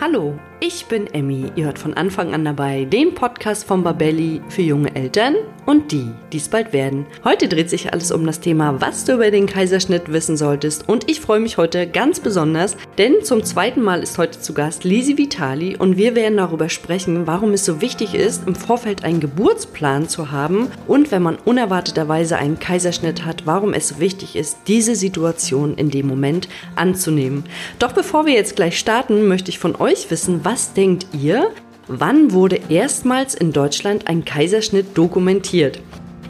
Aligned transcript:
Hallo, 0.00 0.40
ich 0.60 0.86
bin 0.86 1.06
Emmy. 1.06 1.46
Ihr 1.56 1.64
hört 1.64 1.78
von 1.78 1.94
Anfang 1.94 2.34
an 2.34 2.44
dabei 2.44 2.84
den 2.84 3.14
Podcast 3.14 3.64
von 3.64 3.82
Babelli 3.82 4.42
für 4.50 4.60
junge 4.60 4.94
Eltern 4.94 5.34
und 5.64 5.90
die, 5.90 6.10
die 6.32 6.36
es 6.36 6.48
bald 6.48 6.72
werden. 6.74 7.06
Heute 7.24 7.48
dreht 7.48 7.70
sich 7.70 7.92
alles 7.92 8.12
um 8.12 8.26
das 8.26 8.40
Thema, 8.40 8.80
was 8.80 9.04
du 9.04 9.14
über 9.14 9.30
den 9.30 9.46
Kaiserschnitt 9.46 10.12
wissen 10.12 10.36
solltest. 10.36 10.86
Und 10.88 11.08
ich 11.10 11.20
freue 11.20 11.40
mich 11.40 11.56
heute 11.56 11.86
ganz 11.86 12.20
besonders, 12.20 12.76
denn 12.98 13.22
zum 13.22 13.42
zweiten 13.42 13.80
Mal 13.80 14.02
ist 14.02 14.18
heute 14.18 14.40
zu 14.40 14.52
Gast 14.52 14.84
Lisi 14.84 15.16
Vitali 15.16 15.76
und 15.76 15.96
wir 15.96 16.14
werden 16.14 16.36
darüber 16.36 16.68
sprechen, 16.68 17.26
warum 17.26 17.52
es 17.52 17.64
so 17.64 17.80
wichtig 17.80 18.14
ist, 18.14 18.46
im 18.46 18.54
Vorfeld 18.54 19.02
einen 19.02 19.20
Geburtsplan 19.20 20.08
zu 20.08 20.30
haben 20.30 20.68
und 20.86 21.10
wenn 21.10 21.22
man 21.22 21.36
unerwarteterweise 21.36 22.36
einen 22.36 22.58
Kaiserschnitt 22.58 23.24
hat, 23.24 23.46
warum 23.46 23.72
es 23.72 23.88
so 23.88 24.00
wichtig 24.00 24.36
ist, 24.36 24.58
diese 24.66 24.94
Situation 24.94 25.76
in 25.76 25.90
dem 25.90 26.06
Moment 26.06 26.48
anzunehmen. 26.76 27.44
Doch 27.78 27.92
bevor 27.92 28.26
wir 28.26 28.34
jetzt 28.34 28.56
gleich 28.56 28.78
starten, 28.78 29.26
möchte 29.26 29.50
ich 29.50 29.58
von 29.58 29.76
euch 29.76 30.10
wissen, 30.10 30.40
was 30.42 30.49
denkt 30.74 31.06
ihr? 31.12 31.52
Wann 31.86 32.32
wurde 32.32 32.58
erstmals 32.68 33.36
in 33.36 33.52
Deutschland 33.52 34.08
ein 34.08 34.24
Kaiserschnitt 34.24 34.98
dokumentiert? 34.98 35.80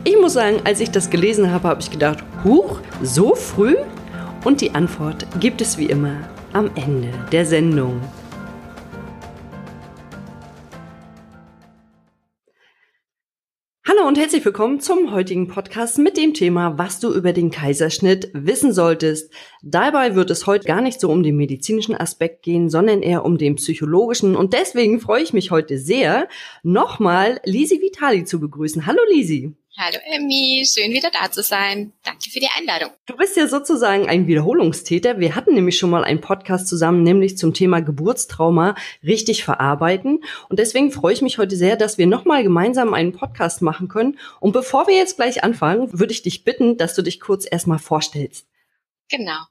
Ich 0.04 0.14
muss 0.20 0.34
sagen, 0.34 0.58
als 0.64 0.80
ich 0.80 0.90
das 0.90 1.08
gelesen 1.08 1.50
habe, 1.50 1.68
habe 1.68 1.80
ich 1.80 1.90
gedacht, 1.90 2.18
huch, 2.44 2.80
so 3.02 3.34
früh? 3.34 3.76
Und 4.44 4.60
die 4.60 4.74
Antwort 4.74 5.26
gibt 5.40 5.62
es 5.62 5.78
wie 5.78 5.86
immer 5.86 6.16
am 6.52 6.70
Ende 6.74 7.08
der 7.32 7.46
Sendung. 7.46 7.98
Hallo 13.88 14.06
und 14.06 14.18
herzlich 14.18 14.44
willkommen 14.44 14.78
zum 14.80 15.10
heutigen 15.10 15.48
Podcast 15.48 15.96
mit 15.96 16.18
dem 16.18 16.34
Thema, 16.34 16.76
was 16.76 17.00
du 17.00 17.14
über 17.14 17.32
den 17.32 17.50
Kaiserschnitt 17.50 18.30
wissen 18.34 18.74
solltest. 18.74 19.32
Dabei 19.62 20.14
wird 20.14 20.30
es 20.30 20.46
heute 20.46 20.66
gar 20.66 20.82
nicht 20.82 21.00
so 21.00 21.10
um 21.10 21.22
den 21.22 21.38
medizinischen 21.38 21.96
Aspekt 21.96 22.42
gehen, 22.42 22.68
sondern 22.68 23.00
eher 23.00 23.24
um 23.24 23.38
den 23.38 23.56
psychologischen. 23.56 24.36
Und 24.36 24.52
deswegen 24.52 25.00
freue 25.00 25.22
ich 25.22 25.32
mich 25.32 25.50
heute 25.50 25.78
sehr, 25.78 26.28
nochmal 26.62 27.40
Lisi 27.44 27.80
Vitali 27.80 28.24
zu 28.24 28.38
begrüßen. 28.38 28.84
Hallo 28.84 29.00
Lisi. 29.10 29.56
Hallo 29.78 29.98
Emmy, 30.04 30.64
schön 30.66 30.90
wieder 30.92 31.10
da 31.12 31.30
zu 31.30 31.44
sein. 31.44 31.92
Danke 32.04 32.28
für 32.28 32.40
die 32.40 32.48
Einladung. 32.58 32.90
Du 33.06 33.16
bist 33.16 33.36
ja 33.36 33.46
sozusagen 33.46 34.08
ein 34.08 34.26
Wiederholungstäter. 34.26 35.20
Wir 35.20 35.36
hatten 35.36 35.54
nämlich 35.54 35.78
schon 35.78 35.90
mal 35.90 36.02
einen 36.02 36.20
Podcast 36.20 36.66
zusammen, 36.66 37.04
nämlich 37.04 37.38
zum 37.38 37.54
Thema 37.54 37.80
Geburtstrauma 37.80 38.74
richtig 39.04 39.44
verarbeiten. 39.44 40.24
Und 40.48 40.58
deswegen 40.58 40.90
freue 40.90 41.12
ich 41.12 41.22
mich 41.22 41.38
heute 41.38 41.54
sehr, 41.54 41.76
dass 41.76 41.98
wir 41.98 42.08
nochmal 42.08 42.42
gemeinsam 42.42 42.94
einen 42.94 43.12
Podcast 43.12 43.62
machen 43.62 43.86
können. 43.86 44.18
Und 44.40 44.52
bevor 44.52 44.88
wir 44.88 44.96
jetzt 44.96 45.16
gleich 45.16 45.44
anfangen, 45.44 45.88
würde 45.92 46.12
ich 46.12 46.22
dich 46.22 46.42
bitten, 46.42 46.76
dass 46.76 46.96
du 46.96 47.02
dich 47.02 47.20
kurz 47.20 47.46
erstmal 47.48 47.78
vorstellst. 47.78 48.48
Genau. 49.10 49.42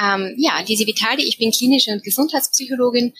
Ähm, 0.00 0.34
ja, 0.38 0.60
Lisi 0.66 0.86
Vitali, 0.86 1.24
ich 1.24 1.38
bin 1.38 1.50
klinische 1.50 1.90
und 1.90 2.04
Gesundheitspsychologin 2.04 3.12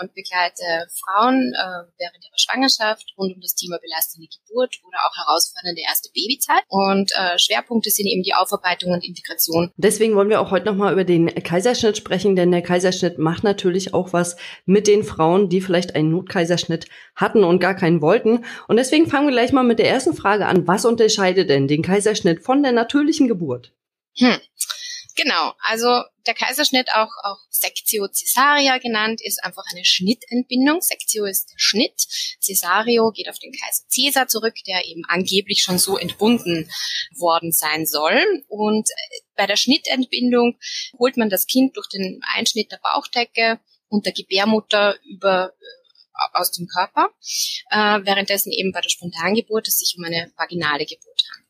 und 0.00 0.14
begleite 0.14 0.86
Frauen 1.02 1.52
äh, 1.54 1.88
während 1.98 2.24
ihrer 2.24 2.38
Schwangerschaft 2.38 3.14
rund 3.16 3.34
um 3.34 3.40
das 3.40 3.54
Thema 3.54 3.78
belastende 3.78 4.28
Geburt 4.28 4.78
oder 4.86 4.98
auch 4.98 5.16
herausfordernde 5.16 5.80
erste 5.86 6.10
Babyzeit. 6.12 6.62
Und 6.68 7.12
äh, 7.12 7.38
Schwerpunkte 7.38 7.90
sind 7.90 8.06
eben 8.06 8.22
die 8.22 8.34
Aufarbeitung 8.34 8.92
und 8.92 9.04
Integration. 9.04 9.72
Deswegen 9.76 10.14
wollen 10.14 10.28
wir 10.28 10.40
auch 10.40 10.50
heute 10.50 10.66
nochmal 10.66 10.92
über 10.92 11.04
den 11.04 11.26
Kaiserschnitt 11.42 11.96
sprechen, 11.96 12.36
denn 12.36 12.52
der 12.52 12.62
Kaiserschnitt 12.62 13.18
macht 13.18 13.42
natürlich 13.42 13.94
auch 13.94 14.12
was 14.12 14.36
mit 14.66 14.86
den 14.86 15.02
Frauen, 15.02 15.48
die 15.48 15.60
vielleicht 15.60 15.94
einen 15.94 16.10
Notkaiserschnitt 16.10 16.86
hatten 17.14 17.42
und 17.42 17.58
gar 17.58 17.74
keinen 17.74 18.00
wollten. 18.00 18.44
Und 18.68 18.76
deswegen 18.76 19.08
fangen 19.08 19.28
wir 19.28 19.32
gleich 19.32 19.52
mal 19.52 19.64
mit 19.64 19.78
der 19.78 19.88
ersten 19.88 20.14
Frage 20.14 20.46
an. 20.46 20.66
Was 20.66 20.84
unterscheidet 20.84 21.50
denn 21.50 21.68
den 21.68 21.82
Kaiserschnitt 21.82 22.44
von 22.44 22.62
der 22.62 22.72
natürlichen 22.72 23.28
Geburt? 23.28 23.72
Hm. 24.18 24.38
Genau, 25.20 25.52
also 25.58 26.04
der 26.28 26.34
Kaiserschnitt, 26.34 26.90
auch, 26.94 27.10
auch 27.24 27.38
Sectio 27.50 28.06
Caesaria 28.06 28.78
genannt, 28.78 29.20
ist 29.20 29.42
einfach 29.42 29.64
eine 29.72 29.84
Schnittentbindung. 29.84 30.80
Sectio 30.80 31.24
ist 31.24 31.50
der 31.50 31.58
Schnitt, 31.58 32.06
Caesario 32.44 33.10
geht 33.10 33.28
auf 33.28 33.40
den 33.40 33.50
Kaiser 33.50 33.82
Caesar 33.92 34.28
zurück, 34.28 34.54
der 34.68 34.86
eben 34.86 35.02
angeblich 35.08 35.62
schon 35.64 35.78
so 35.78 35.98
entbunden 35.98 36.70
worden 37.16 37.50
sein 37.50 37.84
soll. 37.84 38.44
Und 38.46 38.88
äh, 38.88 39.20
bei 39.34 39.48
der 39.48 39.56
Schnittentbindung 39.56 40.56
holt 41.00 41.16
man 41.16 41.30
das 41.30 41.46
Kind 41.46 41.76
durch 41.76 41.88
den 41.88 42.20
Einschnitt 42.36 42.70
der 42.70 42.78
Bauchdecke 42.80 43.58
und 43.88 44.06
der 44.06 44.12
Gebärmutter 44.12 45.00
über 45.02 45.52
äh, 45.52 46.38
aus 46.38 46.52
dem 46.52 46.68
Körper, 46.68 47.08
äh, 47.70 48.06
währenddessen 48.06 48.52
eben 48.52 48.70
bei 48.70 48.82
der 48.82 48.88
Spontangeburt 48.88 49.66
es 49.66 49.78
sich 49.78 49.96
um 49.98 50.04
eine 50.04 50.30
vaginale 50.36 50.86
Geburt 50.86 51.22
handelt. 51.32 51.47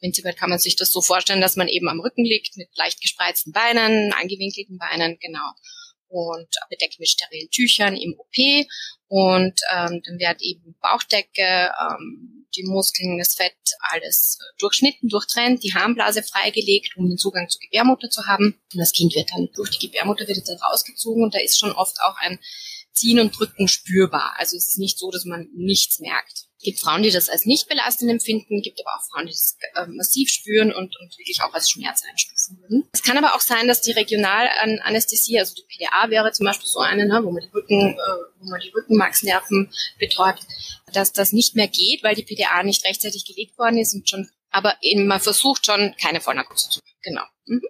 Prinzipiell 0.00 0.34
kann 0.34 0.50
man 0.50 0.58
sich 0.58 0.76
das 0.76 0.92
so 0.92 1.00
vorstellen, 1.00 1.40
dass 1.40 1.56
man 1.56 1.68
eben 1.68 1.88
am 1.88 2.00
Rücken 2.00 2.24
liegt 2.24 2.56
mit 2.56 2.68
leicht 2.76 3.00
gespreizten 3.00 3.52
Beinen, 3.52 4.12
angewinkelten 4.12 4.78
Beinen, 4.78 5.18
genau. 5.20 5.50
Und 6.08 6.48
bedeckt 6.70 7.00
mit 7.00 7.08
sterilen 7.08 7.50
Tüchern 7.50 7.96
im 7.96 8.14
OP. 8.18 8.66
Und 9.08 9.60
ähm, 9.72 10.02
dann 10.04 10.18
wird 10.18 10.40
eben 10.42 10.76
Bauchdecke, 10.80 11.72
ähm, 11.80 12.46
die 12.56 12.64
Muskeln, 12.64 13.18
das 13.18 13.34
Fett, 13.34 13.56
alles 13.90 14.38
durchschnitten, 14.58 15.08
durchtrennt, 15.08 15.62
die 15.62 15.74
Harnblase 15.74 16.22
freigelegt, 16.22 16.96
um 16.96 17.08
den 17.08 17.18
Zugang 17.18 17.48
zur 17.48 17.60
Gebärmutter 17.60 18.10
zu 18.10 18.26
haben. 18.26 18.58
Und 18.72 18.78
das 18.78 18.92
Kind 18.92 19.14
wird 19.14 19.30
dann 19.30 19.48
durch 19.54 19.70
die 19.70 19.86
Gebärmutter 19.86 20.26
wird 20.26 20.48
dann 20.48 20.58
rausgezogen 20.58 21.22
und 21.22 21.34
da 21.34 21.38
ist 21.38 21.58
schon 21.58 21.72
oft 21.72 21.96
auch 22.02 22.16
ein 22.18 22.38
Ziehen 22.92 23.20
und 23.20 23.38
Drücken 23.38 23.68
spürbar. 23.68 24.34
Also 24.38 24.56
es 24.56 24.68
ist 24.68 24.78
nicht 24.78 24.98
so, 24.98 25.10
dass 25.10 25.24
man 25.24 25.48
nichts 25.54 26.00
merkt. 26.00 26.45
Gibt 26.66 26.80
Frauen, 26.80 27.04
die 27.04 27.12
das 27.12 27.28
als 27.28 27.46
nicht 27.46 27.68
belastend 27.68 28.10
empfinden, 28.10 28.60
gibt 28.60 28.80
aber 28.84 28.90
auch 28.98 29.08
Frauen, 29.08 29.26
die 29.26 29.32
das 29.32 29.56
äh, 29.74 29.86
massiv 29.86 30.28
spüren 30.28 30.72
und, 30.72 30.96
und 30.98 31.16
wirklich 31.16 31.40
auch 31.42 31.54
als 31.54 31.70
Schmerz 31.70 32.02
einstufen 32.10 32.58
würden. 32.60 32.88
Es 32.92 33.04
kann 33.04 33.16
aber 33.16 33.36
auch 33.36 33.40
sein, 33.40 33.68
dass 33.68 33.82
die 33.82 33.92
Regionalanästhesie, 33.92 35.38
also 35.38 35.54
die 35.54 35.62
PDA 35.62 36.10
wäre 36.10 36.32
zum 36.32 36.44
Beispiel 36.44 36.66
so 36.66 36.80
eine, 36.80 37.06
ne, 37.06 37.20
wo 37.22 37.30
man 37.30 37.40
die 37.40 37.54
Rücken, 37.54 37.92
äh, 37.92 37.96
wo 38.40 38.50
man 38.50 38.58
die 38.58 38.70
Rückenmarksnerven 38.70 39.72
betäubt, 40.00 40.42
dass 40.92 41.12
das 41.12 41.32
nicht 41.32 41.54
mehr 41.54 41.68
geht, 41.68 42.02
weil 42.02 42.16
die 42.16 42.24
PDA 42.24 42.64
nicht 42.64 42.84
rechtzeitig 42.84 43.24
gelegt 43.24 43.56
worden 43.58 43.78
ist 43.78 43.94
und 43.94 44.10
schon, 44.10 44.28
aber 44.50 44.74
eben 44.80 45.06
man 45.06 45.20
versucht 45.20 45.66
schon 45.66 45.94
keine 46.02 46.20
Vollnarkose 46.20 46.68
zu. 46.68 46.80
Genau. 47.02 47.22
Mhm. 47.46 47.62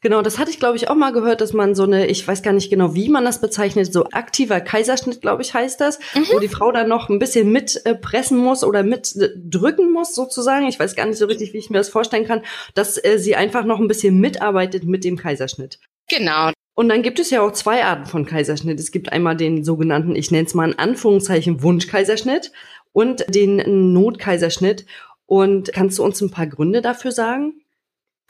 Genau, 0.00 0.22
das 0.22 0.38
hatte 0.38 0.50
ich, 0.50 0.58
glaube 0.58 0.76
ich, 0.76 0.88
auch 0.88 0.94
mal 0.94 1.12
gehört, 1.12 1.40
dass 1.40 1.52
man 1.52 1.74
so 1.74 1.84
eine, 1.84 2.06
ich 2.06 2.26
weiß 2.26 2.42
gar 2.42 2.52
nicht 2.52 2.70
genau, 2.70 2.94
wie 2.94 3.08
man 3.08 3.24
das 3.24 3.40
bezeichnet, 3.40 3.92
so 3.92 4.04
aktiver 4.12 4.60
Kaiserschnitt, 4.60 5.20
glaube 5.20 5.42
ich, 5.42 5.54
heißt 5.54 5.80
das, 5.80 5.98
mhm. 6.14 6.26
wo 6.32 6.38
die 6.38 6.48
Frau 6.48 6.72
dann 6.72 6.88
noch 6.88 7.08
ein 7.08 7.18
bisschen 7.18 7.50
mit 7.52 7.80
äh, 7.84 7.96
muss 8.30 8.64
oder 8.64 8.82
mit 8.82 9.14
äh, 9.16 9.82
muss, 9.82 10.14
sozusagen. 10.14 10.68
Ich 10.68 10.78
weiß 10.78 10.96
gar 10.96 11.06
nicht 11.06 11.18
so 11.18 11.26
richtig, 11.26 11.52
wie 11.52 11.58
ich 11.58 11.70
mir 11.70 11.78
das 11.78 11.88
vorstellen 11.88 12.26
kann, 12.26 12.42
dass 12.74 13.02
äh, 13.02 13.18
sie 13.18 13.36
einfach 13.36 13.64
noch 13.64 13.80
ein 13.80 13.88
bisschen 13.88 14.18
mitarbeitet 14.20 14.84
mit 14.84 15.04
dem 15.04 15.16
Kaiserschnitt. 15.16 15.78
Genau. 16.08 16.50
Und 16.74 16.88
dann 16.88 17.02
gibt 17.02 17.18
es 17.18 17.30
ja 17.30 17.42
auch 17.42 17.52
zwei 17.52 17.84
Arten 17.84 18.06
von 18.06 18.24
Kaiserschnitt. 18.24 18.80
Es 18.80 18.90
gibt 18.90 19.12
einmal 19.12 19.36
den 19.36 19.64
sogenannten, 19.64 20.16
ich 20.16 20.30
nenne 20.30 20.46
es 20.46 20.54
mal 20.54 20.70
in 20.70 20.78
Anführungszeichen, 20.78 21.62
Wunschkaiserschnitt 21.62 22.52
und 22.92 23.26
den 23.28 23.92
Notkaiserschnitt. 23.92 24.86
Und 25.26 25.72
kannst 25.72 25.98
du 25.98 26.04
uns 26.04 26.20
ein 26.20 26.30
paar 26.30 26.46
Gründe 26.46 26.80
dafür 26.80 27.12
sagen? 27.12 27.59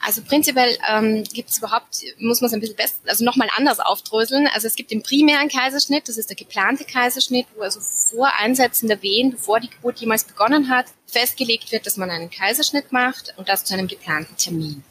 Also 0.02 0.22
prinzipiell 0.22 0.78
ähm, 0.88 1.24
gibt 1.24 1.50
es 1.50 1.58
überhaupt, 1.58 2.02
muss 2.18 2.40
man 2.40 2.48
es 2.48 2.54
ein 2.54 2.60
bisschen 2.60 2.76
besser, 2.76 2.94
also 3.06 3.22
nochmal 3.22 3.48
anders 3.56 3.80
aufdröseln. 3.80 4.48
Also 4.54 4.66
es 4.66 4.74
gibt 4.74 4.90
den 4.90 5.02
primären 5.02 5.48
Kaiserschnitt, 5.48 6.08
das 6.08 6.16
ist 6.16 6.30
der 6.30 6.36
geplante 6.36 6.84
Kaiserschnitt, 6.84 7.46
wo 7.54 7.62
also 7.62 7.80
vor 7.80 8.32
Einsetzen 8.38 8.88
der 8.88 9.02
Wehen, 9.02 9.32
bevor 9.32 9.60
die 9.60 9.68
Geburt 9.68 9.98
jemals 9.98 10.24
begonnen 10.24 10.70
hat, 10.70 10.86
festgelegt 11.06 11.70
wird, 11.70 11.86
dass 11.86 11.98
man 11.98 12.10
einen 12.10 12.30
Kaiserschnitt 12.30 12.92
macht 12.92 13.34
und 13.36 13.48
das 13.48 13.64
zu 13.64 13.74
einem 13.74 13.88
geplanten 13.88 14.36
Termin. 14.36 14.82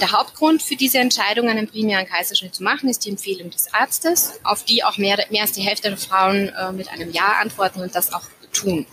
Der 0.00 0.12
Hauptgrund 0.12 0.62
für 0.62 0.76
diese 0.76 0.98
Entscheidung, 0.98 1.50
einen 1.50 1.68
primären 1.68 2.06
Kaiserschnitt 2.06 2.54
zu 2.54 2.62
machen, 2.62 2.88
ist 2.88 3.04
die 3.04 3.10
Empfehlung 3.10 3.50
des 3.50 3.74
Arztes, 3.74 4.40
auf 4.42 4.64
die 4.64 4.82
auch 4.82 4.96
mehr, 4.96 5.22
mehr 5.28 5.42
als 5.42 5.52
die 5.52 5.60
Hälfte 5.60 5.90
der 5.90 5.98
Frauen 5.98 6.48
äh, 6.48 6.72
mit 6.72 6.88
einem 6.88 7.10
Ja 7.12 7.36
antworten 7.42 7.82
und 7.82 7.94
das 7.94 8.14
auch 8.14 8.24
tun 8.54 8.86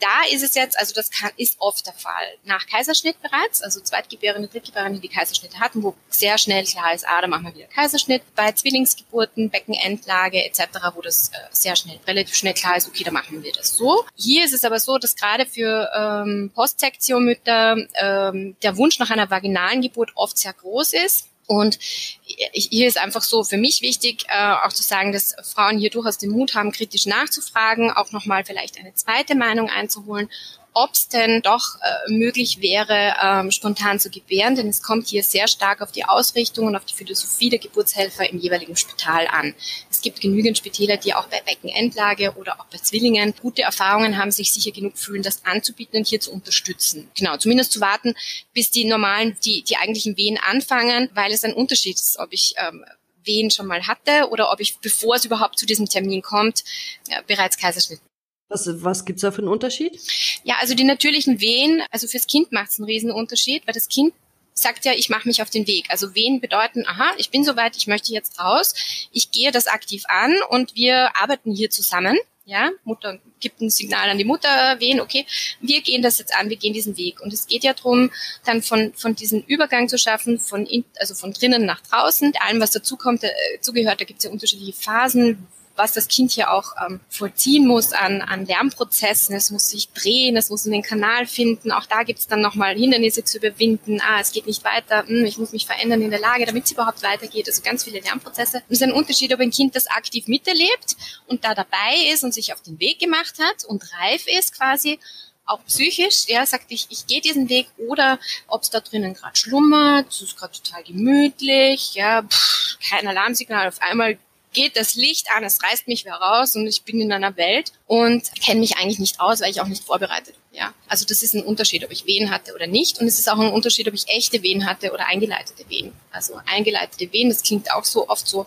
da 0.00 0.22
ist 0.32 0.42
es 0.42 0.54
jetzt, 0.54 0.78
also 0.78 0.94
das 0.94 1.10
kann, 1.10 1.30
ist 1.36 1.56
oft 1.58 1.86
der 1.86 1.92
Fall. 1.92 2.26
Nach 2.44 2.66
Kaiserschnitt 2.66 3.20
bereits, 3.22 3.62
also 3.62 3.80
Zweitgebärende, 3.80 4.48
Drittgebärende, 4.48 5.00
die 5.00 5.08
Kaiserschnitte 5.08 5.58
hatten, 5.58 5.82
wo 5.82 5.94
sehr 6.08 6.38
schnell 6.38 6.64
klar 6.64 6.94
ist, 6.94 7.06
ah, 7.06 7.20
da 7.20 7.26
machen 7.26 7.46
wir 7.46 7.54
wieder 7.54 7.66
Kaiserschnitt. 7.66 8.22
Bei 8.34 8.52
Zwillingsgeburten, 8.52 9.50
Beckenendlage 9.50 10.44
etc., 10.44 10.62
wo 10.94 11.02
das 11.02 11.28
äh, 11.28 11.38
sehr 11.50 11.76
schnell, 11.76 11.98
relativ 12.06 12.34
schnell 12.34 12.54
klar 12.54 12.76
ist, 12.76 12.88
okay, 12.88 13.04
da 13.04 13.10
machen 13.10 13.42
wir 13.42 13.52
das 13.52 13.76
so. 13.76 14.04
Hier 14.16 14.44
ist 14.44 14.54
es 14.54 14.64
aber 14.64 14.78
so, 14.78 14.98
dass 14.98 15.16
gerade 15.16 15.46
für 15.46 15.90
ähm, 15.94 16.50
Postsektionmütter 16.54 17.76
ähm, 18.00 18.56
der 18.62 18.76
Wunsch 18.76 18.98
nach 18.98 19.10
einer 19.10 19.30
vaginalen 19.30 19.82
Geburt 19.82 20.12
oft 20.14 20.36
sehr 20.38 20.52
groß 20.52 20.92
ist 20.92 21.28
und 21.46 21.78
hier 22.26 22.88
ist 22.88 22.98
einfach 22.98 23.22
so 23.22 23.44
für 23.44 23.58
mich 23.58 23.82
wichtig, 23.82 24.24
äh, 24.28 24.54
auch 24.64 24.72
zu 24.72 24.82
sagen, 24.82 25.12
dass 25.12 25.36
Frauen 25.42 25.78
hier 25.78 25.90
durchaus 25.90 26.18
den 26.18 26.30
Mut 26.30 26.54
haben, 26.54 26.72
kritisch 26.72 27.06
nachzufragen, 27.06 27.90
auch 27.90 28.12
nochmal 28.12 28.44
vielleicht 28.44 28.78
eine 28.78 28.94
zweite 28.94 29.34
Meinung 29.34 29.68
einzuholen 29.68 30.30
ob 30.74 30.92
es 30.92 31.08
denn 31.08 31.40
doch 31.40 31.76
äh, 31.80 32.12
möglich 32.12 32.60
wäre, 32.60 33.14
ähm, 33.22 33.52
spontan 33.52 34.00
zu 34.00 34.10
gebären, 34.10 34.56
denn 34.56 34.68
es 34.68 34.82
kommt 34.82 35.06
hier 35.06 35.22
sehr 35.22 35.46
stark 35.46 35.80
auf 35.80 35.92
die 35.92 36.04
Ausrichtung 36.04 36.66
und 36.66 36.74
auf 36.74 36.84
die 36.84 36.94
Philosophie 36.94 37.48
der 37.48 37.60
Geburtshelfer 37.60 38.28
im 38.28 38.38
jeweiligen 38.38 38.76
Spital 38.76 39.28
an. 39.28 39.54
Es 39.88 40.02
gibt 40.02 40.20
genügend 40.20 40.58
Spitäler, 40.58 40.96
die 40.96 41.14
auch 41.14 41.28
bei 41.28 41.40
Beckenendlage 41.40 42.34
oder 42.34 42.60
auch 42.60 42.66
bei 42.66 42.78
Zwillingen 42.78 43.34
gute 43.40 43.62
Erfahrungen 43.62 44.18
haben, 44.18 44.32
sich 44.32 44.52
sicher 44.52 44.72
genug 44.72 44.98
fühlen, 44.98 45.22
das 45.22 45.44
anzubieten 45.44 45.98
und 45.98 46.08
hier 46.08 46.20
zu 46.20 46.32
unterstützen. 46.32 47.08
Genau, 47.16 47.36
zumindest 47.36 47.70
zu 47.70 47.80
warten, 47.80 48.14
bis 48.52 48.72
die 48.72 48.84
normalen, 48.84 49.36
die, 49.44 49.62
die 49.62 49.76
eigentlichen 49.76 50.16
Wehen 50.16 50.38
anfangen, 50.44 51.08
weil 51.14 51.32
es 51.32 51.44
ein 51.44 51.54
Unterschied 51.54 51.94
ist, 51.94 52.13
ob 52.18 52.32
ich 52.32 52.54
ähm, 52.56 52.84
Wehen 53.24 53.50
schon 53.50 53.66
mal 53.66 53.86
hatte 53.86 54.28
oder 54.30 54.52
ob 54.52 54.60
ich, 54.60 54.78
bevor 54.78 55.16
es 55.16 55.24
überhaupt 55.24 55.58
zu 55.58 55.66
diesem 55.66 55.88
Termin 55.88 56.22
kommt, 56.22 56.64
ja, 57.08 57.20
bereits 57.26 57.56
Kaiserschnitt. 57.56 58.00
Was, 58.48 58.68
was 58.84 59.04
gibt's 59.04 59.22
da 59.22 59.30
für 59.30 59.38
einen 59.38 59.48
Unterschied? 59.48 59.98
Ja, 60.44 60.56
also 60.60 60.74
die 60.74 60.84
natürlichen 60.84 61.40
Wehen, 61.40 61.82
also 61.90 62.06
fürs 62.06 62.26
Kind 62.26 62.52
macht 62.52 62.70
es 62.70 62.78
einen 62.78 62.86
riesen 62.86 63.10
Unterschied, 63.10 63.66
weil 63.66 63.74
das 63.74 63.88
Kind 63.88 64.14
sagt 64.52 64.84
ja, 64.84 64.92
ich 64.92 65.08
mache 65.08 65.26
mich 65.26 65.42
auf 65.42 65.50
den 65.50 65.66
Weg. 65.66 65.86
Also 65.88 66.14
Wehen 66.14 66.40
bedeuten, 66.40 66.86
aha, 66.86 67.12
ich 67.16 67.30
bin 67.30 67.44
soweit, 67.44 67.76
ich 67.76 67.86
möchte 67.86 68.12
jetzt 68.12 68.38
raus, 68.38 68.74
ich 69.12 69.30
gehe 69.30 69.50
das 69.50 69.66
aktiv 69.66 70.04
an 70.06 70.34
und 70.48 70.74
wir 70.74 71.20
arbeiten 71.20 71.52
hier 71.52 71.70
zusammen. 71.70 72.16
Ja, 72.46 72.70
Mutter 72.84 73.18
gibt 73.40 73.62
ein 73.62 73.70
Signal 73.70 74.10
an 74.10 74.18
die 74.18 74.24
Mutter, 74.24 74.76
wen, 74.78 75.00
okay, 75.00 75.24
wir 75.62 75.80
gehen 75.80 76.02
das 76.02 76.18
jetzt 76.18 76.34
an, 76.36 76.50
wir 76.50 76.56
gehen 76.56 76.74
diesen 76.74 76.98
Weg. 76.98 77.22
Und 77.22 77.32
es 77.32 77.46
geht 77.46 77.64
ja 77.64 77.72
darum, 77.72 78.10
dann 78.44 78.62
von, 78.62 78.92
von 78.94 79.14
diesem 79.14 79.40
Übergang 79.46 79.88
zu 79.88 79.96
schaffen, 79.96 80.38
von 80.38 80.66
in, 80.66 80.84
also 80.98 81.14
von 81.14 81.32
drinnen 81.32 81.64
nach 81.64 81.80
draußen, 81.80 82.34
allem, 82.40 82.60
was 82.60 82.70
dazukommt, 82.72 83.24
äh, 83.24 83.30
zugehört, 83.60 84.00
da 84.00 84.04
gibt 84.04 84.18
es 84.18 84.26
ja 84.26 84.30
unterschiedliche 84.30 84.74
Phasen, 84.74 85.46
was 85.76 85.92
das 85.92 86.08
Kind 86.08 86.30
hier 86.30 86.52
auch 86.52 86.72
ähm, 86.86 87.00
vollziehen 87.08 87.66
muss 87.66 87.92
an, 87.92 88.22
an 88.22 88.46
Lernprozessen. 88.46 89.34
Es 89.34 89.50
muss 89.50 89.68
sich 89.68 89.90
drehen, 89.90 90.36
es 90.36 90.50
muss 90.50 90.62
den 90.62 90.82
Kanal 90.82 91.26
finden. 91.26 91.72
Auch 91.72 91.86
da 91.86 92.02
gibt 92.04 92.20
es 92.20 92.26
dann 92.26 92.40
nochmal 92.40 92.76
Hindernisse 92.76 93.24
zu 93.24 93.38
überwinden. 93.38 94.00
Ah, 94.00 94.20
es 94.20 94.32
geht 94.32 94.46
nicht 94.46 94.64
weiter. 94.64 95.04
Hm, 95.06 95.24
ich 95.24 95.38
muss 95.38 95.52
mich 95.52 95.66
verändern 95.66 96.02
in 96.02 96.10
der 96.10 96.20
Lage, 96.20 96.46
damit 96.46 96.64
es 96.64 96.72
überhaupt 96.72 97.02
weitergeht. 97.02 97.48
Also 97.48 97.62
ganz 97.62 97.84
viele 97.84 98.00
Lernprozesse. 98.00 98.58
Und 98.58 98.64
es 98.68 98.80
ist 98.80 98.82
ein 98.82 98.92
Unterschied, 98.92 99.32
ob 99.34 99.40
ein 99.40 99.50
Kind 99.50 99.74
das 99.74 99.86
aktiv 99.88 100.28
miterlebt 100.28 100.96
und 101.26 101.44
da 101.44 101.54
dabei 101.54 101.94
ist 102.12 102.22
und 102.22 102.32
sich 102.32 102.52
auf 102.52 102.62
den 102.62 102.78
Weg 102.78 103.00
gemacht 103.00 103.34
hat 103.40 103.64
und 103.64 103.82
reif 104.00 104.26
ist 104.26 104.56
quasi 104.56 104.98
auch 105.46 105.62
psychisch, 105.66 106.24
ja, 106.28 106.46
sagt 106.46 106.66
ich, 106.68 106.86
ich 106.88 107.06
gehe 107.06 107.20
diesen 107.20 107.48
Weg 107.50 107.66
oder 107.76 108.18
ob 108.46 108.62
es 108.62 108.70
da 108.70 108.80
drinnen 108.80 109.12
gerade 109.12 109.36
schlummert, 109.36 110.08
es 110.08 110.22
ist 110.22 110.38
gerade 110.38 110.54
total 110.54 110.82
gemütlich, 110.84 111.94
ja, 111.94 112.22
pff, 112.22 112.78
kein 112.88 113.06
Alarmsignal, 113.06 113.68
auf 113.68 113.82
einmal 113.82 114.18
geht 114.54 114.76
das 114.76 114.94
Licht 114.94 115.26
an, 115.36 115.44
es 115.44 115.62
reißt 115.62 115.86
mich 115.86 116.04
wieder 116.04 116.14
raus 116.14 116.56
und 116.56 116.66
ich 116.66 116.82
bin 116.82 117.00
in 117.00 117.12
einer 117.12 117.36
Welt 117.36 117.72
und 117.86 118.22
kenne 118.40 118.60
mich 118.60 118.78
eigentlich 118.78 118.98
nicht 118.98 119.20
aus, 119.20 119.40
weil 119.40 119.50
ich 119.50 119.60
auch 119.60 119.66
nicht 119.66 119.84
vorbereitet 119.84 120.34
bin. 120.34 120.58
Ja, 120.58 120.72
also 120.86 121.04
das 121.04 121.22
ist 121.22 121.34
ein 121.34 121.42
Unterschied, 121.42 121.84
ob 121.84 121.90
ich 121.90 122.06
Wehen 122.06 122.30
hatte 122.30 122.54
oder 122.54 122.68
nicht. 122.68 123.00
Und 123.00 123.08
es 123.08 123.18
ist 123.18 123.28
auch 123.28 123.38
ein 123.38 123.52
Unterschied, 123.52 123.88
ob 123.88 123.94
ich 123.94 124.08
echte 124.08 124.42
Wehen 124.42 124.66
hatte 124.66 124.92
oder 124.92 125.06
eingeleitete 125.06 125.68
Wehen. 125.68 125.92
Also 126.12 126.40
eingeleitete 126.46 127.12
Wehen, 127.12 127.28
das 127.28 127.42
klingt 127.42 127.70
auch 127.72 127.84
so 127.84 128.08
oft 128.08 128.26
so, 128.26 128.46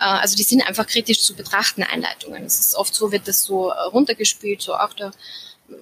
äh, 0.00 0.04
also 0.04 0.36
die 0.36 0.42
sind 0.42 0.62
einfach 0.62 0.86
kritisch 0.86 1.20
zu 1.20 1.34
betrachten, 1.34 1.84
Einleitungen. 1.84 2.44
Es 2.44 2.58
ist 2.58 2.74
oft 2.74 2.92
so, 2.94 3.12
wird 3.12 3.28
das 3.28 3.44
so 3.44 3.70
äh, 3.70 3.80
runtergespielt, 3.82 4.60
so 4.60 4.74
auch 4.74 4.92
der 4.94 5.12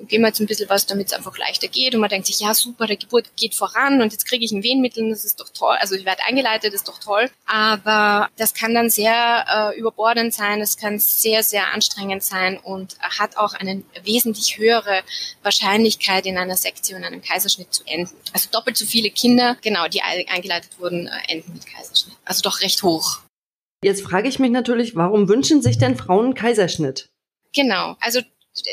geben 0.09 0.23
wir 0.23 0.29
jetzt 0.29 0.41
ein 0.41 0.47
bisschen 0.47 0.69
was, 0.69 0.87
damit 0.87 1.09
es 1.09 1.13
einfach 1.13 1.37
leichter 1.39 1.69
geht. 1.69 1.95
Und 1.95 2.01
man 2.01 2.11
denkt 2.11 2.27
sich, 2.27 2.41
ja 2.41 2.55
super, 2.55 2.87
der 2.87 2.97
Geburt 2.97 3.37
geht 3.37 3.55
voran 3.55 4.01
und 4.03 4.13
jetzt 4.13 4.27
kriege 4.27 4.45
ich 4.45 4.53
ein 4.53 4.63
Wehenmittel, 4.63 5.09
das 5.11 5.25
ist 5.25 5.41
doch 5.41 5.49
toll. 5.51 5.77
Also 5.81 5.95
ich 5.95 6.05
werde 6.05 6.23
eingeleitet, 6.27 6.73
das 6.73 6.81
ist 6.81 6.89
doch 6.89 6.99
toll. 6.99 7.31
Aber 7.47 8.29
das 8.37 8.55
kann 8.55 8.75
dann 8.75 8.91
sehr 8.91 9.73
äh, 9.75 9.79
überbordend 9.79 10.35
sein, 10.35 10.61
es 10.61 10.77
kann 10.77 10.99
sehr, 10.99 11.43
sehr 11.43 11.73
anstrengend 11.73 12.23
sein 12.23 12.59
und 12.59 12.97
hat 13.01 13.37
auch 13.37 13.55
eine 13.55 13.83
wesentlich 14.03 14.59
höhere 14.59 15.03
Wahrscheinlichkeit, 15.43 16.27
in 16.27 16.39
einer 16.39 16.57
Sektion, 16.57 17.05
einem 17.05 17.23
Kaiserschnitt 17.23 17.73
zu 17.73 17.85
enden. 17.87 18.15
Also 18.33 18.49
doppelt 18.51 18.77
so 18.77 18.87
viele 18.87 19.11
Kinder, 19.11 19.57
genau, 19.63 19.89
die 19.89 20.03
eingeleitet 20.03 20.79
wurden, 20.79 21.07
äh, 21.07 21.33
enden 21.33 21.53
mit 21.53 21.67
Kaiserschnitt. 21.67 22.17
Also 22.25 22.43
doch 22.43 22.61
recht 22.61 22.83
hoch. 22.83 23.21
Jetzt 23.85 24.03
frage 24.03 24.29
ich 24.29 24.39
mich 24.39 24.51
natürlich, 24.51 24.97
warum 24.97 25.29
wünschen 25.29 25.63
sich 25.63 25.79
denn 25.79 25.97
Frauen 25.97 26.35
Kaiserschnitt? 26.35 27.09
Genau, 27.55 27.97
also 28.01 28.21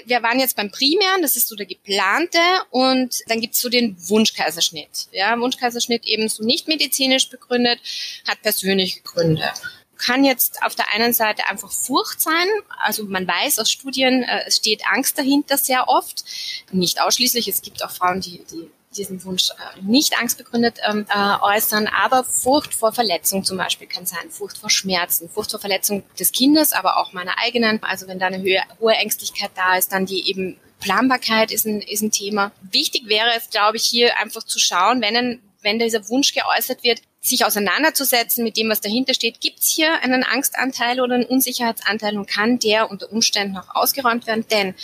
wir 0.05 0.23
waren 0.23 0.39
jetzt 0.39 0.55
beim 0.55 0.71
Primären, 0.71 1.21
das 1.21 1.35
ist 1.35 1.47
so 1.47 1.55
der 1.55 1.65
geplante 1.65 2.39
und 2.69 3.21
dann 3.27 3.41
gibt's 3.41 3.61
so 3.61 3.69
den 3.69 3.95
Wunschkaiserschnitt. 4.09 5.07
Ja, 5.11 5.37
Wunschkaiserschnitt 5.39 6.05
eben 6.05 6.29
so 6.29 6.43
nicht 6.43 6.67
medizinisch 6.67 7.29
begründet, 7.29 7.79
hat 8.27 8.41
persönliche 8.41 9.01
Gründe. 9.01 9.49
Kann 9.97 10.23
jetzt 10.23 10.61
auf 10.63 10.75
der 10.75 10.91
einen 10.93 11.13
Seite 11.13 11.47
einfach 11.49 11.71
Furcht 11.71 12.19
sein, 12.19 12.47
also 12.79 13.05
man 13.05 13.27
weiß 13.27 13.59
aus 13.59 13.71
Studien, 13.71 14.23
äh, 14.23 14.43
es 14.47 14.57
steht 14.57 14.81
Angst 14.91 15.17
dahinter 15.17 15.57
sehr 15.57 15.87
oft, 15.87 16.23
nicht 16.71 16.99
ausschließlich, 17.01 17.47
es 17.47 17.61
gibt 17.61 17.83
auch 17.83 17.91
Frauen, 17.91 18.19
die, 18.19 18.43
die 18.51 18.69
diesen 18.97 19.23
Wunsch 19.23 19.49
äh, 19.51 19.81
nicht 19.81 20.17
angstbegründet 20.19 20.77
ähm, 20.89 21.05
äh, 21.09 21.35
äußern, 21.41 21.87
aber 21.87 22.23
Furcht 22.23 22.73
vor 22.73 22.93
Verletzung 22.93 23.43
zum 23.43 23.57
Beispiel 23.57 23.87
kann 23.87 24.05
sein, 24.05 24.29
Furcht 24.29 24.57
vor 24.57 24.69
Schmerzen, 24.69 25.29
Furcht 25.29 25.51
vor 25.51 25.59
Verletzung 25.59 26.03
des 26.19 26.31
Kindes, 26.31 26.73
aber 26.73 26.97
auch 26.97 27.13
meiner 27.13 27.37
eigenen. 27.39 27.81
Also 27.83 28.07
wenn 28.07 28.19
da 28.19 28.27
eine 28.27 28.43
hohe, 28.79 28.93
Ängstlichkeit 28.93 29.51
da 29.55 29.77
ist, 29.77 29.91
dann 29.91 30.05
die 30.05 30.29
eben 30.29 30.57
Planbarkeit 30.79 31.51
ist 31.51 31.65
ein, 31.65 31.81
ist 31.81 32.01
ein 32.01 32.11
Thema. 32.11 32.51
Wichtig 32.61 33.07
wäre 33.07 33.29
es, 33.37 33.49
glaube 33.49 33.77
ich, 33.77 33.83
hier 33.83 34.17
einfach 34.17 34.43
zu 34.43 34.59
schauen, 34.59 35.01
wenn, 35.01 35.15
ein, 35.15 35.41
wenn 35.61 35.79
dieser 35.79 36.07
Wunsch 36.09 36.33
geäußert 36.33 36.83
wird, 36.83 37.01
sich 37.21 37.45
auseinanderzusetzen 37.45 38.43
mit 38.43 38.57
dem, 38.57 38.69
was 38.69 38.81
dahinter 38.81 39.13
steht. 39.13 39.39
Gibt 39.39 39.59
es 39.59 39.69
hier 39.69 40.01
einen 40.01 40.23
Angstanteil 40.23 40.99
oder 40.99 41.15
einen 41.15 41.25
Unsicherheitsanteil 41.25 42.17
und 42.17 42.29
kann 42.29 42.59
der 42.59 42.91
unter 42.91 43.09
Umständen 43.11 43.57
auch 43.57 43.73
ausgeräumt 43.73 44.27
werden? 44.27 44.45
Denn 44.51 44.75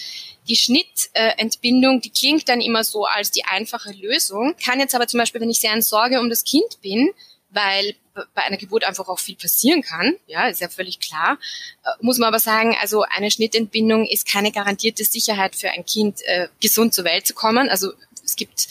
die 0.50 0.56
Schnittentbindung, 0.56 2.02
die 2.02 2.10
klingt 2.10 2.50
dann 2.50 2.60
immer 2.60 2.84
so 2.84 3.06
als 3.06 3.32
die 3.32 3.46
einfache 3.46 3.92
Lösung, 3.92 4.56
kann 4.64 4.80
jetzt 4.80 4.96
aber 4.96 5.08
zum 5.08 5.20
Beispiel, 5.20 5.40
wenn 5.42 5.50
ich 5.50 5.60
sehr 5.60 5.74
in 5.74 5.82
Sorge 5.82 6.20
um 6.20 6.30
das 6.30 6.44
Kind 6.44 6.82
bin, 6.82 7.10
weil 7.52 7.96
bei 8.34 8.44
einer 8.44 8.58
Geburt 8.58 8.84
einfach 8.84 9.08
auch 9.08 9.20
viel 9.20 9.36
passieren 9.36 9.82
kann, 9.82 10.16
ja, 10.28 10.48
ist 10.48 10.62
ja 10.62 10.70
völlig 10.70 11.00
klar, 11.00 11.38
äh, 11.86 11.90
muss 12.02 12.18
man 12.18 12.28
aber 12.28 12.40
sagen, 12.40 12.76
also 12.82 13.04
eine 13.04 13.32
Schnittentbindung 13.32 14.06
ist 14.06 14.28
keine 14.28 14.52
garantierte 14.52 15.06
Sicherheit 15.06 15.56
für 15.56 15.70
ein 15.72 15.86
Kind, 15.86 16.22
äh, 16.26 16.48
gesund 16.62 16.94
zur 16.94 17.06
Welt 17.06 17.26
zu 17.26 17.34
kommen. 17.34 17.70
Also 17.70 17.94
es 18.26 18.36
gibt 18.36 18.68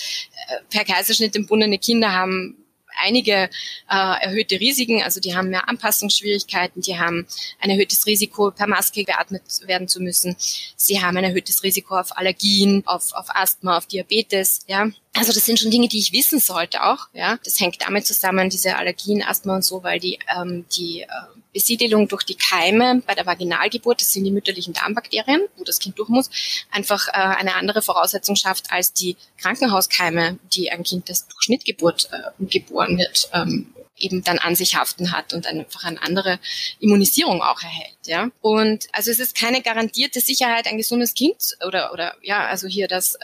äh, 0.49 0.61
per 0.71 0.85
Kaiserschnitt 0.85 1.35
entbundene 1.35 1.79
Kinder 1.79 2.13
haben 2.13 2.57
einige 3.03 3.33
äh, 3.33 3.49
erhöhte 3.89 4.61
Risiken. 4.61 5.03
Also 5.03 5.21
die 5.21 5.37
haben 5.37 5.51
mehr 5.51 5.69
Anpassungsschwierigkeiten, 5.69 6.83
die 6.83 6.99
haben 6.99 7.27
ein 7.61 7.71
erhöhtes 7.71 8.07
Risiko, 8.07 8.51
per 8.51 8.67
Maske 8.67 9.05
beatmet 9.05 9.43
werden 9.67 9.89
zu 9.89 10.01
müssen. 10.01 10.37
Sie 10.77 11.01
haben 11.01 11.17
ein 11.17 11.25
erhöhtes 11.25 11.63
Risiko 11.63 11.99
auf 11.99 12.17
Allergien, 12.17 12.83
auf, 12.87 13.13
auf 13.13 13.27
Asthma, 13.35 13.79
auf 13.79 13.87
Diabetes. 13.87 14.61
Ja, 14.67 14.89
also 15.15 15.33
das 15.33 15.45
sind 15.47 15.59
schon 15.59 15.71
Dinge, 15.71 15.89
die 15.89 15.99
ich 15.99 16.13
wissen 16.13 16.41
sollte 16.41 16.85
auch. 16.85 17.09
Ja, 17.13 17.39
das 17.45 17.61
hängt 17.61 17.83
damit 17.83 18.07
zusammen, 18.07 18.51
diese 18.51 18.77
Allergien, 18.77 19.23
Asthma 19.23 19.57
und 19.57 19.65
so, 19.65 19.83
weil 19.83 19.99
die 20.01 20.19
ähm, 20.37 20.65
die 20.77 21.03
äh, 21.03 21.07
Besiedelung 21.53 22.09
durch 22.09 22.25
die 22.25 22.35
Keime 22.35 23.03
bei 23.07 23.15
der 23.15 23.27
Vaginalgeburt, 23.27 24.01
das 24.01 24.13
sind 24.13 24.25
die 24.25 24.31
mütterlichen 24.31 24.75
Darmbakterien, 24.75 25.43
wo 25.57 25.65
das 25.65 25.79
Kind 25.79 25.99
durch 25.99 26.09
muss, 26.09 26.31
einfach 26.71 27.09
äh, 27.09 27.13
eine 27.13 27.55
andere 27.55 27.83
Voraussetzung 27.83 28.37
schafft 28.37 28.71
als 28.71 28.93
die 28.93 29.17
Krankenhauskeime, 29.39 30.39
die 30.53 30.71
ein 30.71 30.83
Kind, 30.83 31.09
das 31.09 31.27
durch 31.27 31.43
Schnittgeburt 31.43 32.11
äh, 32.13 32.45
geboren 32.45 32.99
wird, 32.99 33.31
ähm, 33.33 33.73
eben 33.99 34.23
dann 34.23 34.39
an 34.39 34.55
sich 34.55 34.77
haften 34.77 35.13
hat 35.13 35.33
und 35.33 35.47
einfach 35.47 35.85
eine 35.85 36.03
andere 36.03 36.39
Immunisierung 36.81 37.43
auch 37.43 37.63
erhält. 37.63 37.97
Ja? 38.07 38.31
Und 38.41 38.87
also 38.93 39.11
es 39.11 39.19
ist 39.19 39.37
keine 39.37 39.63
garantierte 39.63 40.21
Sicherheit, 40.21 40.67
ein 40.67 40.77
gesundes 40.77 41.15
Kind 41.15 41.57
oder 41.67 41.93
oder 41.93 42.15
ja, 42.23 42.47
also 42.47 42.67
hier, 42.67 42.89
dass 42.89 43.15
äh, 43.17 43.19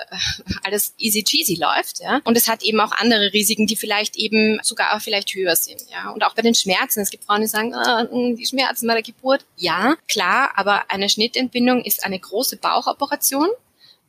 alles 0.62 0.94
easy 0.98 1.22
cheesy 1.22 1.54
läuft. 1.54 2.00
Ja? 2.00 2.20
Und 2.24 2.36
es 2.36 2.48
hat 2.48 2.62
eben 2.62 2.80
auch 2.80 2.92
andere 2.92 3.32
Risiken, 3.32 3.66
die 3.66 3.76
vielleicht 3.76 4.16
eben 4.16 4.60
sogar 4.62 4.94
auch 4.94 5.00
vielleicht 5.00 5.34
höher 5.34 5.56
sind. 5.56 5.82
Ja? 5.90 6.10
Und 6.10 6.24
auch 6.24 6.34
bei 6.34 6.42
den 6.42 6.54
Schmerzen. 6.54 7.00
Es 7.00 7.10
gibt 7.10 7.24
Frauen, 7.24 7.40
die 7.40 7.46
sagen, 7.46 7.74
hm, 7.74 8.36
die 8.36 8.46
Schmerzen 8.46 8.86
bei 8.86 8.94
der 8.94 9.02
Geburt. 9.02 9.44
Ja, 9.56 9.96
klar, 10.08 10.52
aber 10.56 10.90
eine 10.90 11.08
Schnittentbindung 11.08 11.84
ist 11.84 12.04
eine 12.04 12.18
große 12.18 12.56
Bauchoperation 12.56 13.48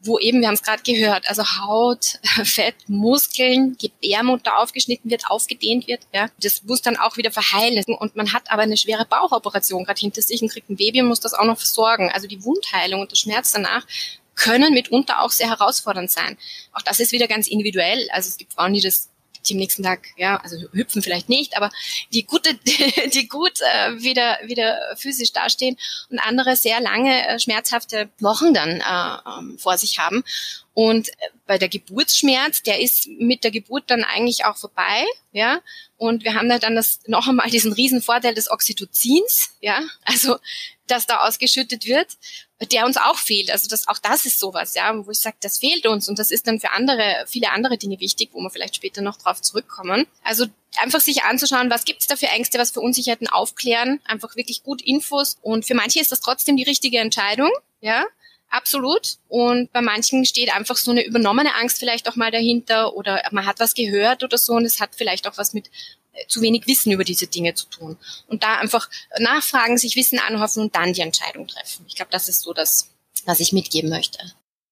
wo 0.02 0.20
eben, 0.20 0.42
wir 0.42 0.48
haben 0.48 0.56
es 0.56 0.62
gerade 0.62 0.84
gehört, 0.84 1.28
also 1.28 1.44
Haut, 1.44 2.20
Fett, 2.44 2.76
Muskeln, 2.88 3.78
Gebärmutter 3.80 4.58
aufgeschnitten 4.58 5.10
wird, 5.10 5.28
aufgedehnt 5.28 5.88
wird. 5.88 6.02
Ja. 6.14 6.30
Das 6.42 6.64
muss 6.64 6.82
dann 6.82 6.98
auch 6.98 7.18
wieder 7.18 7.32
verheilen. 7.32 7.84
Und 7.86 8.16
man 8.16 8.34
hat 8.34 8.52
aber 8.52 8.64
eine 8.64 8.78
schwere 8.78 9.06
Bauchoperation 9.06 9.84
gerade 9.84 10.00
hinter 10.00 10.22
sich 10.22 10.42
und 10.42 10.52
kriegt 10.52 10.70
ein 10.70 10.76
Baby 10.76 11.02
und 11.02 11.08
muss 11.08 11.20
das 11.20 11.34
auch 11.34 11.46
noch 11.46 11.58
versorgen. 11.58 12.12
Also 12.12 12.28
die 12.28 12.44
Wundheilung 12.44 13.02
und 13.02 13.12
der 13.12 13.18
Schmerz 13.18 13.52
danach 13.52 13.86
können 14.36 14.74
mitunter 14.74 15.22
auch 15.22 15.32
sehr 15.32 15.50
herausfordernd 15.50 16.12
sein. 16.12 16.38
Auch 16.74 16.82
das 16.82 17.00
ist 17.00 17.12
wieder 17.12 17.28
ganz 17.28 17.48
individuell. 17.48 18.08
Also 18.12 18.30
es 18.30 18.38
gibt 18.38 18.54
Frauen, 18.54 18.74
die 18.74 18.82
das 18.82 19.10
die 19.50 19.54
am 19.54 19.60
nächsten 19.60 19.84
Tag, 19.84 20.08
ja, 20.18 20.38
also 20.38 20.58
hüpfen 20.72 21.02
vielleicht 21.02 21.30
nicht, 21.30 21.58
aber 21.58 21.70
die 22.14 22.24
gute, 22.24 22.54
die 23.14 23.28
gut 23.28 23.60
äh, 23.62 24.02
wieder, 24.02 24.38
wieder 24.44 24.78
physisch 24.98 25.32
dastehen 25.32 25.78
und 26.10 26.20
andere 26.20 26.56
sehr 26.56 26.82
lange 26.82 27.28
äh, 27.28 27.40
schmerzhafte 27.40 28.10
Wochen 28.20 28.54
dann 28.54 28.82
äh, 28.82 29.40
ähm, 29.40 29.58
vor 29.58 29.78
sich 29.78 30.00
haben. 30.00 30.24
Und 30.74 31.10
äh, 31.10 31.14
bei 31.48 31.58
der 31.58 31.70
Geburtsschmerz, 31.70 32.64
der 32.64 32.82
ist 32.82 33.08
mit 33.08 33.44
der 33.44 33.52
Geburt 33.52 33.86
dann 33.88 34.04
eigentlich 34.04 34.46
auch 34.46 34.58
vorbei, 34.58 35.06
ja. 35.32 35.62
Und 35.98 36.24
wir 36.24 36.34
haben 36.34 36.50
dann 36.50 36.76
das 36.76 37.00
noch 37.08 37.28
einmal 37.28 37.50
diesen 37.50 37.74
riesen 37.74 38.02
Vorteil 38.02 38.34
des 38.34 38.52
Oxytocins, 38.52 39.52
ja. 39.62 39.82
Also, 40.04 40.38
dass 40.88 41.08
da 41.08 41.22
ausgeschüttet 41.22 41.86
wird 41.86 42.18
der 42.72 42.86
uns 42.86 42.98
auch 42.98 43.18
fehlt. 43.18 43.52
Also 43.52 43.68
das, 43.68 43.88
auch 43.88 43.98
das 43.98 44.26
ist 44.26 44.40
sowas, 44.40 44.76
ja, 44.76 45.06
wo 45.06 45.12
ich 45.12 45.20
sage, 45.20 45.36
das 45.42 45.58
fehlt 45.58 45.86
uns 45.88 46.08
und 46.08 46.20
das 46.20 46.32
ist 46.32 46.48
dann 46.48 46.60
für 46.60 46.72
andere, 46.72 47.26
viele 47.28 47.52
andere 47.52 47.78
Dinge 47.78 48.00
wichtig, 48.00 48.30
wo 48.32 48.40
wir 48.40 48.50
vielleicht 48.50 48.76
später 48.76 49.02
noch 49.02 49.18
drauf 49.18 49.42
zurückkommen. 49.42 50.08
Also 50.24 50.46
einfach 50.78 51.02
sich 51.02 51.24
anzuschauen, 51.24 51.70
was 51.70 51.86
gibt's 51.86 52.08
da 52.08 52.16
für 52.16 52.28
Ängste, 52.28 52.58
was 52.58 52.72
für 52.72 52.80
Unsicherheiten 52.80 53.28
aufklären, 53.28 54.00
einfach 54.06 54.36
wirklich 54.36 54.64
gut 54.64 54.82
Infos 54.82 55.38
und 55.42 55.66
für 55.66 55.76
manche 55.76 56.00
ist 56.00 56.12
das 56.12 56.22
trotzdem 56.22 56.56
die 56.56 56.64
richtige 56.64 57.00
Entscheidung, 57.00 57.52
ja. 57.82 58.06
Absolut. 58.50 59.18
Und 59.28 59.72
bei 59.74 59.82
manchen 59.82 60.26
steht 60.26 60.56
einfach 60.56 60.78
so 60.78 60.92
eine 60.92 61.06
übernommene 61.06 61.56
Angst 61.56 61.80
vielleicht 61.80 62.08
auch 62.10 62.16
mal 62.16 62.32
dahinter 62.32 62.96
oder 62.96 63.22
man 63.32 63.46
hat 63.46 63.60
was 63.60 63.74
gehört 63.74 64.24
oder 64.24 64.38
so 64.38 64.54
und 64.54 64.66
es 64.66 64.80
hat 64.80 64.96
vielleicht 64.96 65.28
auch 65.28 65.38
was 65.38 65.54
mit 65.54 65.70
äh, 66.14 66.26
zu 66.28 66.42
wenig 66.42 66.66
Wissen 66.68 66.92
über 66.92 67.04
diese 67.04 67.28
Dinge 67.28 67.54
zu 67.54 67.68
tun. 67.68 67.98
Und 68.28 68.44
da 68.44 68.58
einfach 68.58 68.90
nachfragen, 69.20 69.78
sich 69.78 69.96
Wissen 69.96 70.20
anhoffen 70.20 70.64
und 70.64 70.76
dann 70.76 70.94
die 70.94 71.02
Entscheidung 71.02 71.48
treffen. 71.48 71.86
Ich 71.88 71.96
glaube, 71.96 72.12
das 72.12 72.30
ist 72.30 72.42
so 72.42 72.54
das, 72.54 72.92
was 73.26 73.40
ich 73.40 73.52
mitgeben 73.52 73.90
möchte 73.90 74.20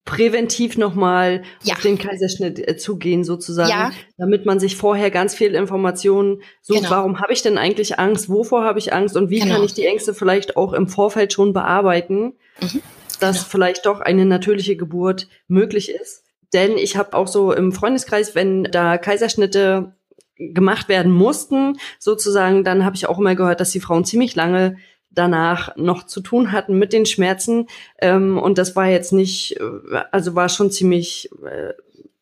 präventiv 0.05 0.77
nochmal 0.77 1.43
ja. 1.63 1.75
auf 1.75 1.81
den 1.81 1.97
Kaiserschnitt 1.97 2.59
äh, 2.67 2.75
zugehen 2.75 3.23
sozusagen, 3.23 3.69
ja. 3.69 3.91
damit 4.17 4.45
man 4.45 4.59
sich 4.59 4.75
vorher 4.75 5.11
ganz 5.11 5.33
viel 5.33 5.55
Informationen 5.55 6.41
sucht, 6.61 6.79
genau. 6.79 6.91
warum 6.91 7.21
habe 7.21 7.31
ich 7.31 7.41
denn 7.41 7.57
eigentlich 7.57 7.99
Angst, 7.99 8.29
wovor 8.29 8.63
habe 8.65 8.79
ich 8.79 8.93
Angst 8.93 9.15
und 9.15 9.29
wie 9.29 9.39
genau. 9.39 9.55
kann 9.55 9.63
ich 9.63 9.73
die 9.73 9.85
Ängste 9.85 10.13
vielleicht 10.13 10.57
auch 10.57 10.73
im 10.73 10.87
Vorfeld 10.87 11.31
schon 11.31 11.53
bearbeiten, 11.53 12.33
mhm. 12.59 12.81
Dass 13.19 13.37
genau. 13.37 13.47
vielleicht 13.49 13.85
doch 13.85 13.99
eine 13.99 14.25
natürliche 14.25 14.75
Geburt 14.75 15.27
möglich 15.47 15.89
ist. 15.89 16.23
Denn 16.53 16.77
ich 16.77 16.97
habe 16.97 17.17
auch 17.17 17.27
so 17.27 17.51
im 17.51 17.71
Freundeskreis, 17.71 18.35
wenn 18.35 18.63
da 18.65 18.97
Kaiserschnitte 18.97 19.95
gemacht 20.37 20.89
werden 20.89 21.11
mussten, 21.11 21.77
sozusagen, 21.99 22.63
dann 22.63 22.85
habe 22.85 22.95
ich 22.95 23.07
auch 23.07 23.19
immer 23.19 23.35
gehört, 23.35 23.59
dass 23.59 23.71
die 23.71 23.79
Frauen 23.79 24.05
ziemlich 24.05 24.35
lange 24.35 24.77
danach 25.09 25.75
noch 25.75 26.03
zu 26.05 26.21
tun 26.21 26.51
hatten 26.51 26.77
mit 26.77 26.93
den 26.93 27.05
Schmerzen. 27.05 27.67
Ähm, 27.99 28.37
und 28.37 28.57
das 28.57 28.75
war 28.75 28.87
jetzt 28.87 29.13
nicht, 29.13 29.59
äh, 29.59 30.03
also 30.11 30.35
war 30.35 30.49
schon 30.49 30.71
ziemlich, 30.71 31.29
äh, 31.43 31.73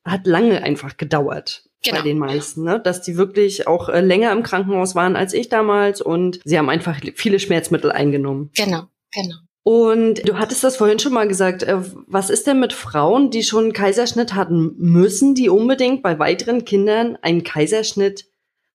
hat 0.04 0.28
lange 0.28 0.64
einfach 0.64 0.98
gedauert. 0.98 1.64
Genau. 1.84 1.98
Bei 1.98 2.04
den 2.04 2.20
meisten, 2.20 2.64
ne? 2.64 2.80
dass 2.80 3.02
die 3.02 3.18
wirklich 3.18 3.66
auch 3.66 3.90
äh, 3.90 4.02
länger 4.02 4.32
im 4.34 4.44
Krankenhaus 4.44 4.94
waren 4.94 5.16
als 5.16 5.34
ich 5.34 5.50
damals 5.50 6.00
und 6.00 6.40
sie 6.46 6.60
haben 6.60 6.70
einfach 6.70 7.00
viele 7.16 7.40
Schmerzmittel 7.40 7.92
eingenommen. 7.92 8.52
Genau, 8.56 8.84
genau. 9.12 9.38
Und 9.64 10.28
du 10.28 10.40
hattest 10.40 10.64
das 10.64 10.78
vorhin 10.78 11.00
schon 11.00 11.14
mal 11.14 11.28
gesagt. 11.28 11.64
Äh, 11.64 11.78
was 12.08 12.30
ist 12.30 12.48
denn 12.48 12.60
mit 12.60 12.74
Frauen, 12.74 13.30
die 13.30 13.44
schon 13.44 13.66
einen 13.66 13.74
Kaiserschnitt 13.74 14.34
hatten? 14.34 14.74
Müssen 14.78 15.36
die 15.36 15.50
unbedingt 15.50 16.02
bei 16.02 16.18
weiteren 16.18 16.66
Kindern 16.66 17.18
einen 17.22 17.44
Kaiserschnitt 17.44 18.26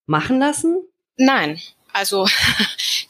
machen 0.06 0.38
lassen? 0.38 0.78
Nein, 1.16 1.58
also 1.92 2.26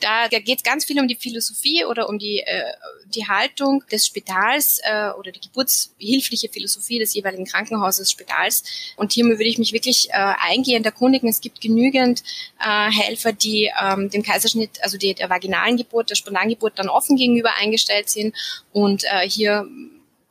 da, 0.00 0.28
geht 0.28 0.58
es 0.58 0.62
ganz 0.62 0.84
viel 0.84 0.98
um 1.00 1.08
die 1.08 1.16
Philosophie 1.16 1.84
oder 1.84 2.08
um 2.08 2.18
die, 2.18 2.40
äh, 2.40 2.72
die 3.14 3.26
Haltung 3.26 3.84
des 3.90 4.06
Spitals 4.06 4.80
äh, 4.82 5.10
oder 5.10 5.32
die 5.32 5.40
geburtshilfliche 5.40 6.48
Philosophie 6.48 6.98
des 6.98 7.14
jeweiligen 7.14 7.44
Krankenhauses, 7.44 8.10
Spitals. 8.10 8.64
Und 8.96 9.12
hier 9.12 9.24
würde 9.24 9.44
ich 9.44 9.58
mich 9.58 9.72
wirklich 9.72 10.10
äh, 10.10 10.12
eingehend 10.12 10.86
erkundigen. 10.86 11.28
Es 11.28 11.40
gibt 11.40 11.60
genügend 11.60 12.22
äh, 12.60 12.90
Helfer, 12.90 13.32
die 13.32 13.70
ähm, 13.80 14.10
dem 14.10 14.22
Kaiserschnitt, 14.22 14.82
also 14.82 14.98
die, 14.98 15.14
der 15.14 15.30
vaginalen 15.30 15.76
Geburt, 15.76 16.10
der 16.10 16.14
Spontangeburt 16.14 16.78
dann 16.78 16.88
offen 16.88 17.16
gegenüber 17.16 17.54
eingestellt 17.56 18.10
sind 18.10 18.34
und 18.72 19.04
äh, 19.04 19.28
hier 19.28 19.66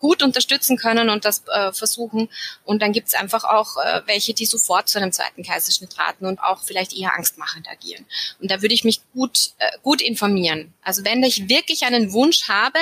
gut 0.05 0.21
unterstützen 0.21 0.77
können 0.77 1.09
und 1.09 1.25
das 1.25 1.41
äh, 1.47 1.74
versuchen. 1.74 2.29
Und 2.63 2.83
dann 2.83 2.91
gibt 2.91 3.07
es 3.07 3.15
einfach 3.15 3.43
auch 3.43 3.77
äh, 3.77 4.03
welche, 4.05 4.35
die 4.35 4.45
sofort 4.45 4.88
zu 4.88 5.00
einem 5.00 5.12
zweiten 5.12 5.41
Kaiserschnitt 5.41 5.97
raten 5.97 6.27
und 6.27 6.39
auch 6.39 6.62
vielleicht 6.63 6.93
eher 6.93 7.15
angstmachend 7.15 7.67
agieren. 7.67 8.05
Und 8.39 8.51
da 8.51 8.62
würde 8.62 8.75
ich 8.75 8.83
mich 8.83 9.01
gut, 9.15 9.53
äh, 9.57 9.71
gut 9.81 10.03
informieren. 10.03 10.75
Also 10.83 11.03
wenn 11.03 11.24
ich 11.24 11.50
wirklich 11.50 11.85
einen 11.85 12.13
Wunsch 12.13 12.47
habe, 12.47 12.77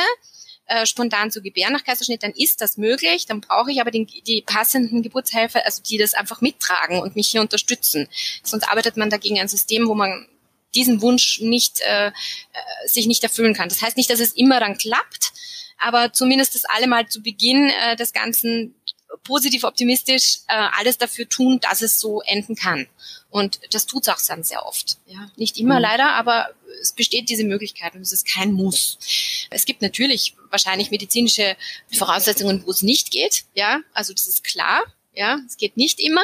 äh, 0.66 0.86
spontan 0.86 1.32
zu 1.32 1.42
gebären 1.42 1.72
nach 1.72 1.86
Kaiserschnitt, 1.86 2.24
dann 2.24 2.34
ist 2.34 2.60
das 2.60 2.76
möglich. 2.76 3.26
Dann 3.26 3.40
brauche 3.40 3.72
ich 3.72 3.80
aber 3.80 3.92
den, 3.92 4.06
die 4.06 4.42
passenden 4.42 5.02
Geburtshelfer, 5.02 5.66
also 5.66 5.82
die 5.82 5.98
das 5.98 6.14
einfach 6.14 6.42
mittragen 6.42 7.00
und 7.00 7.16
mich 7.16 7.30
hier 7.30 7.40
unterstützen. 7.42 8.10
Sonst 8.44 8.66
arbeitet 8.66 8.98
man 8.98 9.10
dagegen 9.10 9.40
ein 9.40 9.48
System, 9.48 9.88
wo 9.88 9.96
man 9.96 10.28
diesen 10.76 11.02
Wunsch 11.02 11.40
nicht 11.40 11.80
äh, 11.82 12.08
äh 12.08 12.12
sich 12.86 13.08
nicht 13.08 13.24
erfüllen 13.24 13.54
kann. 13.54 13.70
Das 13.70 13.82
heißt 13.82 13.96
nicht, 13.96 14.10
dass 14.10 14.20
es 14.20 14.34
immer 14.34 14.60
dann 14.60 14.78
klappt, 14.78 15.33
aber 15.80 16.14
zumindest 16.14 16.56
das 16.56 16.66
alle 16.66 16.88
mal 16.88 17.08
zu 17.08 17.22
Beginn 17.22 17.70
äh, 17.70 17.96
des 17.96 18.14
Ganzen 18.14 18.76
positiv 19.24 19.64
optimistisch 19.64 20.40
äh, 20.48 20.54
alles 20.78 20.98
dafür 20.98 21.28
tun, 21.30 21.60
dass 21.60 21.82
es 21.82 22.00
so 22.00 22.22
enden 22.22 22.56
kann. 22.56 22.88
Und 23.30 23.60
das 23.72 23.86
tut 23.86 24.04
es 24.04 24.10
auch 24.10 24.22
dann 24.28 24.44
sehr 24.44 24.66
oft. 24.66 24.98
Ja. 25.08 25.32
Nicht 25.36 25.58
immer 25.58 25.76
mhm. 25.76 25.82
leider, 25.82 26.14
aber 26.14 26.50
es 26.82 26.94
besteht 26.94 27.30
diese 27.30 27.44
Möglichkeit 27.44 27.96
und 27.96 28.02
es 28.02 28.12
ist 28.12 28.28
kein 28.28 28.52
Muss. 28.52 28.98
Es 29.50 29.66
gibt 29.66 29.82
natürlich 29.82 30.36
wahrscheinlich 30.50 30.92
medizinische 30.92 31.56
Voraussetzungen, 31.92 32.66
wo 32.66 32.72
es 32.72 32.82
nicht 32.82 33.12
geht. 33.12 33.46
Ja, 33.54 33.80
also 33.94 34.14
das 34.14 34.28
ist 34.28 34.44
klar. 34.44 34.84
Ja, 35.16 35.40
es 35.48 35.58
geht 35.58 35.78
nicht 35.78 36.00
immer, 36.00 36.24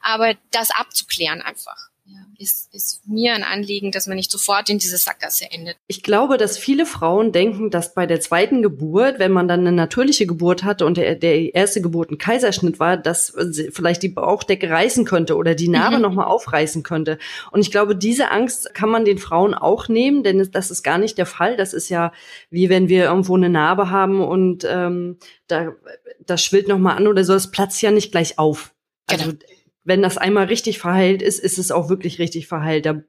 aber 0.00 0.34
das 0.50 0.70
abzuklären 0.70 1.40
einfach 1.40 1.88
ja, 2.08 2.20
ist, 2.38 2.72
ist 2.72 3.06
mir 3.08 3.34
ein 3.34 3.42
Anliegen, 3.42 3.90
dass 3.90 4.06
man 4.06 4.14
nicht 4.14 4.30
sofort 4.30 4.68
in 4.68 4.78
diese 4.78 4.96
Sackgasse 4.96 5.50
endet. 5.50 5.76
Ich 5.88 6.04
glaube, 6.04 6.36
dass 6.36 6.56
viele 6.56 6.86
Frauen 6.86 7.32
denken, 7.32 7.70
dass 7.70 7.94
bei 7.94 8.06
der 8.06 8.20
zweiten 8.20 8.62
Geburt, 8.62 9.18
wenn 9.18 9.32
man 9.32 9.48
dann 9.48 9.60
eine 9.60 9.72
natürliche 9.72 10.24
Geburt 10.24 10.62
hatte 10.62 10.86
und 10.86 10.98
der, 10.98 11.16
der 11.16 11.52
erste 11.54 11.80
Geburt 11.80 12.12
ein 12.12 12.18
Kaiserschnitt 12.18 12.78
war, 12.78 12.96
dass 12.96 13.34
vielleicht 13.72 14.04
die 14.04 14.08
Bauchdecke 14.08 14.70
reißen 14.70 15.04
könnte 15.04 15.36
oder 15.36 15.56
die 15.56 15.68
Narbe 15.68 15.96
mhm. 15.96 16.02
nochmal 16.02 16.26
aufreißen 16.26 16.84
könnte. 16.84 17.18
Und 17.50 17.62
ich 17.62 17.72
glaube, 17.72 17.96
diese 17.96 18.30
Angst 18.30 18.72
kann 18.72 18.88
man 18.88 19.04
den 19.04 19.18
Frauen 19.18 19.54
auch 19.54 19.88
nehmen, 19.88 20.22
denn 20.22 20.48
das 20.52 20.70
ist 20.70 20.84
gar 20.84 20.98
nicht 20.98 21.18
der 21.18 21.26
Fall. 21.26 21.56
Das 21.56 21.72
ist 21.72 21.88
ja 21.88 22.12
wie 22.50 22.68
wenn 22.68 22.88
wir 22.88 23.06
irgendwo 23.06 23.34
eine 23.34 23.48
Narbe 23.48 23.90
haben 23.90 24.20
und 24.20 24.64
ähm, 24.68 25.18
da 25.48 25.72
das 26.24 26.42
schwillt 26.42 26.68
nochmal 26.68 26.96
an 26.96 27.08
oder 27.08 27.24
so, 27.24 27.32
das 27.32 27.50
platzt 27.50 27.82
ja 27.82 27.90
nicht 27.90 28.12
gleich 28.12 28.38
auf. 28.38 28.72
Also 29.08 29.24
genau 29.24 29.38
wenn 29.86 30.02
das 30.02 30.18
einmal 30.18 30.46
richtig 30.46 30.78
verheilt 30.78 31.22
ist, 31.22 31.38
ist 31.38 31.58
es 31.58 31.70
auch 31.70 31.88
wirklich 31.88 32.18
richtig 32.18 32.48
verheilt. 32.48 32.84
Da 32.84 33.00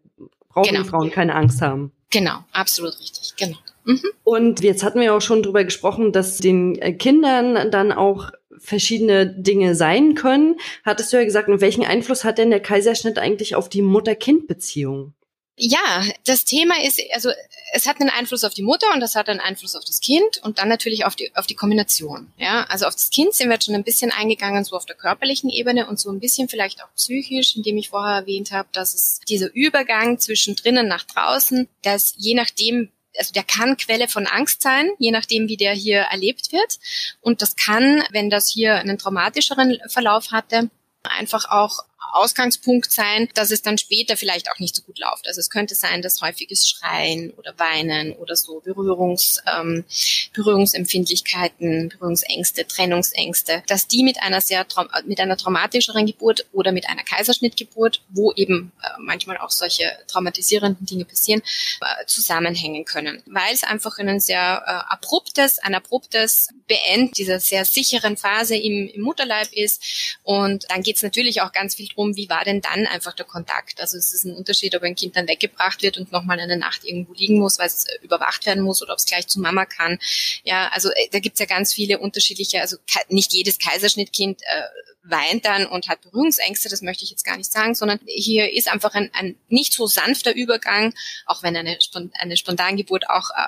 brauchen 0.50 0.70
genau. 0.70 0.84
die 0.84 0.90
Frauen 0.90 1.12
keine 1.12 1.36
Angst 1.36 1.62
haben. 1.62 1.92
Genau, 2.12 2.40
absolut 2.52 2.98
richtig, 3.00 3.34
genau. 3.36 3.58
Mhm. 3.84 4.02
Und 4.24 4.64
jetzt 4.64 4.84
hatten 4.84 5.00
wir 5.00 5.14
auch 5.14 5.22
schon 5.22 5.44
drüber 5.44 5.64
gesprochen, 5.64 6.12
dass 6.12 6.38
den 6.38 6.80
äh, 6.80 6.94
Kindern 6.94 7.72
dann 7.72 7.92
auch 7.92 8.32
verschiedene 8.60 9.28
Dinge 9.28 9.76
sein 9.76 10.14
können. 10.16 10.56
Hattest 10.84 11.12
du 11.12 11.18
ja 11.18 11.24
gesagt, 11.24 11.50
und 11.50 11.62
welchen 11.62 11.84
Einfluss 11.84 12.24
hat 12.24 12.38
denn 12.38 12.50
der 12.50 12.60
Kaiserschnitt 12.60 13.18
eigentlich 13.18 13.56
auf 13.56 13.70
die 13.70 13.82
Mutter-Kind-Beziehung? 13.82 15.14
Ja, 15.60 16.06
das 16.26 16.46
Thema 16.46 16.76
ist, 16.84 17.02
also 17.14 17.32
es 17.74 17.88
hat 17.88 18.00
einen 18.00 18.12
Einfluss 18.12 18.44
auf 18.44 18.54
die 18.54 18.62
Mutter 18.62 18.86
und 18.94 19.00
das 19.00 19.16
hat 19.16 19.28
einen 19.28 19.40
Einfluss 19.40 19.76
auf 19.76 19.84
das 19.84 20.02
Kind 20.02 20.38
und 20.44 20.60
dann 20.60 20.70
natürlich 20.70 21.04
auf 21.04 21.16
die, 21.16 21.36
auf 21.36 21.48
die 21.48 21.56
Kombination. 21.56 22.32
Ja, 22.38 22.66
also 22.66 22.86
auf 22.86 22.94
das 22.94 23.10
Kind 23.10 23.34
sind 23.34 23.48
wir 23.48 23.56
jetzt 23.56 23.66
schon 23.66 23.74
ein 23.74 23.84
bisschen 23.84 24.12
eingegangen, 24.12 24.64
so 24.64 24.76
auf 24.76 24.86
der 24.86 24.96
körperlichen 24.96 25.50
Ebene 25.50 25.88
und 25.88 26.00
so 26.00 26.12
ein 26.12 26.20
bisschen 26.20 26.48
vielleicht 26.48 26.84
auch 26.84 26.94
psychisch, 26.96 27.56
indem 27.56 27.78
ich 27.78 27.90
vorher 27.90 28.18
erwähnt 28.18 28.52
habe, 28.52 28.70
dass 28.72 28.94
es 28.94 29.20
dieser 29.28 29.52
Übergang 29.52 30.20
zwischen 30.20 30.56
drinnen 30.56 30.88
nach 30.88 31.06
draußen, 31.06 31.68
dass 31.82 32.14
je 32.18 32.36
nachdem, 32.36 32.92
also 33.18 33.34
der 33.34 33.44
kann 33.44 33.78
Quelle 33.78 34.08
von 34.08 34.28
Angst 34.28 34.62
sein, 34.62 34.92
je 35.00 35.10
nachdem, 35.10 35.48
wie 35.48 35.58
der 35.58 35.74
hier 35.74 36.02
erlebt 36.02 36.52
wird. 36.52 36.78
Und 37.20 37.42
das 37.42 37.56
kann, 37.56 38.04
wenn 38.12 38.30
das 38.30 38.48
hier 38.48 38.76
einen 38.76 39.00
traumatischeren 39.00 39.80
Verlauf 39.88 40.32
hatte, 40.32 40.70
einfach 41.02 41.50
auch 41.50 41.80
Ausgangspunkt 42.14 42.92
sein, 42.92 43.30
dass 43.34 43.52
es 43.52 43.62
dann 43.62 43.78
später 43.78 44.18
vielleicht 44.18 44.50
auch 44.52 44.60
nicht 44.60 44.76
so 44.76 44.82
gut 44.84 45.00
läuft. 45.00 45.28
Also 45.28 45.40
es 45.40 45.50
könnte 45.50 45.76
sein, 45.76 46.02
dass 46.02 46.22
häufiges 46.22 46.68
Schreien 46.68 47.32
oder 47.32 47.58
Weinen 47.58 48.14
oder 48.14 48.36
so 48.36 48.60
Berührungs, 48.60 49.42
ähm, 49.58 49.86
Berührungsempfindlichkeiten, 50.34 51.90
Berührungsängste, 51.90 52.68
Trennungsängste, 52.68 53.64
dass 53.68 53.88
die 53.88 54.04
mit 54.04 54.22
einer 54.22 54.42
sehr 54.42 54.66
mit 55.06 55.20
einer 55.20 55.38
traumatischeren 55.38 56.06
Geburt 56.06 56.46
oder 56.52 56.72
mit 56.72 56.90
einer 56.90 57.04
Kaiserschnittgeburt, 57.04 58.02
wo 58.10 58.32
eben 58.34 58.72
äh, 58.82 58.88
manchmal 59.00 59.38
auch 59.38 59.52
solche 59.52 59.92
traumatisierenden 60.08 60.86
Dinge 60.86 61.06
passieren, 61.06 61.42
äh, 61.82 62.06
zusammenhängen 62.06 62.86
können, 62.86 63.24
weil 63.26 63.54
es 63.54 63.64
einfach 63.64 63.98
ein 63.98 64.20
sehr 64.20 64.64
äh, 64.66 64.94
abruptes, 64.94 65.60
ein 65.60 65.76
abruptes 65.76 66.50
Beend 66.68 67.18
dieser 67.18 67.40
sehr 67.40 67.66
sicheren 67.66 68.18
Phase 68.18 68.56
im, 68.56 68.88
im 68.88 69.02
Mutterleib 69.02 69.52
ist 69.54 70.20
und 70.24 70.66
dann 70.70 70.84
geht 70.84 70.98
es 70.98 71.04
natürlich 71.04 71.42
auch 71.42 71.52
ganz 71.52 71.76
viel 71.76 71.88
drum, 71.98 72.16
wie 72.16 72.30
war 72.30 72.44
denn 72.44 72.62
dann 72.62 72.86
einfach 72.88 73.14
der 73.14 73.26
Kontakt? 73.26 73.82
Also 73.82 73.98
es 73.98 74.14
ist 74.14 74.24
ein 74.24 74.36
Unterschied, 74.36 74.76
ob 74.76 74.84
ein 74.84 74.96
Kind 74.96 75.16
dann 75.16 75.28
weggebracht 75.28 75.82
wird 75.82 75.98
und 75.98 76.12
nochmal 76.12 76.40
eine 76.40 76.58
Nacht 76.58 76.86
irgendwo 76.86 77.14
liegen 77.14 77.40
muss, 77.40 77.60
weil 77.60 77.68
es 77.68 77.86
überwacht 78.02 78.46
werden 78.46 78.64
muss 78.64 78.82
oder 78.82 78.94
ob 78.94 79.00
es 79.00 79.06
gleich 79.06 79.28
zu 79.28 79.40
Mama 79.40 79.66
kann. 79.66 80.00
Ja, 80.44 80.70
also 80.70 80.90
äh, 80.90 81.10
da 81.12 81.20
gibt's 81.20 81.40
ja 81.40 81.46
ganz 81.46 81.74
viele 81.74 82.00
unterschiedliche, 82.00 82.62
also 82.62 82.78
nicht 83.10 83.34
jedes 83.34 83.60
Kaiserschnittkind 83.60 84.42
äh, 84.44 84.62
weint 85.10 85.46
dann 85.46 85.66
und 85.66 85.88
hat 85.88 86.02
Berührungsängste, 86.02 86.70
das 86.70 86.82
möchte 86.82 87.04
ich 87.06 87.12
jetzt 87.12 87.24
gar 87.24 87.38
nicht 87.38 87.52
sagen, 87.52 87.76
sondern 87.76 88.00
hier 88.06 88.52
ist 88.52 88.68
einfach 88.68 88.94
ein, 88.94 89.10
ein 89.14 89.38
nicht 89.48 89.74
so 89.74 89.88
sanfter 89.88 90.36
Übergang, 90.36 90.94
auch 91.26 91.44
wenn 91.44 91.56
eine, 91.56 91.78
eine 92.20 92.38
Spontangeburt 92.38 93.10
auch 93.10 93.30
äh, 93.36 93.48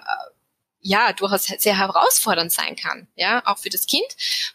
ja 0.81 1.13
durchaus 1.13 1.45
sehr 1.45 1.77
herausfordernd 1.77 2.51
sein 2.51 2.75
kann, 2.75 3.07
ja, 3.15 3.41
auch 3.45 3.57
für 3.57 3.69
das 3.69 3.85
Kind. 3.85 4.05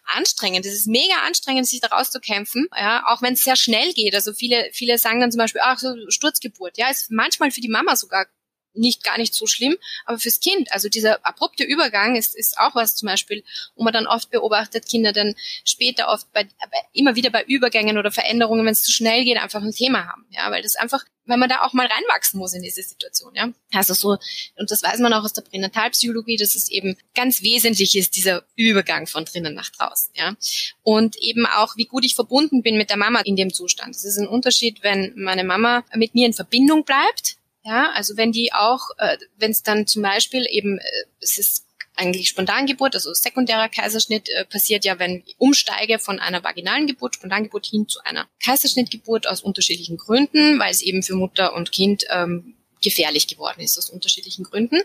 Anstrengend, 0.04 0.64
es 0.66 0.75
ist 0.75 0.87
mega 0.87 1.14
anstrengend, 1.26 1.66
sich 1.66 1.81
da 1.81 1.88
rauszukämpfen, 1.88 2.69
ja, 2.76 3.04
auch 3.07 3.23
wenn 3.23 3.35
es 3.35 3.43
sehr 3.43 3.57
schnell 3.57 3.93
geht. 3.93 4.14
Also 4.14 4.33
viele, 4.33 4.69
viele 4.73 4.99
sagen 4.99 5.21
dann 5.21 5.33
zum 5.33 5.38
Beispiel, 5.38 5.61
ach 5.64 5.78
so 5.78 5.95
Sturzgeburt, 6.09 6.78
ja, 6.78 6.88
ist 6.88 7.11
manchmal 7.11 7.50
für 7.50 7.61
die 7.61 7.69
Mama 7.69 7.97
sogar 7.97 8.26
nicht 8.75 9.04
gar 9.04 9.19
nicht 9.19 9.35
so 9.35 9.47
schlimm, 9.47 9.76
aber 10.04 10.19
fürs 10.19 10.40
Kind, 10.40 10.71
also 10.73 10.88
dieser 10.88 11.25
abrupte 11.25 11.64
Übergang 11.64 12.16
ist, 12.16 12.37
ist 12.37 12.59
auch 12.59 12.75
was 12.75 12.97
zum 12.97 13.07
Beispiel, 13.07 13.45
wo 13.76 13.85
man 13.85 13.93
dann 13.93 14.07
oft 14.07 14.31
beobachtet, 14.31 14.87
Kinder 14.88 15.12
dann 15.12 15.35
später 15.64 16.09
oft 16.09 16.33
bei, 16.33 16.49
immer 16.93 17.16
wieder 17.16 17.31
bei 17.31 17.45
Übergängen 17.45 17.99
oder 17.99 18.11
Veränderungen, 18.11 18.66
wenn 18.66 18.73
es 18.73 18.83
zu 18.83 18.93
schnell 18.93 19.25
geht, 19.25 19.38
einfach 19.38 19.62
ein 19.62 19.73
Thema 19.73 20.07
haben, 20.07 20.26
ja, 20.31 20.50
weil 20.50 20.62
das 20.62 20.76
einfach, 20.76 21.04
weil 21.26 21.38
man 21.38 21.49
da 21.49 21.62
auch 21.62 21.73
mal 21.73 21.87
reinwachsen 21.87 22.38
muss 22.38 22.52
in 22.52 22.62
diese 22.62 22.83
Situation, 22.83 23.35
ja. 23.35 23.50
Also 23.73 23.95
so, 23.95 24.19
und 24.57 24.71
das 24.71 24.83
weiß 24.83 24.99
man 25.00 25.12
auch 25.12 25.25
aus 25.25 25.33
der 25.33 25.43
Pränatalpsychologie, 25.43 26.37
dass 26.37 26.54
es 26.54 26.71
eben 26.71 26.97
ganz 27.14 27.43
wesentlich 27.43 27.97
ist, 27.97 28.16
dieser 28.16 28.45
Übergang 28.57 29.07
von 29.07 29.25
drinnen 29.25 29.54
nach 29.54 29.71
draußen, 29.71 30.12
ja. 30.14 30.37
Und 30.83 31.16
eben 31.16 31.47
auch, 31.47 31.76
wie 31.76 31.87
gut 31.87 32.04
ich 32.04 32.14
verbunden 32.14 32.62
bin 32.62 32.76
mit 32.76 32.90
der 32.90 32.97
Mama 32.97 33.21
in 33.21 33.37
dem 33.37 33.52
Zustand. 33.52 33.95
Es 33.95 34.04
ist 34.04 34.19
ein 34.19 34.28
Unterschied, 34.28 34.83
wenn 34.83 35.12
meine 35.16 35.45
Mama 35.45 35.85
mit 35.95 36.14
mir 36.14 36.26
in 36.26 36.35
Verbindung 36.35 36.85
bleibt, 36.85 37.37
ja, 37.64 37.90
also 37.92 38.16
wenn 38.16 38.30
die 38.30 38.52
auch, 38.52 38.90
äh, 38.99 39.16
wenn 39.37 39.50
es 39.50 39.62
dann 39.62 39.87
zum 39.87 40.02
Beispiel 40.02 40.47
eben, 40.50 40.78
äh, 40.78 40.83
es 41.21 41.38
ist 41.38 41.66
eigentlich 41.97 42.28
Spontangeburt, 42.28 42.94
also 42.94 43.14
sekundärer 43.14 43.68
Kaiserschnitt 43.68 44.28
äh, 44.28 44.44
passiert 44.44 44.85
ja, 44.85 44.99
wenn 44.99 45.23
ich 45.25 45.37
umsteige 45.38 45.99
von 45.99 46.21
einer 46.21 46.44
vaginalen 46.44 46.87
Geburt, 46.87 47.14
Spontangeburt 47.14 47.66
hin 47.66 47.88
zu 47.88 48.00
einer 48.04 48.28
Kaiserschnittgeburt 48.44 49.26
aus 49.26 49.40
unterschiedlichen 49.40 49.97
Gründen, 49.97 50.59
weil 50.59 50.73
es 50.73 50.83
eben 50.83 51.02
für 51.02 51.14
Mutter 51.14 51.54
und 51.54 51.73
Kind 51.73 52.04
ähm, 52.11 52.54
gefährlich 52.83 53.28
geworden 53.28 53.61
ist 53.61 53.78
aus 53.78 53.90
unterschiedlichen 53.90 54.44
Gründen. 54.44 54.80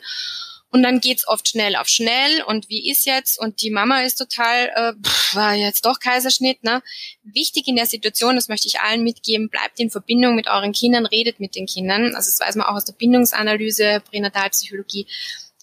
Und 0.71 0.83
dann 0.83 0.99
geht's 0.99 1.27
oft 1.27 1.47
schnell 1.47 1.75
auf 1.75 1.87
schnell 1.87 2.43
und 2.43 2.69
wie 2.69 2.91
ist 2.91 3.05
jetzt? 3.05 3.39
Und 3.39 3.61
die 3.63 3.71
Mama 3.71 4.01
ist 4.01 4.17
total, 4.17 4.69
äh, 4.75 4.93
pff, 5.03 5.35
war 5.35 5.55
jetzt 5.55 5.85
doch 5.85 5.99
Kaiserschnitt. 5.99 6.63
Ne? 6.63 6.83
Wichtig 7.23 7.67
in 7.67 7.75
der 7.75 7.87
Situation, 7.87 8.35
das 8.35 8.49
möchte 8.49 8.67
ich 8.67 8.79
allen 8.79 9.03
mitgeben, 9.03 9.49
bleibt 9.49 9.79
in 9.79 9.89
Verbindung 9.89 10.35
mit 10.35 10.47
euren 10.47 10.71
Kindern, 10.71 11.07
redet 11.07 11.39
mit 11.39 11.55
den 11.55 11.65
Kindern. 11.65 12.13
Also 12.15 12.29
das 12.29 12.39
weiß 12.39 12.55
man 12.55 12.67
auch 12.67 12.75
aus 12.75 12.85
der 12.85 12.93
Bindungsanalyse, 12.93 14.03
Pränatalpsychologie. 14.11 15.07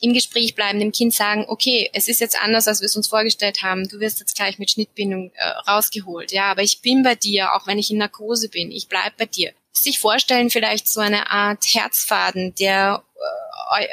Im 0.00 0.12
Gespräch 0.12 0.56
bleiben, 0.56 0.80
dem 0.80 0.92
Kind 0.92 1.14
sagen, 1.14 1.46
okay, 1.48 1.88
es 1.92 2.08
ist 2.08 2.20
jetzt 2.20 2.38
anders, 2.42 2.66
als 2.66 2.80
wir 2.80 2.86
es 2.86 2.96
uns 2.96 3.06
vorgestellt 3.06 3.62
haben. 3.62 3.88
Du 3.88 4.00
wirst 4.00 4.18
jetzt 4.18 4.36
gleich 4.36 4.58
mit 4.58 4.72
Schnittbindung 4.72 5.30
äh, 5.36 5.48
rausgeholt. 5.70 6.32
Ja, 6.32 6.50
aber 6.50 6.62
ich 6.62 6.82
bin 6.82 7.04
bei 7.04 7.14
dir, 7.14 7.54
auch 7.54 7.66
wenn 7.68 7.78
ich 7.78 7.92
in 7.92 7.98
Narkose 7.98 8.48
bin. 8.48 8.72
Ich 8.72 8.88
bleib 8.88 9.16
bei 9.16 9.26
dir. 9.26 9.52
Sich 9.72 9.98
vorstellen, 9.98 10.50
vielleicht 10.50 10.88
so 10.88 11.00
eine 11.00 11.30
Art 11.30 11.64
Herzfaden, 11.64 12.54
der 12.56 13.04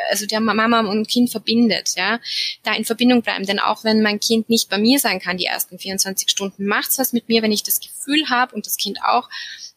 also 0.09 0.25
der 0.25 0.39
Mama 0.39 0.81
und 0.81 1.07
Kind 1.07 1.29
verbindet, 1.29 1.93
ja, 1.95 2.19
da 2.63 2.73
in 2.73 2.85
Verbindung 2.85 3.21
bleiben. 3.21 3.45
Denn 3.45 3.59
auch 3.59 3.83
wenn 3.83 4.01
mein 4.01 4.19
Kind 4.19 4.49
nicht 4.49 4.69
bei 4.69 4.77
mir 4.77 4.99
sein 4.99 5.19
kann, 5.19 5.37
die 5.37 5.45
ersten 5.45 5.79
24 5.79 6.29
Stunden, 6.29 6.65
macht's 6.65 6.99
was 6.99 7.13
mit 7.13 7.29
mir, 7.29 7.41
wenn 7.41 7.51
ich 7.51 7.63
das 7.63 7.79
Gefühl 7.79 8.29
habe 8.29 8.55
und 8.55 8.65
das 8.65 8.77
Kind 8.77 8.99
auch, 9.03 9.29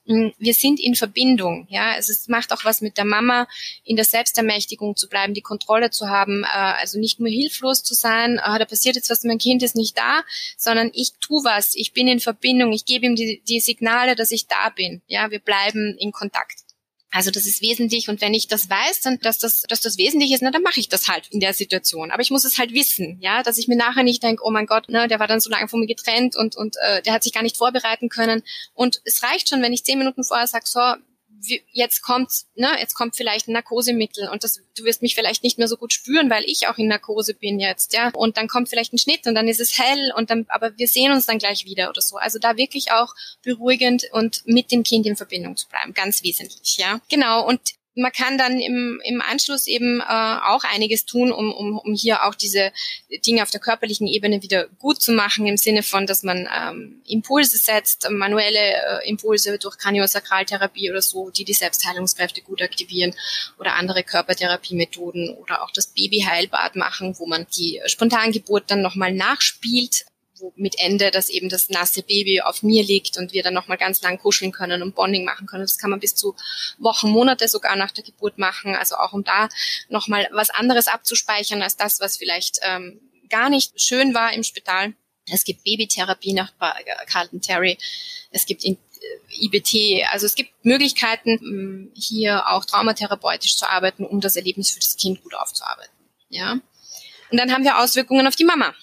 hm, 0.07 0.33
wir 0.39 0.55
sind 0.55 0.79
in 0.79 0.95
Verbindung, 0.95 1.67
ja. 1.69 1.97
Es 1.97 2.09
ist, 2.09 2.29
macht 2.29 2.53
auch 2.53 2.65
was 2.65 2.81
mit 2.81 2.97
der 2.97 3.05
Mama, 3.05 3.49
in 3.85 3.97
der 3.97 4.05
Selbstermächtigung 4.05 4.95
zu 4.95 5.09
bleiben, 5.09 5.35
die 5.35 5.41
Kontrolle 5.41 5.91
zu 5.91 6.09
haben, 6.09 6.45
äh, 6.45 6.47
also 6.47 7.01
nicht 7.01 7.19
nur 7.19 7.29
hilflos 7.29 7.83
zu 7.83 7.95
sein, 7.95 8.39
äh, 8.39 8.59
da 8.59 8.65
passiert 8.65 8.95
jetzt 8.95 9.11
was, 9.11 9.25
mein 9.25 9.39
Kind 9.39 9.65
ist 9.65 9.75
nicht 9.75 9.99
da, 9.99 10.23
sondern 10.57 10.91
ich 10.95 11.13
tu 11.21 11.43
was, 11.43 11.75
ich 11.75 11.93
bin 11.93 12.07
in 12.07 12.21
Verbindung, 12.21 12.73
ich 12.73 12.85
gebe 12.85 13.07
ihm 13.07 13.17
die, 13.17 13.43
die 13.49 13.61
Signale, 13.61 14.15
dass 14.15 14.31
ich 14.31 14.47
da 14.47 14.69
bin, 14.71 15.03
ja. 15.09 15.31
Wir 15.31 15.41
bleiben 15.41 15.97
in 15.99 16.13
Kontakt. 16.13 16.66
Also 17.17 17.31
das 17.31 17.47
ist 17.47 17.63
wesentlich 17.63 18.11
und 18.11 18.21
wenn 18.21 18.35
ich 18.35 18.47
das 18.47 18.69
weiß, 18.69 19.01
dann 19.01 19.19
dass 19.21 19.39
das, 19.39 19.63
dass 19.63 19.81
das 19.81 19.97
wesentlich 19.97 20.33
ist, 20.33 20.43
na, 20.43 20.51
dann 20.51 20.61
mache 20.61 20.79
ich 20.79 20.91
das 20.91 21.09
halt 21.09 21.29
in 21.31 21.41
der 21.41 21.55
Situation. 21.55 22.11
Aber 22.11 22.21
ich 22.21 22.31
muss 22.31 22.45
es 22.45 22.59
halt 22.59 22.75
wissen, 22.75 23.17
ja, 23.23 23.43
dass 23.43 23.57
ich 23.57 23.69
mir 23.69 23.77
nachher 23.77 24.03
nicht 24.03 24.23
denke, 24.23 24.43
oh 24.45 24.51
mein 24.51 24.67
Gott, 24.67 24.91
ne, 24.91 25.09
der 25.09 25.19
war 25.19 25.27
dann 25.27 25.41
so 25.41 25.49
lange 25.49 25.67
von 25.67 25.81
mir 25.81 25.87
getrennt 25.87 26.37
und 26.37 26.57
und 26.57 26.77
äh, 26.83 27.01
der 27.01 27.15
hat 27.15 27.23
sich 27.23 27.33
gar 27.33 27.43
nicht 27.43 27.57
vorbereiten 27.57 28.11
können. 28.11 28.43
Und 28.75 29.01
es 29.07 29.23
reicht 29.23 29.49
schon, 29.49 29.63
wenn 29.63 29.73
ich 29.73 29.83
zehn 29.83 29.97
Minuten 29.97 30.25
vorher 30.25 30.47
sage, 30.47 30.67
so, 30.67 30.81
jetzt 31.73 32.03
kommt, 32.03 32.31
ne, 32.55 32.69
jetzt 32.79 32.95
kommt 32.95 33.17
vielleicht 33.17 33.49
ein 33.49 33.53
Narkosemittel 33.53 34.29
und 34.29 34.45
das, 34.45 34.61
du 34.77 34.85
wirst 34.85 35.03
mich 35.03 35.15
vielleicht 35.15 35.43
nicht 35.43 35.59
mehr 35.59 35.69
so 35.69 35.77
gut 35.77 35.93
spüren, 35.93 36.31
weil 36.31 36.45
ich 36.45 36.69
auch 36.69 36.79
in 36.79 36.89
Narkose 36.89 37.35
bin 37.35 37.61
jetzt, 37.61 37.93
ja. 37.93 38.11
Und 38.15 38.37
dann 38.37 38.49
kommt 38.49 38.69
vielleicht 38.69 38.93
ein 38.93 38.99
Schnitt 38.99 39.27
und 39.27 39.35
dann 39.35 39.49
ist 39.49 39.61
es 39.61 39.79
hell 39.79 40.13
und 40.17 40.31
dann, 40.31 40.47
aber 40.49 40.77
wir 40.77 40.89
sehen 40.89 41.13
uns 41.13 41.27
dann 41.27 41.39
gleich 41.39 41.65
wieder 41.65 41.89
oder 41.89 42.01
so. 42.01 42.17
Also 42.17 42.39
da 42.39 42.57
wirklich 42.57 42.93
auch 42.93 43.15
beruhigend 43.43 44.05
und 44.13 44.43
mit 44.47 44.73
dem 44.73 44.83
Kind 44.83 45.07
in 45.07 45.17
Verbindung 45.17 45.57
zu 45.57 45.69
bleiben, 45.69 45.95
ganz 45.95 46.23
wesentlich, 46.23 46.77
ja. 46.79 47.01
Genau. 47.09 47.47
Und 47.47 47.61
man 47.97 48.13
kann 48.13 48.37
dann 48.37 48.61
im, 48.61 49.01
im 49.05 49.23
Anschluss 49.23 49.67
eben 49.67 50.01
äh, 50.01 50.05
auch 50.05 50.65
einiges 50.65 51.07
tun, 51.07 51.33
um, 51.33 51.53
um, 51.53 51.79
um 51.79 51.95
hier 51.95 52.25
auch 52.25 52.35
diese 52.35 52.73
Dinge 53.27 53.43
auf 53.43 53.51
der 53.51 53.61
körperlichen 53.61 54.07
Ebene 54.07 54.43
wieder 54.43 54.69
gut 54.79 55.01
zu 55.01 55.13
machen, 55.13 55.47
im 55.47 55.57
Sinne 55.57 55.83
von, 55.83 56.07
dass 56.07 56.23
man 56.23 56.49
ähm, 56.55 57.03
Impulse 57.07 57.57
setzt, 57.57 58.09
manuelle 58.11 58.59
äh, 58.59 59.09
Impulse 59.09 59.59
durch 59.59 59.79
Kraniosakraltherapie 59.79 60.91
oder 60.91 61.03
so, 61.03 61.31
die 61.31 61.45
die 61.45 61.55
Selbstheilungskräfte 61.55 62.43
gut 62.43 62.61
aktivieren 62.61 63.15
oder 63.59 63.75
andere 63.75 64.05
Körpertherapiemethoden 64.05 65.31
oder 65.31 65.63
auch 65.63 65.71
das 65.71 65.87
Babyheilbad 65.89 66.77
machen, 66.77 67.19
wo 67.19 67.27
man 67.27 67.47
die 67.57 67.81
Spontangeburt 67.87 68.71
dann 68.71 68.83
nochmal 68.83 69.13
nachspielt 69.13 70.05
wo 70.39 70.53
mit 70.57 70.79
Ende, 70.79 71.11
dass 71.11 71.29
eben 71.29 71.49
das 71.49 71.69
nasse 71.69 72.03
Baby 72.03 72.41
auf 72.41 72.63
mir 72.63 72.83
liegt 72.83 73.17
und 73.17 73.33
wir 73.33 73.43
dann 73.43 73.55
nochmal 73.55 73.79
ganz 73.79 74.03
lang 74.03 74.19
kuscheln 74.19 74.53
können 74.53 74.83
und 74.83 74.95
Bonding 74.95 75.25
machen 75.25 75.47
können. 75.47 75.63
Das 75.63 75.79
kann 75.79 75.91
man 75.91 76.01
bis 76.01 76.15
zu 76.15 76.35
Wochen, 76.79 77.11
Monate 77.11 77.49
sogar 77.49 77.77
nach 77.77 77.91
der 77.91 78.05
Geburt 78.05 78.39
machen. 78.39 78.75
Also 78.75 78.97
auch 78.97 79.13
um 79.13 79.25
da 79.25 79.49
nochmal 79.89 80.29
was 80.33 80.51
anderes 80.51 80.89
abzuspeichern 80.89 81.63
als 81.63 81.77
das, 81.77 82.01
was 82.01 82.17
vielleicht 82.17 82.59
ähm, 82.63 83.01
gar 83.29 83.51
nicht 83.51 83.81
schön 83.81 84.15
war 84.15 84.33
im 84.33 84.43
Spital. 84.43 84.95
Es 85.31 85.45
gibt 85.45 85.65
Babytherapie 85.65 86.33
nach 86.33 86.53
Carlton 87.07 87.41
Terry. 87.41 87.79
Es 88.31 88.47
gibt 88.47 88.65
in, 88.65 88.75
äh, 88.75 89.45
IBT. 89.45 90.07
Also 90.13 90.27
es 90.27 90.35
gibt 90.35 90.53
Möglichkeiten, 90.65 91.91
hier 91.95 92.49
auch 92.49 92.65
traumatherapeutisch 92.65 93.57
zu 93.57 93.69
arbeiten, 93.69 94.05
um 94.05 94.21
das 94.21 94.37
Erlebnis 94.37 94.71
für 94.71 94.81
das 94.81 94.97
Kind 94.97 95.23
gut 95.23 95.35
aufzuarbeiten. 95.35 95.93
Ja. 96.29 96.61
Und 97.31 97.39
dann 97.39 97.53
haben 97.53 97.65
wir 97.65 97.79
Auswirkungen 97.79 98.27
auf 98.27 98.37
die 98.37 98.45
Mama. 98.45 98.75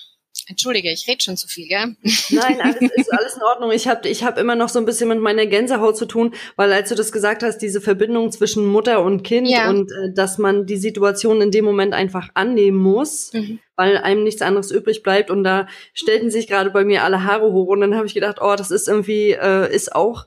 Entschuldige, 0.47 0.91
ich 0.91 1.07
rede 1.07 1.21
schon 1.21 1.37
zu 1.37 1.47
viel, 1.47 1.67
gell? 1.67 1.95
Nein, 2.29 2.61
alles 2.61 2.81
ist 2.95 3.13
alles 3.13 3.35
in 3.35 3.43
Ordnung. 3.43 3.71
Ich 3.71 3.87
habe 3.87 4.07
ich 4.07 4.23
hab 4.23 4.37
immer 4.37 4.55
noch 4.55 4.69
so 4.69 4.79
ein 4.79 4.85
bisschen 4.85 5.09
mit 5.09 5.19
meiner 5.19 5.45
Gänsehaut 5.45 5.97
zu 5.97 6.05
tun, 6.05 6.33
weil 6.55 6.71
als 6.73 6.89
du 6.89 6.95
das 6.95 7.11
gesagt 7.11 7.43
hast, 7.43 7.59
diese 7.59 7.81
Verbindung 7.81 8.31
zwischen 8.31 8.65
Mutter 8.65 9.03
und 9.03 9.23
Kind 9.23 9.47
ja. 9.47 9.69
und 9.69 9.91
äh, 9.91 10.13
dass 10.13 10.37
man 10.37 10.65
die 10.65 10.77
Situation 10.77 11.41
in 11.41 11.51
dem 11.51 11.65
Moment 11.65 11.93
einfach 11.93 12.29
annehmen 12.33 12.77
muss, 12.77 13.31
mhm. 13.33 13.59
weil 13.75 13.97
einem 13.97 14.23
nichts 14.23 14.41
anderes 14.41 14.71
übrig 14.71 15.03
bleibt 15.03 15.31
und 15.31 15.43
da 15.43 15.67
stellten 15.93 16.29
sich 16.29 16.47
gerade 16.47 16.71
bei 16.71 16.83
mir 16.83 17.03
alle 17.03 17.23
Haare 17.23 17.51
hoch 17.51 17.67
und 17.67 17.81
dann 17.81 17.95
habe 17.95 18.07
ich 18.07 18.13
gedacht, 18.13 18.39
oh, 18.41 18.55
das 18.55 18.71
ist 18.71 18.87
irgendwie 18.87 19.31
äh, 19.31 19.73
ist 19.73 19.95
auch 19.95 20.25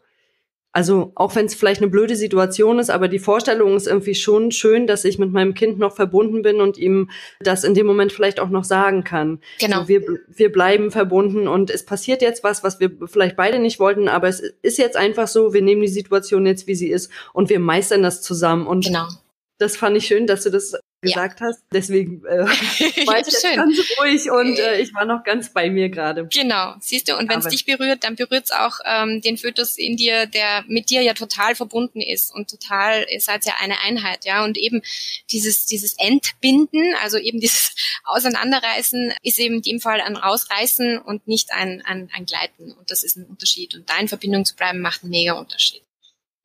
also 0.77 1.11
auch 1.15 1.35
wenn 1.35 1.47
es 1.47 1.55
vielleicht 1.55 1.81
eine 1.81 1.91
blöde 1.91 2.17
Situation 2.17 2.79
ist, 2.79 2.91
aber 2.91 3.09
die 3.09 3.19
Vorstellung 3.19 3.77
ist 3.77 3.87
irgendwie 3.87 4.15
schon 4.15 4.53
schön, 4.53 4.87
dass 4.87 5.07
ich 5.07 5.19
mit 5.19 5.33
meinem 5.33 5.55
Kind 5.55 5.79
noch 5.79 5.97
verbunden 5.97 6.43
bin 6.43 6.61
und 6.61 6.77
ihm 6.77 7.09
das 7.41 7.65
in 7.65 7.73
dem 7.73 7.87
Moment 7.87 8.12
vielleicht 8.12 8.39
auch 8.39 8.51
noch 8.51 8.65
sagen 8.65 9.03
kann. 9.03 9.41
Genau. 9.59 9.81
So, 9.81 9.89
wir, 9.89 10.03
wir 10.29 10.53
bleiben 10.53 10.91
verbunden 10.91 11.49
und 11.49 11.71
es 11.71 11.87
passiert 11.87 12.21
jetzt 12.21 12.45
was, 12.45 12.62
was 12.62 12.79
wir 12.79 12.91
vielleicht 13.07 13.37
beide 13.37 13.59
nicht 13.59 13.81
wollten, 13.81 14.07
aber 14.07 14.29
es 14.29 14.41
ist 14.41 14.77
jetzt 14.77 14.99
einfach 14.99 15.29
so, 15.29 15.55
wir 15.55 15.62
nehmen 15.62 15.81
die 15.81 15.89
Situation 15.89 16.45
jetzt, 16.45 16.67
wie 16.67 16.75
sie 16.75 16.91
ist 16.91 17.11
und 17.33 17.49
wir 17.49 17.59
meistern 17.59 18.03
das 18.03 18.21
zusammen. 18.21 18.67
Und 18.67 18.85
genau. 18.85 19.09
das 19.57 19.79
fand 19.79 19.97
ich 19.97 20.07
schön, 20.07 20.27
dass 20.27 20.43
du 20.43 20.51
das 20.51 20.75
gesagt 21.01 21.41
ja. 21.41 21.47
hast. 21.47 21.63
Deswegen 21.73 22.25
äh, 22.25 22.39
war 23.07 23.21
ich 23.21 23.27
jetzt 23.27 23.43
ganz 23.43 23.79
ruhig 23.99 24.31
und 24.31 24.59
äh, 24.59 24.81
ich 24.81 24.95
war 24.95 25.05
noch 25.05 25.25
ganz 25.25 25.53
bei 25.53 25.71
mir 25.71 25.89
gerade. 25.89 26.27
Genau, 26.33 26.75
siehst 26.81 27.09
du, 27.09 27.17
und 27.17 27.29
wenn 27.29 27.41
es 27.41 27.49
dich 27.49 27.65
berührt, 27.65 28.05
dann 28.05 28.17
berührt 28.17 28.45
es 28.45 28.51
auch 28.53 28.79
ähm, 28.85 29.21
den 29.21 29.37
Fötus 29.37 29.79
in 29.79 29.97
dir, 29.97 30.27
der 30.27 30.65
mit 30.69 30.91
dir 30.91 31.03
ja 31.03 31.15
total 31.15 31.55
verbunden 31.55 32.01
ist 32.01 32.35
und 32.35 32.51
total, 32.51 33.07
ihr 33.11 33.21
seid 33.21 33.45
ja 33.47 33.55
eine 33.61 33.81
Einheit, 33.81 34.25
ja. 34.25 34.45
Und 34.45 34.59
eben 34.59 34.83
dieses, 35.31 35.67
dieses 35.67 35.95
Entbinden, 35.99 36.95
also 37.03 37.19
eben 37.19 37.41
dieses 37.41 37.75
Auseinanderreißen, 38.05 39.13
ist 39.23 39.39
eben 39.39 39.57
in 39.57 39.63
dem 39.63 39.81
Fall 39.81 40.01
ein 40.01 40.17
Rausreißen 40.17 40.99
und 40.99 41.27
nicht 41.29 41.53
ein, 41.53 41.83
ein, 41.85 42.11
ein 42.15 42.27
Gleiten. 42.27 42.73
Und 42.73 42.91
das 42.91 43.05
ist 43.05 43.17
ein 43.17 43.25
Unterschied. 43.25 43.75
Und 43.75 43.89
da 43.89 43.99
in 43.99 44.09
Verbindung 44.09 44.45
zu 44.45 44.57
bleiben, 44.57 44.81
macht 44.81 45.03
einen 45.03 45.11
mega 45.11 45.33
Unterschied. 45.33 45.86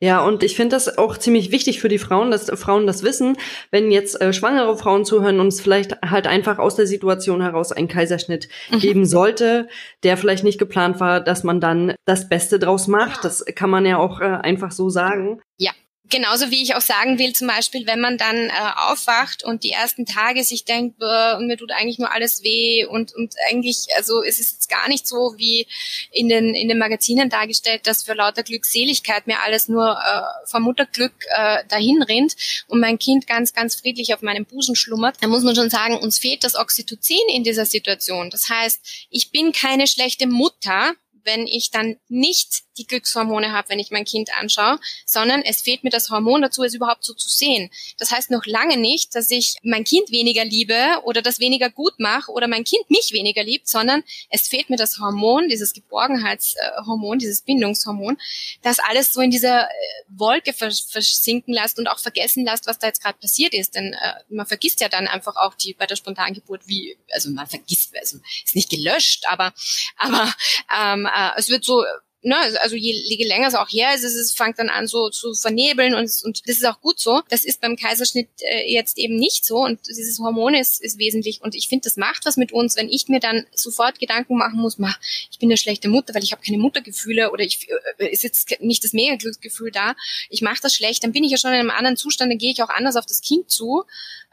Ja, 0.03 0.25
und 0.25 0.41
ich 0.41 0.55
finde 0.55 0.75
das 0.75 0.97
auch 0.97 1.15
ziemlich 1.15 1.51
wichtig 1.51 1.79
für 1.79 1.87
die 1.87 1.99
Frauen, 1.99 2.31
dass 2.31 2.49
Frauen 2.59 2.87
das 2.87 3.03
wissen, 3.03 3.37
wenn 3.69 3.91
jetzt 3.91 4.19
äh, 4.19 4.33
schwangere 4.33 4.75
Frauen 4.75 5.05
zuhören 5.05 5.39
und 5.39 5.47
es 5.47 5.61
vielleicht 5.61 6.01
halt 6.01 6.25
einfach 6.25 6.57
aus 6.57 6.75
der 6.75 6.87
Situation 6.87 7.39
heraus 7.39 7.71
einen 7.71 7.87
Kaiserschnitt 7.87 8.49
mhm. 8.71 8.79
geben 8.79 9.05
sollte, 9.05 9.67
der 10.01 10.17
vielleicht 10.17 10.43
nicht 10.43 10.57
geplant 10.57 10.99
war, 10.99 11.21
dass 11.21 11.43
man 11.43 11.61
dann 11.61 11.93
das 12.05 12.27
Beste 12.29 12.57
draus 12.57 12.87
macht. 12.87 13.23
Das 13.23 13.45
kann 13.45 13.69
man 13.69 13.85
ja 13.85 13.99
auch 13.99 14.21
äh, 14.21 14.25
einfach 14.25 14.71
so 14.71 14.89
sagen. 14.89 15.39
Ja, 15.59 15.71
Genauso 16.11 16.51
wie 16.51 16.61
ich 16.61 16.75
auch 16.75 16.81
sagen 16.81 17.17
will, 17.19 17.33
zum 17.33 17.47
Beispiel, 17.47 17.87
wenn 17.87 18.01
man 18.01 18.17
dann 18.17 18.35
äh, 18.35 18.51
aufwacht 18.75 19.43
und 19.43 19.63
die 19.63 19.71
ersten 19.71 20.05
Tage 20.05 20.43
sich 20.43 20.65
denkt, 20.65 21.01
und 21.01 21.47
mir 21.47 21.57
tut 21.57 21.71
eigentlich 21.71 21.99
nur 21.99 22.11
alles 22.11 22.43
weh 22.43 22.85
und, 22.85 23.15
und 23.15 23.33
eigentlich, 23.49 23.87
also 23.95 24.21
es 24.21 24.39
ist 24.39 24.51
jetzt 24.51 24.69
gar 24.69 24.87
nicht 24.89 25.07
so 25.07 25.33
wie 25.37 25.67
in 26.11 26.27
den, 26.27 26.53
in 26.53 26.67
den 26.67 26.77
Magazinen 26.77 27.29
dargestellt, 27.29 27.87
dass 27.87 28.03
für 28.03 28.13
lauter 28.13 28.43
Glückseligkeit 28.43 29.25
mir 29.25 29.39
alles 29.39 29.69
nur 29.69 29.91
äh, 29.91 30.47
vom 30.47 30.63
Mutterglück 30.63 31.13
äh, 31.29 31.63
dahin 31.69 32.03
rennt 32.03 32.35
und 32.67 32.79
mein 32.79 32.99
Kind 32.99 33.25
ganz, 33.25 33.53
ganz 33.53 33.75
friedlich 33.75 34.13
auf 34.13 34.21
meinem 34.21 34.45
Busen 34.45 34.75
schlummert, 34.75 35.15
dann 35.21 35.29
muss 35.29 35.43
man 35.43 35.55
schon 35.55 35.69
sagen, 35.69 35.97
uns 35.97 36.19
fehlt 36.19 36.43
das 36.43 36.55
Oxytocin 36.55 37.17
in 37.33 37.43
dieser 37.43 37.65
Situation. 37.65 38.29
Das 38.29 38.49
heißt, 38.49 39.07
ich 39.09 39.31
bin 39.31 39.53
keine 39.53 39.87
schlechte 39.87 40.27
Mutter, 40.27 40.93
wenn 41.23 41.47
ich 41.47 41.71
dann 41.71 41.97
nicht 42.07 42.63
die 42.77 42.87
Glückshormone 42.87 43.51
habe, 43.51 43.69
wenn 43.69 43.79
ich 43.79 43.91
mein 43.91 44.05
Kind 44.05 44.33
anschaue, 44.39 44.79
sondern 45.05 45.41
es 45.41 45.61
fehlt 45.61 45.83
mir 45.83 45.89
das 45.89 46.09
Hormon 46.09 46.41
dazu, 46.41 46.63
es 46.63 46.73
überhaupt 46.73 47.03
so 47.03 47.13
zu 47.13 47.29
sehen. 47.29 47.69
Das 47.97 48.11
heißt 48.11 48.31
noch 48.31 48.45
lange 48.45 48.77
nicht, 48.77 49.13
dass 49.15 49.29
ich 49.29 49.55
mein 49.61 49.83
Kind 49.83 50.09
weniger 50.11 50.45
liebe 50.45 51.01
oder 51.03 51.21
das 51.21 51.39
weniger 51.39 51.69
gut 51.69 51.99
mache 51.99 52.31
oder 52.31 52.47
mein 52.47 52.63
Kind 52.63 52.89
mich 52.89 53.11
weniger 53.11 53.43
liebt, 53.43 53.67
sondern 53.67 54.03
es 54.29 54.47
fehlt 54.47 54.69
mir 54.69 54.77
das 54.77 54.99
Hormon, 54.99 55.49
dieses 55.49 55.73
Geborgenheitshormon, 55.73 57.19
dieses 57.19 57.41
Bindungshormon, 57.41 58.17
das 58.61 58.79
alles 58.79 59.13
so 59.13 59.21
in 59.21 59.31
dieser 59.31 59.65
äh, 59.65 59.73
Wolke 60.09 60.53
versinken 60.53 61.53
lässt 61.53 61.77
und 61.77 61.87
auch 61.87 61.99
vergessen 61.99 62.45
lässt, 62.45 62.67
was 62.67 62.79
da 62.79 62.87
jetzt 62.87 63.01
gerade 63.01 63.19
passiert 63.19 63.53
ist. 63.53 63.75
Denn 63.75 63.93
äh, 63.93 64.13
man 64.29 64.45
vergisst 64.45 64.81
ja 64.81 64.89
dann 64.89 65.07
einfach 65.07 65.35
auch 65.35 65.55
die 65.55 65.73
bei 65.73 65.85
der 65.85 65.95
Spontangeburt, 65.95 66.67
wie, 66.67 66.97
also 67.11 67.29
man 67.31 67.47
vergisst, 67.47 67.95
also 67.97 68.17
ist 68.45 68.55
nicht 68.55 68.69
gelöscht, 68.69 69.25
aber 69.27 69.53
aber 69.97 70.33
ähm, 70.75 71.05
äh, 71.15 71.31
es 71.37 71.49
wird 71.49 71.63
so 71.63 71.83
ne, 72.23 72.35
also 72.61 72.75
je, 72.75 72.93
je 72.93 73.25
länger 73.25 73.47
es 73.47 73.55
auch 73.55 73.67
her 73.69 73.93
ist, 73.95 74.03
es, 74.03 74.31
fängt 74.31 74.59
dann 74.59 74.69
an 74.69 74.87
so 74.87 75.09
zu 75.09 75.33
vernebeln 75.33 75.93
und, 75.93 76.09
und 76.23 76.47
das 76.47 76.57
ist 76.57 76.65
auch 76.65 76.79
gut 76.81 76.99
so. 76.99 77.21
Das 77.29 77.43
ist 77.43 77.61
beim 77.61 77.75
Kaiserschnitt 77.75 78.29
äh, 78.39 78.71
jetzt 78.71 78.97
eben 78.97 79.15
nicht 79.15 79.45
so 79.45 79.57
und 79.57 79.79
dieses 79.87 80.19
Hormon 80.19 80.53
ist, 80.53 80.81
ist 80.81 80.97
wesentlich 80.97 81.41
und 81.41 81.55
ich 81.55 81.67
finde, 81.67 81.83
das 81.83 81.97
macht 81.97 82.25
was 82.25 82.37
mit 82.37 82.51
uns, 82.51 82.75
wenn 82.75 82.89
ich 82.89 83.07
mir 83.07 83.19
dann 83.19 83.45
sofort 83.53 83.99
Gedanken 83.99 84.37
machen 84.37 84.59
muss, 84.59 84.77
mach, 84.77 84.99
ich 85.31 85.39
bin 85.39 85.49
eine 85.49 85.57
schlechte 85.57 85.89
Mutter, 85.89 86.13
weil 86.13 86.23
ich 86.23 86.31
habe 86.31 86.41
keine 86.45 86.57
Muttergefühle 86.57 87.31
oder 87.31 87.43
ich 87.43 87.67
äh, 87.97 88.07
ist 88.07 88.23
jetzt 88.23 88.61
nicht 88.61 88.83
das 88.83 88.93
mega 88.93 89.15
Glücksgefühl 89.15 89.71
da, 89.71 89.95
ich 90.29 90.41
mache 90.41 90.59
das 90.61 90.75
schlecht, 90.75 91.03
dann 91.03 91.11
bin 91.11 91.23
ich 91.23 91.31
ja 91.31 91.37
schon 91.37 91.51
in 91.51 91.59
einem 91.59 91.71
anderen 91.71 91.97
Zustand, 91.97 92.31
dann 92.31 92.37
gehe 92.37 92.51
ich 92.51 92.61
auch 92.63 92.69
anders 92.69 92.95
auf 92.95 93.05
das 93.05 93.21
Kind 93.21 93.49
zu 93.49 93.83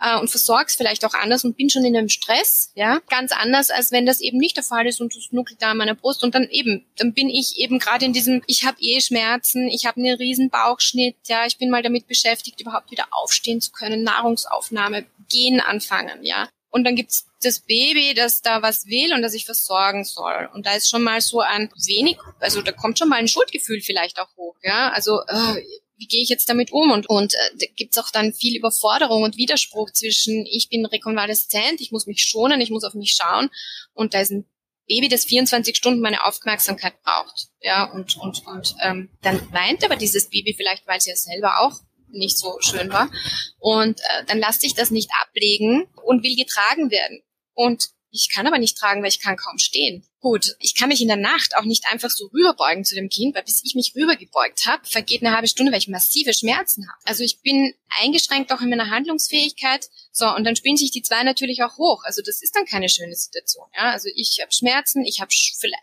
äh, 0.00 0.18
und 0.18 0.28
versorge 0.28 0.66
es 0.68 0.76
vielleicht 0.76 1.04
auch 1.04 1.14
anders 1.14 1.44
und 1.44 1.56
bin 1.56 1.70
schon 1.70 1.84
in 1.84 1.96
einem 1.96 2.08
Stress, 2.08 2.70
ja, 2.74 3.00
ganz 3.08 3.32
anders, 3.32 3.70
als 3.70 3.92
wenn 3.92 4.06
das 4.06 4.20
eben 4.20 4.38
nicht 4.38 4.56
der 4.56 4.64
Fall 4.64 4.86
ist 4.86 5.00
und 5.00 5.14
es 5.16 5.32
nuckelt 5.32 5.60
da 5.62 5.70
an 5.70 5.78
meiner 5.78 5.94
Brust 5.94 6.22
und 6.22 6.34
dann 6.34 6.48
eben, 6.50 6.84
dann 6.96 7.12
bin 7.12 7.28
ich 7.28 7.58
eben 7.58 7.77
gerade 7.78 8.04
in 8.04 8.12
diesem, 8.12 8.42
ich 8.46 8.64
habe 8.64 8.78
eh 8.80 9.00
Schmerzen, 9.00 9.68
ich 9.68 9.86
habe 9.86 10.00
einen 10.00 10.16
riesen 10.16 10.50
Bauchschnitt, 10.50 11.16
ja, 11.26 11.46
ich 11.46 11.58
bin 11.58 11.70
mal 11.70 11.82
damit 11.82 12.06
beschäftigt, 12.06 12.60
überhaupt 12.60 12.90
wieder 12.90 13.06
aufstehen 13.10 13.60
zu 13.60 13.72
können, 13.72 14.02
Nahrungsaufnahme, 14.02 15.06
gehen 15.28 15.60
anfangen, 15.60 16.24
ja. 16.24 16.48
Und 16.70 16.84
dann 16.84 16.96
gibt's 16.96 17.26
das 17.42 17.60
Baby, 17.60 18.14
das 18.14 18.42
da 18.42 18.62
was 18.62 18.86
will 18.86 19.14
und 19.14 19.22
das 19.22 19.34
ich 19.34 19.46
versorgen 19.46 20.04
soll. 20.04 20.50
Und 20.52 20.66
da 20.66 20.74
ist 20.74 20.90
schon 20.90 21.02
mal 21.02 21.20
so 21.20 21.40
ein 21.40 21.70
wenig, 21.86 22.18
also 22.40 22.60
da 22.62 22.72
kommt 22.72 22.98
schon 22.98 23.08
mal 23.08 23.16
ein 23.16 23.28
Schuldgefühl 23.28 23.80
vielleicht 23.80 24.20
auch 24.20 24.28
hoch, 24.36 24.56
ja. 24.62 24.90
Also 24.90 25.20
äh, 25.26 25.62
wie 25.96 26.06
gehe 26.06 26.22
ich 26.22 26.28
jetzt 26.28 26.48
damit 26.48 26.72
um? 26.72 26.90
Und, 26.90 27.08
und 27.08 27.34
äh, 27.34 27.56
da 27.58 27.66
gibt's 27.76 27.98
auch 27.98 28.10
dann 28.10 28.32
viel 28.32 28.56
Überforderung 28.56 29.22
und 29.22 29.36
Widerspruch 29.36 29.90
zwischen, 29.92 30.46
ich 30.46 30.68
bin 30.68 30.86
rekonvaleszent, 30.86 31.80
ich 31.80 31.92
muss 31.92 32.06
mich 32.06 32.22
schonen, 32.22 32.60
ich 32.60 32.70
muss 32.70 32.84
auf 32.84 32.94
mich 32.94 33.12
schauen 33.12 33.50
und 33.94 34.14
da 34.14 34.20
ist 34.20 34.30
ein 34.30 34.46
Baby, 34.88 35.08
das 35.08 35.24
24 35.26 35.76
Stunden 35.76 36.00
meine 36.00 36.24
Aufmerksamkeit 36.24 37.00
braucht. 37.02 37.48
Ja, 37.60 37.84
und, 37.84 38.16
und, 38.16 38.46
und 38.46 38.74
ähm, 38.82 39.10
dann 39.22 39.40
weint 39.52 39.84
aber 39.84 39.96
dieses 39.96 40.30
Baby 40.30 40.54
vielleicht, 40.56 40.86
weil 40.86 41.00
sie 41.00 41.10
ja 41.10 41.16
selber 41.16 41.60
auch 41.60 41.78
nicht 42.10 42.38
so 42.38 42.58
schön 42.60 42.90
war. 42.90 43.10
Und 43.58 44.00
äh, 44.00 44.24
dann 44.26 44.38
lasse 44.38 44.66
ich 44.66 44.74
das 44.74 44.90
nicht 44.90 45.10
ablegen 45.22 45.86
und 46.04 46.22
will 46.22 46.36
getragen 46.36 46.90
werden. 46.90 47.22
Und 47.54 47.90
ich 48.10 48.30
kann 48.32 48.46
aber 48.46 48.58
nicht 48.58 48.78
tragen, 48.78 49.02
weil 49.02 49.10
ich 49.10 49.20
kann 49.20 49.36
kaum 49.36 49.58
stehen. 49.58 50.04
Gut, 50.20 50.56
ich 50.58 50.74
kann 50.74 50.88
mich 50.88 51.00
in 51.00 51.08
der 51.08 51.16
Nacht 51.16 51.54
auch 51.56 51.64
nicht 51.64 51.84
einfach 51.92 52.10
so 52.10 52.26
rüberbeugen 52.26 52.84
zu 52.84 52.96
dem 52.96 53.08
Kind, 53.08 53.36
weil 53.36 53.44
bis 53.44 53.62
ich 53.64 53.76
mich 53.76 53.92
rübergebeugt 53.94 54.66
habe, 54.66 54.84
vergeht 54.84 55.22
eine 55.22 55.32
halbe 55.32 55.46
Stunde, 55.46 55.70
weil 55.70 55.78
ich 55.78 55.86
massive 55.86 56.34
Schmerzen 56.34 56.88
habe. 56.88 56.98
Also 57.04 57.22
ich 57.22 57.40
bin 57.40 57.72
eingeschränkt 58.00 58.50
auch 58.52 58.60
in 58.60 58.70
meiner 58.70 58.90
Handlungsfähigkeit. 58.90 59.88
So, 60.10 60.26
und 60.34 60.44
dann 60.44 60.56
spielen 60.56 60.76
sich 60.76 60.90
die 60.90 61.02
zwei 61.02 61.22
natürlich 61.22 61.62
auch 61.62 61.76
hoch. 61.78 62.02
Also 62.04 62.20
das 62.22 62.42
ist 62.42 62.56
dann 62.56 62.64
keine 62.64 62.88
schöne 62.88 63.14
Situation. 63.14 63.66
Ja? 63.76 63.92
Also 63.92 64.08
ich 64.14 64.38
habe 64.40 64.52
Schmerzen, 64.52 65.04
ich 65.04 65.20
habe 65.20 65.30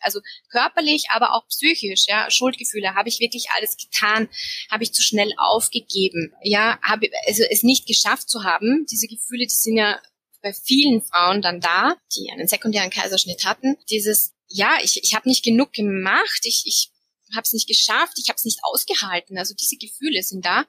also 0.01 0.19
körperlich, 0.51 1.05
aber 1.11 1.33
auch 1.33 1.47
psychisch, 1.47 2.05
ja, 2.07 2.29
Schuldgefühle. 2.29 2.95
Habe 2.95 3.07
ich 3.07 3.19
wirklich 3.21 3.47
alles 3.55 3.77
getan? 3.77 4.27
Habe 4.69 4.83
ich 4.83 4.93
zu 4.93 5.01
schnell 5.01 5.31
aufgegeben? 5.37 6.33
Ja, 6.43 6.77
habe 6.81 7.09
also 7.27 7.43
es 7.49 7.63
nicht 7.63 7.87
geschafft 7.87 8.29
zu 8.29 8.43
haben. 8.43 8.85
Diese 8.91 9.07
Gefühle, 9.07 9.45
die 9.45 9.55
sind 9.55 9.77
ja 9.77 10.01
bei 10.45 10.53
vielen 10.53 11.01
Frauen 11.01 11.41
dann 11.41 11.59
da, 11.59 11.97
die 12.15 12.29
einen 12.31 12.47
sekundären 12.47 12.91
Kaiserschnitt 12.91 13.45
hatten, 13.45 13.77
dieses, 13.89 14.35
ja, 14.47 14.77
ich, 14.83 15.03
ich 15.03 15.15
habe 15.15 15.27
nicht 15.27 15.43
genug 15.43 15.73
gemacht, 15.73 16.41
ich, 16.43 16.61
ich 16.67 16.91
habe 17.35 17.41
es 17.41 17.53
nicht 17.53 17.67
geschafft, 17.67 18.13
ich 18.21 18.29
habe 18.29 18.37
es 18.37 18.45
nicht 18.45 18.59
ausgehalten. 18.61 19.39
Also 19.39 19.55
diese 19.55 19.77
Gefühle 19.77 20.21
sind 20.21 20.45
da. 20.45 20.65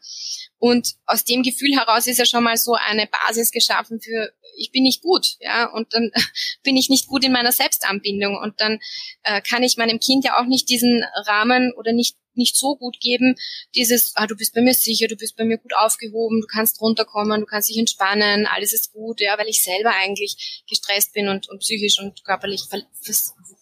Und 0.57 0.95
aus 1.05 1.25
dem 1.25 1.43
Gefühl 1.43 1.77
heraus 1.77 2.07
ist 2.07 2.19
ja 2.19 2.25
schon 2.25 2.43
mal 2.43 2.57
so 2.57 2.73
eine 2.73 3.07
Basis 3.07 3.51
geschaffen 3.51 4.01
für, 4.01 4.33
ich 4.57 4.73
bin 4.73 4.83
nicht 4.83 5.03
gut, 5.03 5.37
ja, 5.41 5.71
und 5.71 5.93
dann 5.93 6.11
bin 6.63 6.79
ich 6.79 6.89
nicht 6.89 7.07
gut 7.07 7.23
in 7.23 7.33
meiner 7.33 7.53
Selbstanbindung 7.53 8.35
und 8.35 8.59
dann 8.63 8.79
äh, 9.25 9.43
kann 9.43 9.63
ich 9.63 9.77
meinem 9.77 10.01
Kind 10.01 10.25
ja 10.25 10.41
auch 10.41 10.47
nicht 10.47 10.71
diesen 10.71 11.05
Rahmen 11.27 11.75
oder 11.77 11.93
nicht 11.93 12.17
nicht 12.37 12.57
so 12.57 12.77
gut 12.77 13.01
geben, 13.01 13.37
dieses, 13.75 14.13
ah, 14.17 14.27
du 14.27 14.37
bist 14.37 14.55
bei 14.55 14.61
mir 14.61 14.75
sicher, 14.75 15.07
du 15.09 15.17
bist 15.17 15.37
bei 15.37 15.45
mir 15.45 15.59
gut 15.59 15.75
aufgehoben, 15.75 16.41
du 16.41 16.47
kannst 16.47 16.81
runterkommen, 16.81 17.41
du 17.41 17.47
kannst 17.47 17.69
dich 17.69 17.79
entspannen, 17.79 18.47
alles 18.47 18.73
ist 18.73 18.93
gut, 18.93 19.21
ja, 19.21 19.39
weil 19.39 19.49
ich 19.49 19.63
selber 19.63 19.91
eigentlich 19.91 20.65
gestresst 20.69 21.13
bin 21.13 21.29
und, 21.29 21.49
und 21.49 21.61
psychisch 21.61 21.99
und 21.99 22.25
körperlich 22.25 22.63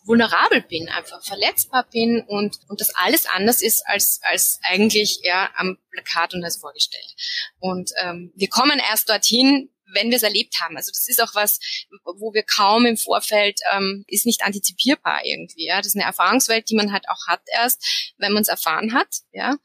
vulnerabel 0.04 0.62
bin, 0.62 0.88
einfach 0.88 1.24
verletzbar 1.24 1.86
bin 1.90 2.22
und, 2.26 2.58
und 2.68 2.80
das 2.80 2.94
alles 2.94 3.26
anders 3.26 3.62
ist 3.62 3.86
als, 3.86 4.20
als 4.22 4.60
eigentlich 4.62 5.20
ja, 5.22 5.50
am 5.56 5.78
Plakat 5.90 6.34
und 6.34 6.44
als 6.44 6.58
vorgestellt. 6.58 7.14
Und 7.58 7.90
ähm, 8.02 8.32
wir 8.34 8.48
kommen 8.48 8.78
erst 8.78 9.08
dorthin, 9.08 9.70
wenn 9.92 10.10
wir 10.10 10.16
es 10.16 10.22
erlebt 10.22 10.56
haben. 10.60 10.76
Also 10.76 10.90
das 10.92 11.08
ist 11.08 11.22
auch 11.22 11.34
was, 11.34 11.58
wo 12.04 12.32
wir 12.32 12.42
kaum 12.42 12.86
im 12.86 12.96
Vorfeld 12.96 13.60
ähm, 13.72 14.04
ist 14.08 14.26
nicht 14.26 14.42
antizipierbar 14.42 15.24
irgendwie. 15.24 15.66
Ja, 15.66 15.78
das 15.78 15.88
ist 15.88 15.96
eine 15.96 16.04
Erfahrungswelt, 16.04 16.68
die 16.70 16.76
man 16.76 16.92
halt 16.92 17.04
auch 17.08 17.26
hat 17.28 17.42
erst, 17.46 18.14
wenn 18.18 18.32
man 18.32 18.42
es 18.42 18.48
erfahren 18.48 18.94
hat. 18.94 19.08
Ja, 19.32 19.56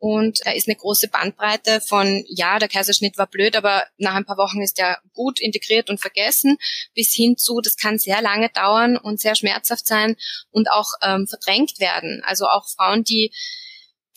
und 0.00 0.40
da 0.44 0.52
ist 0.52 0.68
eine 0.68 0.76
große 0.76 1.08
Bandbreite 1.08 1.80
von, 1.80 2.24
ja, 2.28 2.58
der 2.58 2.68
Kaiserschnitt 2.68 3.18
war 3.18 3.26
blöd, 3.26 3.56
aber 3.56 3.84
nach 3.96 4.14
ein 4.14 4.24
paar 4.24 4.36
Wochen 4.36 4.62
ist 4.62 4.78
der 4.78 5.00
gut 5.12 5.40
integriert 5.40 5.90
und 5.90 6.00
vergessen, 6.00 6.56
bis 6.94 7.12
hin 7.12 7.36
zu, 7.36 7.60
das 7.60 7.76
kann 7.76 7.98
sehr 7.98 8.22
lange 8.22 8.48
dauern 8.50 8.96
und 8.96 9.20
sehr 9.20 9.34
schmerzhaft 9.34 9.86
sein 9.86 10.16
und 10.50 10.70
auch 10.70 10.92
ähm, 11.02 11.26
verdrängt 11.26 11.80
werden. 11.80 12.22
Also 12.24 12.46
auch 12.46 12.68
Frauen, 12.68 13.02
die 13.02 13.32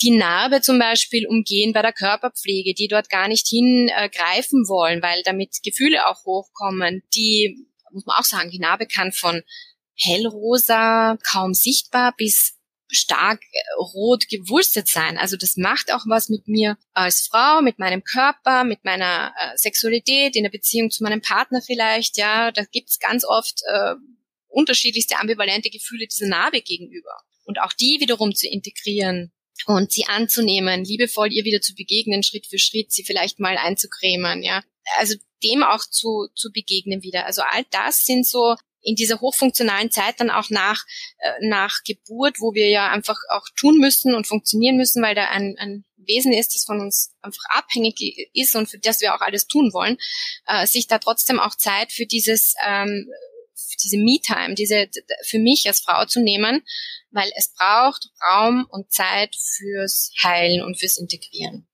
die 0.01 0.11
Narbe 0.11 0.61
zum 0.61 0.79
Beispiel 0.79 1.27
umgehen 1.27 1.73
bei 1.73 1.81
der 1.81 1.93
Körperpflege, 1.93 2.73
die 2.73 2.87
dort 2.87 3.09
gar 3.09 3.27
nicht 3.27 3.47
hingreifen 3.47 4.63
äh, 4.63 4.69
wollen, 4.69 5.01
weil 5.01 5.21
damit 5.23 5.57
Gefühle 5.63 6.07
auch 6.07 6.25
hochkommen. 6.25 7.03
Die, 7.13 7.67
muss 7.91 8.05
man 8.05 8.17
auch 8.17 8.23
sagen, 8.23 8.49
die 8.49 8.59
Narbe 8.59 8.87
kann 8.87 9.11
von 9.11 9.43
hellrosa, 9.95 11.17
kaum 11.29 11.53
sichtbar 11.53 12.13
bis 12.17 12.57
stark 12.87 13.41
äh, 13.41 13.59
rot 13.79 14.27
gewurstet 14.29 14.87
sein. 14.87 15.17
Also 15.17 15.37
das 15.37 15.55
macht 15.57 15.93
auch 15.93 16.05
was 16.07 16.29
mit 16.29 16.47
mir 16.47 16.77
als 16.93 17.27
Frau, 17.27 17.61
mit 17.61 17.79
meinem 17.79 18.03
Körper, 18.03 18.63
mit 18.63 18.83
meiner 18.83 19.33
äh, 19.37 19.57
Sexualität, 19.57 20.35
in 20.35 20.43
der 20.43 20.49
Beziehung 20.49 20.89
zu 20.89 21.03
meinem 21.03 21.21
Partner 21.21 21.61
vielleicht. 21.61 22.17
Ja, 22.17 22.51
da 22.51 22.63
gibt's 22.63 22.99
ganz 22.99 23.23
oft 23.25 23.61
äh, 23.71 23.95
unterschiedlichste 24.47 25.17
ambivalente 25.17 25.69
Gefühle 25.69 26.07
dieser 26.07 26.27
Narbe 26.27 26.61
gegenüber. 26.61 27.17
Und 27.43 27.59
auch 27.59 27.73
die 27.73 27.97
wiederum 27.99 28.33
zu 28.33 28.47
integrieren 28.47 29.31
und 29.65 29.91
sie 29.91 30.05
anzunehmen, 30.05 30.83
liebevoll 30.83 31.31
ihr 31.31 31.43
wieder 31.43 31.61
zu 31.61 31.75
begegnen, 31.75 32.23
Schritt 32.23 32.47
für 32.47 32.59
Schritt, 32.59 32.91
sie 32.91 33.03
vielleicht 33.03 33.39
mal 33.39 33.57
einzucremen, 33.57 34.43
ja. 34.43 34.63
Also 34.97 35.15
dem 35.43 35.63
auch 35.63 35.83
zu, 35.89 36.27
zu 36.35 36.51
begegnen 36.51 37.03
wieder. 37.03 37.25
Also 37.25 37.41
all 37.41 37.65
das 37.71 38.05
sind 38.05 38.27
so 38.27 38.55
in 38.81 38.95
dieser 38.95 39.21
hochfunktionalen 39.21 39.91
Zeit 39.91 40.19
dann 40.19 40.31
auch 40.31 40.49
nach, 40.49 40.83
äh, 41.19 41.47
nach 41.47 41.83
Geburt, 41.85 42.39
wo 42.39 42.53
wir 42.53 42.67
ja 42.69 42.89
einfach 42.89 43.17
auch 43.29 43.45
tun 43.55 43.77
müssen 43.77 44.15
und 44.15 44.27
funktionieren 44.27 44.77
müssen, 44.77 45.03
weil 45.03 45.15
da 45.15 45.29
ein, 45.29 45.55
ein 45.59 45.85
Wesen 45.97 46.33
ist, 46.33 46.55
das 46.55 46.65
von 46.65 46.79
uns 46.79 47.13
einfach 47.21 47.43
abhängig 47.49 48.29
ist 48.33 48.55
und 48.55 48.67
für 48.67 48.79
das 48.79 49.01
wir 49.01 49.13
auch 49.13 49.21
alles 49.21 49.47
tun 49.47 49.71
wollen, 49.73 49.97
äh, 50.47 50.65
sich 50.65 50.87
da 50.87 50.97
trotzdem 50.97 51.39
auch 51.39 51.55
Zeit 51.55 51.91
für 51.91 52.05
dieses, 52.05 52.55
ähm, 52.67 53.07
diese 53.83 53.97
Me-Time, 53.97 54.55
diese 54.55 54.87
für 55.25 55.39
mich 55.39 55.65
als 55.67 55.81
Frau 55.81 56.05
zu 56.05 56.21
nehmen, 56.21 56.61
weil 57.11 57.29
es 57.37 57.53
braucht 57.53 58.09
Raum 58.25 58.65
und 58.69 58.91
Zeit 58.91 59.35
fürs 59.35 60.11
Heilen 60.23 60.63
und 60.63 60.79
fürs 60.79 60.97
Integrieren. 60.97 61.67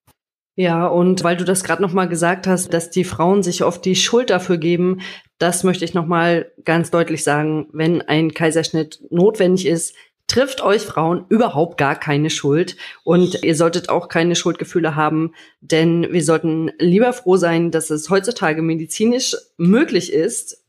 Ja, 0.56 0.88
und 0.88 1.23
weil 1.23 1.38
du 1.38 1.43
das 1.43 1.63
gerade 1.63 1.84
noch 1.84 1.93
mal 1.93 2.10
gesagt 2.10 2.47
hast, 2.47 2.73
dass 2.73 2.89
die 2.89 3.04
Frauen 3.04 3.43
sich 3.43 3.63
oft 3.63 3.86
die 3.86 3.95
Schuld 3.95 4.32
dafür 4.32 4.58
geben, 4.58 5.02
das 5.38 5.63
möchte 5.63 5.86
ich 5.86 5.93
noch 5.93 6.08
mal 6.08 6.52
ganz 6.65 6.89
deutlich 6.89 7.23
sagen, 7.23 7.67
wenn 7.73 8.02
ein 8.02 8.34
Kaiserschnitt 8.34 9.00
notwendig 9.12 9.67
ist, 9.67 9.93
trifft 10.26 10.62
euch 10.62 10.82
Frauen 10.82 11.26
überhaupt 11.30 11.78
gar 11.78 11.95
keine 11.95 12.32
Schuld 12.32 12.76
und 13.04 13.43
ihr 13.43 13.56
solltet 13.56 13.89
auch 13.89 14.10
keine 14.10 14.36
Schuldgefühle 14.36 14.95
haben, 14.95 15.34
denn 15.62 16.08
wir 16.12 16.23
sollten 16.23 16.71
lieber 16.80 17.13
froh 17.13 17.38
sein, 17.38 17.69
dass 17.71 17.91
es 17.91 18.10
heutzutage 18.10 18.63
medizinisch 18.63 19.36
möglich 19.58 20.12
ist, 20.12 20.65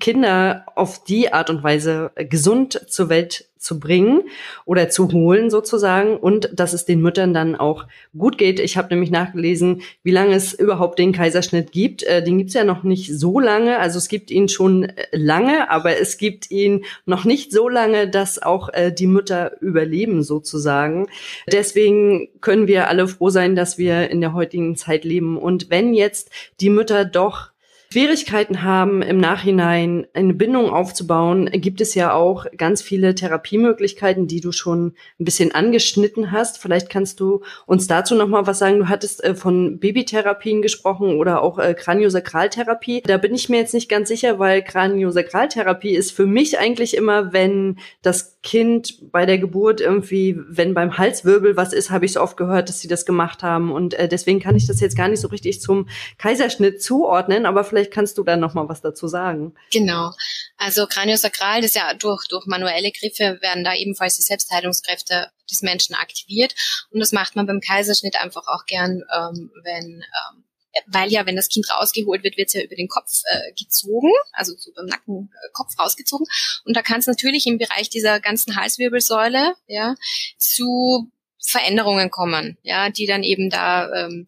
Kinder 0.00 0.66
auf 0.74 1.04
die 1.04 1.32
Art 1.32 1.50
und 1.50 1.62
Weise 1.62 2.10
gesund 2.16 2.80
zur 2.88 3.08
Welt 3.08 3.46
zu 3.66 3.80
bringen 3.80 4.22
oder 4.64 4.88
zu 4.88 5.10
holen 5.10 5.50
sozusagen 5.50 6.16
und 6.16 6.50
dass 6.54 6.72
es 6.72 6.84
den 6.84 7.00
Müttern 7.00 7.34
dann 7.34 7.56
auch 7.56 7.86
gut 8.16 8.38
geht. 8.38 8.60
Ich 8.60 8.76
habe 8.76 8.88
nämlich 8.90 9.10
nachgelesen, 9.10 9.82
wie 10.02 10.12
lange 10.12 10.34
es 10.34 10.52
überhaupt 10.52 10.98
den 10.98 11.12
Kaiserschnitt 11.12 11.72
gibt. 11.72 12.02
Äh, 12.04 12.22
den 12.22 12.38
gibt's 12.38 12.54
ja 12.54 12.64
noch 12.64 12.84
nicht 12.84 13.18
so 13.18 13.40
lange. 13.40 13.78
Also 13.78 13.98
es 13.98 14.08
gibt 14.08 14.30
ihn 14.30 14.48
schon 14.48 14.84
äh, 14.84 15.06
lange, 15.12 15.68
aber 15.68 15.98
es 15.98 16.16
gibt 16.16 16.50
ihn 16.50 16.84
noch 17.06 17.24
nicht 17.24 17.50
so 17.52 17.68
lange, 17.68 18.08
dass 18.08 18.40
auch 18.40 18.68
äh, 18.72 18.92
die 18.92 19.08
Mütter 19.08 19.60
überleben 19.60 20.22
sozusagen. 20.22 21.08
Deswegen 21.50 22.28
können 22.40 22.68
wir 22.68 22.88
alle 22.88 23.08
froh 23.08 23.30
sein, 23.30 23.56
dass 23.56 23.78
wir 23.78 24.10
in 24.10 24.20
der 24.20 24.32
heutigen 24.32 24.76
Zeit 24.76 25.04
leben. 25.04 25.36
Und 25.36 25.70
wenn 25.70 25.92
jetzt 25.92 26.30
die 26.60 26.70
Mütter 26.70 27.04
doch 27.04 27.50
Schwierigkeiten 27.96 28.62
haben, 28.62 29.00
im 29.00 29.16
Nachhinein 29.16 30.06
eine 30.12 30.34
Bindung 30.34 30.68
aufzubauen, 30.68 31.48
gibt 31.50 31.80
es 31.80 31.94
ja 31.94 32.12
auch 32.12 32.44
ganz 32.58 32.82
viele 32.82 33.14
Therapiemöglichkeiten, 33.14 34.26
die 34.26 34.42
du 34.42 34.52
schon 34.52 34.92
ein 35.18 35.24
bisschen 35.24 35.54
angeschnitten 35.54 36.30
hast. 36.30 36.58
Vielleicht 36.58 36.90
kannst 36.90 37.20
du 37.20 37.40
uns 37.64 37.86
dazu 37.86 38.14
noch 38.14 38.28
mal 38.28 38.46
was 38.46 38.58
sagen. 38.58 38.80
Du 38.80 38.90
hattest 38.90 39.24
äh, 39.24 39.34
von 39.34 39.78
Babytherapien 39.78 40.60
gesprochen 40.60 41.16
oder 41.16 41.40
auch 41.40 41.58
äh, 41.58 41.72
Kraniosakraltherapie. 41.72 43.00
Da 43.00 43.16
bin 43.16 43.34
ich 43.34 43.48
mir 43.48 43.60
jetzt 43.60 43.72
nicht 43.72 43.88
ganz 43.88 44.08
sicher, 44.08 44.38
weil 44.38 44.60
Kraniosakraltherapie 44.62 45.96
ist 45.96 46.12
für 46.12 46.26
mich 46.26 46.58
eigentlich 46.58 46.98
immer, 46.98 47.32
wenn 47.32 47.78
das 48.02 48.36
Kind 48.42 49.10
bei 49.10 49.24
der 49.26 49.38
Geburt 49.38 49.80
irgendwie, 49.80 50.38
wenn 50.48 50.74
beim 50.74 50.98
Halswirbel 50.98 51.56
was 51.56 51.72
ist, 51.72 51.90
habe 51.90 52.04
ich 52.04 52.12
so 52.12 52.20
oft 52.20 52.36
gehört, 52.36 52.68
dass 52.68 52.78
sie 52.78 52.88
das 52.88 53.06
gemacht 53.06 53.42
haben. 53.42 53.72
Und 53.72 53.94
äh, 53.94 54.06
deswegen 54.06 54.38
kann 54.38 54.54
ich 54.54 54.66
das 54.66 54.80
jetzt 54.80 54.96
gar 54.98 55.08
nicht 55.08 55.20
so 55.20 55.28
richtig 55.28 55.62
zum 55.62 55.88
Kaiserschnitt 56.18 56.82
zuordnen, 56.82 57.46
aber 57.46 57.64
vielleicht 57.64 57.85
Vielleicht 57.86 57.94
kannst 57.94 58.18
du 58.18 58.24
da 58.24 58.36
noch 58.36 58.54
mal 58.54 58.68
was 58.68 58.80
dazu 58.80 59.06
sagen. 59.06 59.54
Genau. 59.70 60.10
Also 60.56 60.86
Kraniosakral, 60.86 61.60
das 61.60 61.70
ist 61.70 61.76
ja 61.76 61.94
durch, 61.94 62.26
durch 62.28 62.46
manuelle 62.46 62.90
Griffe 62.90 63.38
werden 63.40 63.62
da 63.62 63.74
ebenfalls 63.74 64.16
die 64.16 64.22
Selbstheilungskräfte 64.22 65.30
des 65.50 65.62
Menschen 65.62 65.94
aktiviert. 65.94 66.54
Und 66.90 67.00
das 67.00 67.12
macht 67.12 67.36
man 67.36 67.46
beim 67.46 67.60
Kaiserschnitt 67.60 68.16
einfach 68.20 68.42
auch 68.48 68.66
gern, 68.66 69.02
ähm, 69.14 69.50
wenn 69.62 70.02
ähm, 70.02 70.42
weil 70.88 71.10
ja, 71.10 71.24
wenn 71.24 71.36
das 71.36 71.48
Kind 71.48 71.70
rausgeholt 71.70 72.22
wird, 72.22 72.36
wird 72.36 72.48
es 72.48 72.52
ja 72.52 72.60
über 72.60 72.76
den 72.76 72.88
Kopf 72.88 73.22
äh, 73.24 73.52
gezogen, 73.52 74.12
also 74.32 74.52
so 74.58 74.72
beim 74.76 74.84
Nacken 74.84 75.30
äh, 75.32 75.48
Kopf 75.54 75.72
rausgezogen. 75.78 76.26
Und 76.66 76.76
da 76.76 76.82
kann 76.82 76.98
es 76.98 77.06
natürlich 77.06 77.46
im 77.46 77.56
Bereich 77.56 77.88
dieser 77.88 78.20
ganzen 78.20 78.56
Halswirbelsäule 78.56 79.54
ja 79.68 79.94
zu 80.36 81.10
Veränderungen 81.42 82.10
kommen, 82.10 82.58
ja, 82.62 82.90
die 82.90 83.06
dann 83.06 83.22
eben 83.22 83.48
da 83.48 83.90
ähm, 83.90 84.26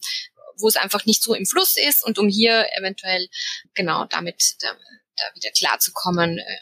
wo 0.59 0.69
es 0.69 0.77
einfach 0.77 1.07
nicht 1.07 1.23
so 1.23 1.35
im 1.35 1.47
Fluss 1.47 1.77
ist 1.77 2.05
und 2.05 2.19
um 2.19 2.29
hier 2.29 2.67
eventuell 2.79 3.29
genau 3.75 4.05
damit 4.07 4.55
da, 4.61 4.73
da 5.17 5.25
wieder 5.35 5.51
klarzukommen. 5.51 6.39
Äh, 6.39 6.59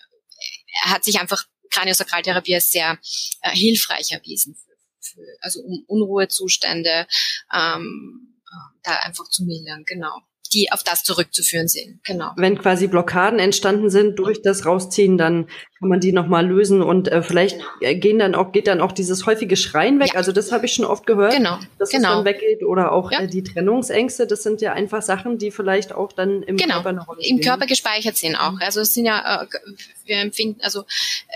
hat 0.85 1.05
sich 1.05 1.19
einfach 1.21 1.45
Kraniosakraltherapie 1.71 2.55
als 2.55 2.71
sehr 2.71 2.99
äh, 3.43 3.51
hilfreich 3.51 4.13
erwiesen, 4.13 4.55
für, 4.55 4.77
für, 5.01 5.23
also 5.41 5.61
um 5.61 5.85
Unruhezustände 5.87 7.07
ähm, 7.55 8.41
äh, 8.45 8.81
da 8.83 8.97
einfach 8.99 9.29
zu 9.29 9.45
mildern, 9.45 9.85
genau 9.87 10.21
die 10.53 10.71
auf 10.73 10.83
das 10.83 11.03
zurückzuführen 11.03 11.69
sind. 11.69 12.03
Genau. 12.05 12.33
Wenn 12.37 12.59
quasi 12.59 12.87
Blockaden 12.87 13.39
entstanden 13.39 13.91
sind 13.91 14.19
durch 14.19 14.43
das 14.43 14.65
Rausziehen, 14.65 15.19
dann 15.19 15.49
kann 15.79 15.89
man 15.91 16.01
die 16.01 16.13
nochmal 16.13 16.47
lösen 16.47 16.83
und 16.83 17.09
äh, 17.09 17.23
vielleicht 17.23 17.59
genau. 17.81 18.01
gehen 18.01 18.19
dann 18.19 18.35
auch, 18.35 18.53
geht 18.53 18.67
dann 18.67 18.81
auch 18.81 18.93
dieses 18.93 19.27
häufige 19.27 19.57
Schreien 19.57 20.01
weg. 20.01 20.09
Ja. 20.09 20.15
Also 20.15 20.33
das 20.33 20.51
habe 20.51 20.65
ich 20.65 20.73
schon 20.73 20.87
oft 20.87 21.07
gehört, 21.07 21.35
genau. 21.35 21.59
dass 21.79 21.91
genau. 21.91 22.09
es 22.09 22.15
dann 22.17 22.25
weggeht. 22.25 22.63
Oder 22.63 22.93
auch 22.93 23.13
ja. 23.13 23.21
äh, 23.21 23.27
die 23.27 23.43
Trennungsängste, 23.43 24.27
das 24.27 24.43
sind 24.43 24.63
ja 24.63 24.73
einfach 24.73 25.03
Sachen, 25.03 25.37
die 25.37 25.51
vielleicht 25.51 25.93
auch 25.93 26.13
dann 26.13 26.43
im 26.43 26.57
genau. 26.57 26.75
Körper 26.75 26.89
eine 26.89 27.05
Rolle 27.05 27.23
spielen. 27.23 27.39
Im 27.39 27.45
Körper 27.45 27.67
gespeichert 27.67 28.17
sind 28.17 28.37
auch. 28.37 28.53
Mhm. 28.53 28.61
Also 28.63 28.81
es 28.81 28.95
sind 28.95 29.05
ja, 29.05 29.43
äh, 29.43 29.47
wir 30.07 30.17
empfinden, 30.17 30.61
also 30.63 30.81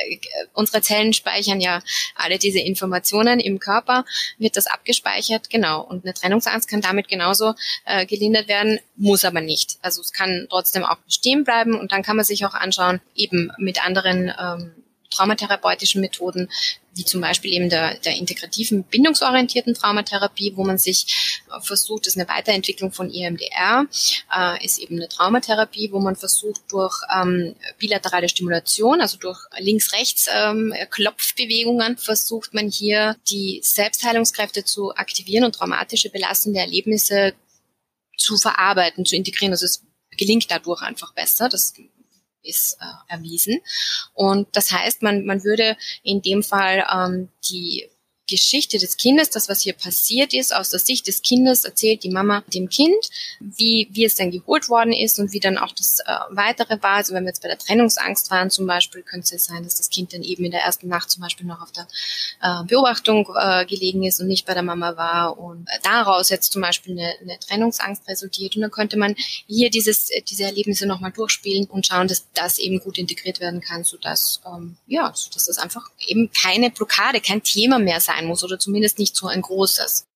äh, 0.09 0.17
unsere 0.55 0.81
Zellen 0.81 1.13
speichern 1.13 1.61
ja 1.61 1.83
alle 2.15 2.39
diese 2.39 2.61
Informationen 2.61 3.41
im 3.41 3.59
Körper, 3.59 4.07
wird 4.39 4.57
das 4.57 4.67
abgespeichert, 4.67 5.51
genau. 5.51 5.83
Und 5.83 6.05
eine 6.05 6.15
Trennungsangst 6.15 6.69
kann 6.69 6.81
damit 6.81 7.09
genauso 7.09 7.55
äh, 7.85 8.07
gelindert 8.07 8.49
werden, 8.49 8.81
muss 8.97 9.27
aber 9.27 9.43
nicht. 9.43 9.79
Also 9.83 10.01
es 10.01 10.13
kann 10.15 10.47
trotzdem 10.49 10.85
auch 10.85 10.97
bestehen 10.99 11.45
bleiben 11.45 11.79
und 11.79 11.93
dann 11.93 12.03
kann 12.03 12.17
man 12.17 12.25
sich 12.25 12.47
auch 12.47 12.55
anschauen, 12.55 13.01
eben 13.15 13.53
mit 13.59 13.85
anderen 13.85 14.30
ähm, 14.39 14.75
traumatherapeutischen 15.11 16.01
Methoden, 16.01 16.49
wie 16.95 17.05
zum 17.05 17.21
Beispiel 17.21 17.53
eben 17.53 17.69
der, 17.69 17.99
der 17.99 18.17
integrativen 18.17 18.85
bindungsorientierten 18.85 19.75
Traumatherapie, 19.75 20.53
wo 20.57 20.65
man 20.65 20.79
sich 20.79 21.41
äh, 21.51 21.61
versucht, 21.61 22.07
das 22.07 22.15
ist 22.15 22.21
eine 22.21 22.29
Weiterentwicklung 22.29 22.93
von 22.93 23.13
EMDR, 23.13 23.87
äh, 24.35 24.65
ist 24.65 24.79
eben 24.79 24.97
eine 24.97 25.09
Traumatherapie, 25.09 25.91
wo 25.93 26.01
man 26.01 26.17
versucht, 26.17 26.63
durch 26.69 26.97
ähm, 27.15 27.55
bilaterale 27.79 28.29
Stimulation, 28.29 29.01
also 29.01 29.19
durch 29.19 29.39
links-rechts 29.59 30.29
ähm, 30.33 30.75
Klopfbewegungen, 30.91 31.97
versucht 31.97 32.55
man 32.55 32.69
hier 32.69 33.17
die 33.29 33.61
Selbstheilungskräfte 33.63 34.65
zu 34.65 34.95
aktivieren 34.95 35.45
und 35.45 35.55
traumatische 35.55 36.11
belastende 36.11 36.61
Erlebnisse 36.61 37.35
zu 38.17 38.37
verarbeiten, 38.37 39.05
zu 39.05 39.17
integrieren. 39.17 39.53
Also 39.53 39.67
es 39.67 39.83
gelingt 40.17 40.51
dadurch 40.51 40.83
einfach 40.83 41.15
besser. 41.15 41.49
Das 41.49 41.75
ist 42.43 42.79
äh, 42.81 43.13
erwiesen. 43.13 43.61
Und 44.15 44.49
das 44.53 44.73
heißt, 44.73 45.03
man, 45.03 45.25
man 45.25 45.45
würde 45.45 45.77
in 46.03 46.23
dem 46.23 46.43
Fall 46.43 46.87
ähm, 46.93 47.29
die 47.49 47.89
Geschichte 48.31 48.79
des 48.79 48.97
Kindes, 48.97 49.31
das, 49.31 49.49
was 49.49 49.63
hier 49.63 49.75
passiert 49.75 50.33
ist, 50.33 50.55
aus 50.55 50.71
der 50.71 50.81
Sicht 50.81 51.07
des 51.07 51.23
Kindes 51.23 51.65
erzählt 51.65 52.05
die 52.05 52.11
Mama 52.11 52.43
dem 52.55 52.69
Kind, 52.69 53.11
wie, 53.41 53.89
wie 53.91 54.05
es 54.05 54.15
denn 54.15 54.31
geholt 54.31 54.69
worden 54.69 54.93
ist 54.93 55.19
und 55.19 55.33
wie 55.33 55.41
dann 55.41 55.59
auch 55.59 55.73
das 55.73 55.99
äh, 56.01 56.05
Weitere 56.31 56.83
war. 56.83 56.97
Also 56.97 57.15
wenn 57.15 57.25
wir 57.25 57.31
jetzt 57.31 57.43
bei 57.43 57.49
der 57.49 57.59
Trennungsangst 57.59 58.31
waren 58.31 58.51
zum 58.51 58.67
Beispiel, 58.67 59.03
könnte 59.03 59.35
es 59.35 59.45
sein, 59.45 59.65
dass 59.65 59.77
das 59.77 59.91
Kind 59.91 60.13
dann 60.13 60.23
eben 60.23 60.45
in 60.45 60.53
der 60.53 60.63
ersten 60.63 60.89
Nacht 60.89 61.11
zum 61.11 61.23
Beispiel 61.23 61.47
noch 61.47 61.61
auf 61.61 61.73
der 61.73 61.87
äh, 62.43 62.65
Beobachtung 62.65 63.29
äh, 63.37 63.67
gelegen 63.67 64.05
ist 64.05 64.21
und 64.21 64.29
nicht 64.29 64.47
bei 64.47 64.55
der 64.55 64.63
Mama 64.63 64.97
war 64.97 65.39
und 65.39 65.67
daraus 65.83 66.31
jetzt 66.31 66.53
zum 66.53 66.63
Beispiel 66.63 66.93
eine, 66.99 67.15
eine 67.21 67.39
Trennungsangst 67.39 68.07
resultiert. 68.09 68.57
Und 68.57 68.63
dann 68.63 68.71
könnte 68.71 68.97
man 68.97 69.15
hier 69.47 69.71
dieses, 69.71 70.11
äh, 70.11 70.23
diese 70.23 70.45
Erlebnisse 70.45 70.87
nochmal 70.87 71.13
durchspielen 71.13 71.67
und 71.67 71.87
schauen, 71.87 72.09
dass 72.09 72.27
das 72.35 72.59
eben 72.59 72.81
gut 72.81 72.99
integriert 72.99 73.41
werden 73.41 73.61
kann, 73.61 73.85
sodass, 73.85 74.41
ähm, 74.47 74.77
ja, 74.87 75.13
sodass 75.15 75.47
das 75.47 75.59
einfach 75.59 75.91
eben 76.07 76.31
keine 76.33 76.71
Blockade, 76.71 77.21
kein 77.21 77.43
Thema 77.43 77.79
mehr 77.79 78.01
sein 78.01 78.20
sein 78.21 78.27
muss 78.27 78.45
oder 78.45 78.59
zumindest 78.59 78.99
nicht 78.99 79.17
so 79.17 79.27
ein 79.27 79.43
großes. 79.43 80.07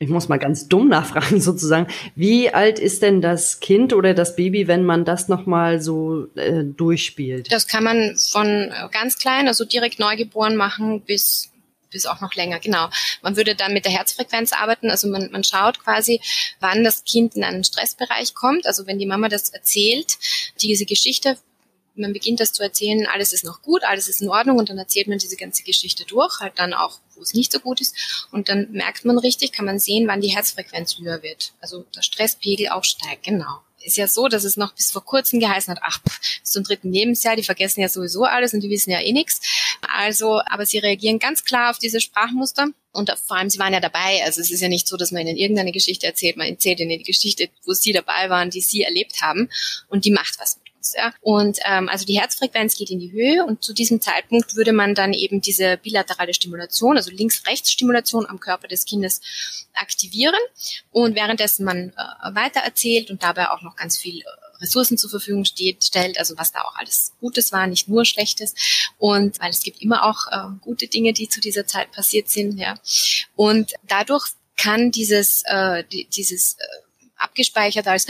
Ich 0.00 0.08
muss 0.08 0.28
mal 0.28 0.38
ganz 0.38 0.68
dumm 0.68 0.88
nachfragen 0.88 1.40
sozusagen. 1.40 1.86
Wie 2.14 2.52
alt 2.52 2.78
ist 2.78 3.02
denn 3.02 3.20
das 3.22 3.60
Kind 3.60 3.92
oder 3.92 4.12
das 4.12 4.36
Baby, 4.36 4.66
wenn 4.66 4.84
man 4.84 5.04
das 5.04 5.28
nochmal 5.28 5.80
so 5.80 6.26
äh, 6.34 6.64
durchspielt? 6.64 7.50
Das 7.52 7.68
kann 7.68 7.84
man 7.84 8.16
von 8.16 8.72
ganz 8.90 9.18
klein, 9.18 9.46
also 9.46 9.64
direkt 9.64 9.98
neugeboren 9.98 10.56
machen 10.56 11.00
bis 11.02 11.50
bis 11.90 12.06
auch 12.06 12.20
noch 12.20 12.34
länger, 12.34 12.58
genau. 12.58 12.88
Man 13.22 13.36
würde 13.36 13.54
dann 13.54 13.72
mit 13.72 13.84
der 13.84 13.92
Herzfrequenz 13.92 14.52
arbeiten, 14.52 14.90
also 14.90 15.06
man, 15.06 15.30
man 15.30 15.44
schaut 15.44 15.78
quasi, 15.78 16.20
wann 16.58 16.82
das 16.82 17.04
Kind 17.04 17.36
in 17.36 17.44
einen 17.44 17.62
Stressbereich 17.62 18.34
kommt. 18.34 18.66
Also 18.66 18.88
wenn 18.88 18.98
die 18.98 19.06
Mama 19.06 19.28
das 19.28 19.50
erzählt, 19.50 20.18
diese 20.60 20.86
Geschichte 20.86 21.36
man 21.96 22.12
beginnt 22.12 22.40
das 22.40 22.52
zu 22.52 22.62
erzählen, 22.62 23.06
alles 23.06 23.32
ist 23.32 23.44
noch 23.44 23.62
gut, 23.62 23.84
alles 23.84 24.08
ist 24.08 24.20
in 24.20 24.28
Ordnung 24.28 24.58
und 24.58 24.68
dann 24.68 24.78
erzählt 24.78 25.06
man 25.06 25.18
diese 25.18 25.36
ganze 25.36 25.62
Geschichte 25.62 26.04
durch, 26.04 26.40
halt 26.40 26.54
dann 26.56 26.74
auch, 26.74 26.98
wo 27.16 27.22
es 27.22 27.34
nicht 27.34 27.52
so 27.52 27.60
gut 27.60 27.80
ist. 27.80 28.26
Und 28.30 28.48
dann 28.48 28.68
merkt 28.72 29.04
man 29.04 29.18
richtig, 29.18 29.52
kann 29.52 29.64
man 29.64 29.78
sehen, 29.78 30.08
wann 30.08 30.20
die 30.20 30.34
Herzfrequenz 30.34 30.98
höher 30.98 31.22
wird. 31.22 31.52
Also 31.60 31.84
der 31.94 32.02
Stresspegel 32.02 32.68
auch 32.68 32.84
steigt, 32.84 33.24
genau. 33.24 33.60
Ist 33.84 33.98
ja 33.98 34.08
so, 34.08 34.28
dass 34.28 34.44
es 34.44 34.56
noch 34.56 34.74
bis 34.74 34.90
vor 34.90 35.04
kurzem 35.04 35.40
geheißen 35.40 35.70
hat, 35.70 35.82
ach, 35.84 35.98
bis 35.98 36.50
zum 36.50 36.64
dritten 36.64 36.90
Lebensjahr, 36.90 37.36
die 37.36 37.42
vergessen 37.42 37.82
ja 37.82 37.90
sowieso 37.90 38.24
alles 38.24 38.54
und 38.54 38.60
die 38.60 38.70
wissen 38.70 38.90
ja 38.90 39.00
eh 39.00 39.12
nichts. 39.12 39.42
Also, 39.94 40.40
aber 40.46 40.64
sie 40.64 40.78
reagieren 40.78 41.18
ganz 41.18 41.44
klar 41.44 41.70
auf 41.70 41.78
diese 41.78 42.00
Sprachmuster. 42.00 42.68
Und 42.92 43.10
vor 43.26 43.36
allem, 43.36 43.50
sie 43.50 43.58
waren 43.58 43.74
ja 43.74 43.80
dabei. 43.80 44.22
Also 44.24 44.40
es 44.40 44.50
ist 44.50 44.60
ja 44.60 44.68
nicht 44.68 44.88
so, 44.88 44.96
dass 44.96 45.10
man 45.10 45.26
ihnen 45.26 45.36
irgendeine 45.36 45.72
Geschichte 45.72 46.06
erzählt. 46.06 46.36
Man 46.36 46.46
erzählt 46.46 46.80
ihnen 46.80 46.98
die 46.98 47.04
Geschichte, 47.04 47.50
wo 47.64 47.74
sie 47.74 47.92
dabei 47.92 48.30
waren, 48.30 48.48
die 48.48 48.62
sie 48.62 48.82
erlebt 48.82 49.20
haben. 49.20 49.50
Und 49.88 50.06
die 50.06 50.12
macht 50.12 50.38
was 50.38 50.58
ja. 50.92 51.14
Und 51.20 51.58
ähm, 51.64 51.88
also 51.88 52.04
die 52.04 52.18
Herzfrequenz 52.20 52.76
geht 52.76 52.90
in 52.90 52.98
die 52.98 53.12
Höhe 53.12 53.44
und 53.44 53.64
zu 53.64 53.72
diesem 53.72 54.00
Zeitpunkt 54.00 54.54
würde 54.54 54.72
man 54.72 54.94
dann 54.94 55.12
eben 55.12 55.40
diese 55.40 55.78
bilaterale 55.78 56.34
Stimulation, 56.34 56.96
also 56.96 57.10
Links-Rechts-Stimulation 57.10 58.26
am 58.26 58.40
Körper 58.40 58.68
des 58.68 58.84
Kindes 58.84 59.20
aktivieren 59.74 60.34
und 60.92 61.14
währenddessen 61.14 61.64
man 61.64 61.90
äh, 61.90 62.34
weiter 62.34 62.60
erzählt 62.60 63.10
und 63.10 63.22
dabei 63.22 63.50
auch 63.50 63.62
noch 63.62 63.76
ganz 63.76 63.96
viel 63.96 64.20
äh, 64.20 64.24
Ressourcen 64.60 64.98
zur 64.98 65.10
Verfügung 65.10 65.44
steht, 65.44 65.84
stellt, 65.84 66.18
also 66.18 66.36
was 66.36 66.52
da 66.52 66.62
auch 66.62 66.76
alles 66.76 67.12
Gutes 67.20 67.52
war, 67.52 67.66
nicht 67.66 67.88
nur 67.88 68.04
Schlechtes. 68.04 68.54
Und 68.98 69.40
weil 69.40 69.50
es 69.50 69.62
gibt 69.62 69.82
immer 69.82 70.04
auch 70.04 70.26
äh, 70.30 70.56
gute 70.60 70.86
Dinge, 70.88 71.12
die 71.12 71.28
zu 71.28 71.40
dieser 71.40 71.66
Zeit 71.66 71.92
passiert 71.92 72.30
sind, 72.30 72.58
ja. 72.58 72.78
Und 73.36 73.72
dadurch 73.88 74.28
kann 74.56 74.90
dieses, 74.90 75.42
äh, 75.46 75.84
die, 75.90 76.06
dieses 76.06 76.54
äh, 76.54 76.83
abgespeichert 77.16 77.86
als, 77.86 78.06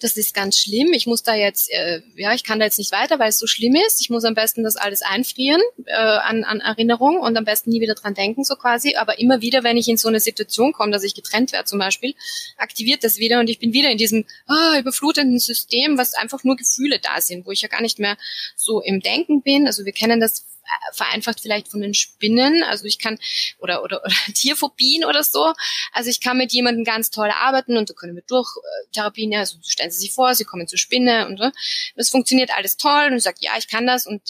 das 0.00 0.16
ist 0.16 0.34
ganz 0.34 0.58
schlimm, 0.58 0.92
ich 0.92 1.06
muss 1.06 1.22
da 1.22 1.34
jetzt, 1.34 1.70
äh, 1.70 2.00
ja, 2.16 2.34
ich 2.34 2.44
kann 2.44 2.58
da 2.58 2.64
jetzt 2.64 2.78
nicht 2.78 2.92
weiter, 2.92 3.18
weil 3.18 3.28
es 3.28 3.38
so 3.38 3.46
schlimm 3.46 3.74
ist. 3.74 4.00
Ich 4.00 4.10
muss 4.10 4.24
am 4.24 4.34
besten 4.34 4.64
das 4.64 4.76
alles 4.76 5.02
einfrieren 5.02 5.60
äh, 5.86 5.94
an, 5.94 6.44
an 6.44 6.60
Erinnerung 6.60 7.20
und 7.20 7.36
am 7.36 7.44
besten 7.44 7.70
nie 7.70 7.80
wieder 7.80 7.94
dran 7.94 8.14
denken, 8.14 8.44
so 8.44 8.56
quasi. 8.56 8.96
Aber 8.96 9.18
immer 9.18 9.40
wieder, 9.40 9.62
wenn 9.62 9.76
ich 9.76 9.88
in 9.88 9.96
so 9.96 10.08
eine 10.08 10.20
Situation 10.20 10.72
komme, 10.72 10.92
dass 10.92 11.04
ich 11.04 11.14
getrennt 11.14 11.52
werde 11.52 11.66
zum 11.66 11.78
Beispiel, 11.78 12.14
aktiviert 12.56 13.04
das 13.04 13.18
wieder 13.18 13.40
und 13.40 13.48
ich 13.48 13.58
bin 13.58 13.72
wieder 13.72 13.90
in 13.90 13.98
diesem 13.98 14.26
ah, 14.46 14.78
überflutenden 14.78 15.38
System, 15.38 15.98
was 15.98 16.14
einfach 16.14 16.44
nur 16.44 16.56
Gefühle 16.56 16.98
da 16.98 17.20
sind, 17.20 17.46
wo 17.46 17.52
ich 17.52 17.62
ja 17.62 17.68
gar 17.68 17.82
nicht 17.82 17.98
mehr 17.98 18.16
so 18.56 18.80
im 18.80 19.00
Denken 19.00 19.42
bin. 19.42 19.66
Also 19.66 19.84
wir 19.84 19.92
kennen 19.92 20.20
das 20.20 20.46
vereinfacht 20.92 21.40
vielleicht 21.40 21.68
von 21.68 21.80
den 21.80 21.94
Spinnen. 21.94 22.62
Also 22.64 22.84
ich 22.84 22.98
kann, 22.98 23.18
oder, 23.58 23.82
oder, 23.82 24.02
oder 24.04 24.14
Tierphobien 24.34 25.04
oder 25.04 25.22
so. 25.22 25.52
Also 25.92 26.10
ich 26.10 26.20
kann 26.20 26.38
mit 26.38 26.52
jemandem 26.52 26.84
ganz 26.84 27.10
toll 27.10 27.30
arbeiten 27.30 27.76
und 27.76 27.90
da 27.90 27.94
können 27.94 28.14
wir 28.14 28.22
durch 28.26 28.48
äh, 28.56 28.92
Therapien, 28.92 29.34
also 29.34 29.58
stellen 29.62 29.90
Sie 29.90 29.98
sich 29.98 30.12
vor, 30.12 30.34
Sie 30.34 30.44
kommen 30.44 30.68
zur 30.68 30.78
Spinne 30.78 31.26
und 31.26 31.38
so. 31.38 31.50
Das 31.96 32.10
funktioniert 32.10 32.50
alles 32.56 32.76
toll 32.76 33.08
und 33.10 33.20
sage, 33.20 33.38
ja, 33.40 33.52
ich 33.58 33.68
kann 33.68 33.86
das 33.86 34.06
und 34.06 34.22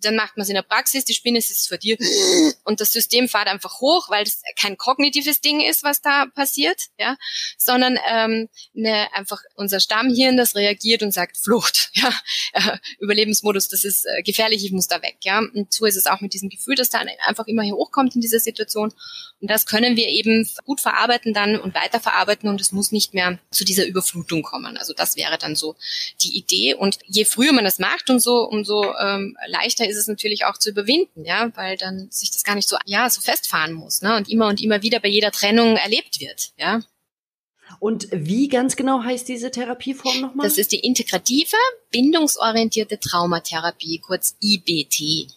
dann 0.00 0.16
macht 0.16 0.36
man 0.36 0.42
es 0.42 0.48
in 0.48 0.54
der 0.54 0.62
Praxis, 0.62 1.04
die 1.04 1.14
Spinne 1.14 1.38
ist 1.38 1.66
für 1.66 1.78
dir 1.78 1.96
und 2.68 2.82
das 2.82 2.92
System 2.92 3.28
fährt 3.28 3.48
einfach 3.48 3.80
hoch, 3.80 4.10
weil 4.10 4.24
es 4.24 4.42
kein 4.60 4.76
kognitives 4.76 5.40
Ding 5.40 5.62
ist, 5.62 5.84
was 5.84 6.02
da 6.02 6.26
passiert, 6.26 6.88
ja, 6.98 7.16
sondern 7.56 7.98
ähm, 8.06 8.50
ne, 8.74 9.08
einfach 9.14 9.40
unser 9.54 9.80
Stammhirn, 9.80 10.36
das 10.36 10.54
reagiert 10.54 11.02
und 11.02 11.12
sagt 11.12 11.38
Flucht, 11.38 11.90
ja, 11.94 12.12
äh, 12.52 12.76
Überlebensmodus, 13.00 13.70
das 13.70 13.84
ist 13.84 14.04
äh, 14.04 14.22
gefährlich, 14.22 14.66
ich 14.66 14.72
muss 14.72 14.86
da 14.86 15.00
weg, 15.00 15.16
ja. 15.22 15.38
Und 15.38 15.72
so 15.72 15.86
ist 15.86 15.96
es 15.96 16.06
auch 16.06 16.20
mit 16.20 16.34
diesem 16.34 16.50
Gefühl, 16.50 16.74
das 16.74 16.90
dann 16.90 17.08
einfach 17.26 17.46
immer 17.46 17.62
hier 17.62 17.74
hochkommt 17.74 18.14
in 18.14 18.20
dieser 18.20 18.38
Situation 18.38 18.92
und 19.40 19.48
das 19.50 19.66
können 19.66 19.96
wir 19.96 20.08
eben 20.08 20.48
gut 20.64 20.80
verarbeiten 20.80 21.32
dann 21.32 21.58
und 21.58 21.74
weiterverarbeiten 21.74 22.48
und 22.48 22.60
es 22.60 22.72
muss 22.72 22.90
nicht 22.90 23.14
mehr 23.14 23.38
zu 23.50 23.64
dieser 23.64 23.86
Überflutung 23.86 24.42
kommen. 24.42 24.76
Also 24.76 24.94
das 24.94 25.16
wäre 25.16 25.38
dann 25.38 25.54
so 25.54 25.76
die 26.22 26.36
Idee 26.36 26.74
und 26.74 26.98
je 27.06 27.24
früher 27.24 27.52
man 27.52 27.64
das 27.64 27.78
macht, 27.78 28.10
umso 28.10 28.42
umso 28.42 28.94
ähm, 28.96 29.36
leichter 29.46 29.88
ist 29.88 29.96
es 29.96 30.08
natürlich 30.08 30.44
auch 30.44 30.58
zu 30.58 30.70
überwinden, 30.70 31.24
ja, 31.24 31.50
weil 31.54 31.76
dann 31.76 32.10
sich 32.10 32.32
das 32.32 32.42
gar 32.42 32.56
nicht 32.58 32.68
so, 32.68 32.76
ja, 32.84 33.08
so 33.08 33.20
festfahren 33.20 33.72
muss, 33.72 34.02
ne, 34.02 34.16
und 34.16 34.28
immer 34.28 34.48
und 34.48 34.62
immer 34.62 34.82
wieder 34.82 35.00
bei 35.00 35.08
jeder 35.08 35.30
Trennung 35.32 35.76
erlebt 35.76 36.20
wird, 36.20 36.50
ja. 36.56 36.80
Und 37.80 38.08
wie 38.10 38.48
ganz 38.48 38.76
genau 38.76 39.02
heißt 39.02 39.28
diese 39.28 39.50
Therapieform 39.50 40.20
nochmal? 40.20 40.46
Das 40.46 40.58
ist 40.58 40.72
die 40.72 40.80
integrative, 40.80 41.56
bindungsorientierte 41.90 42.98
Traumatherapie, 42.98 43.98
kurz 43.98 44.36
IBT. 44.40 45.28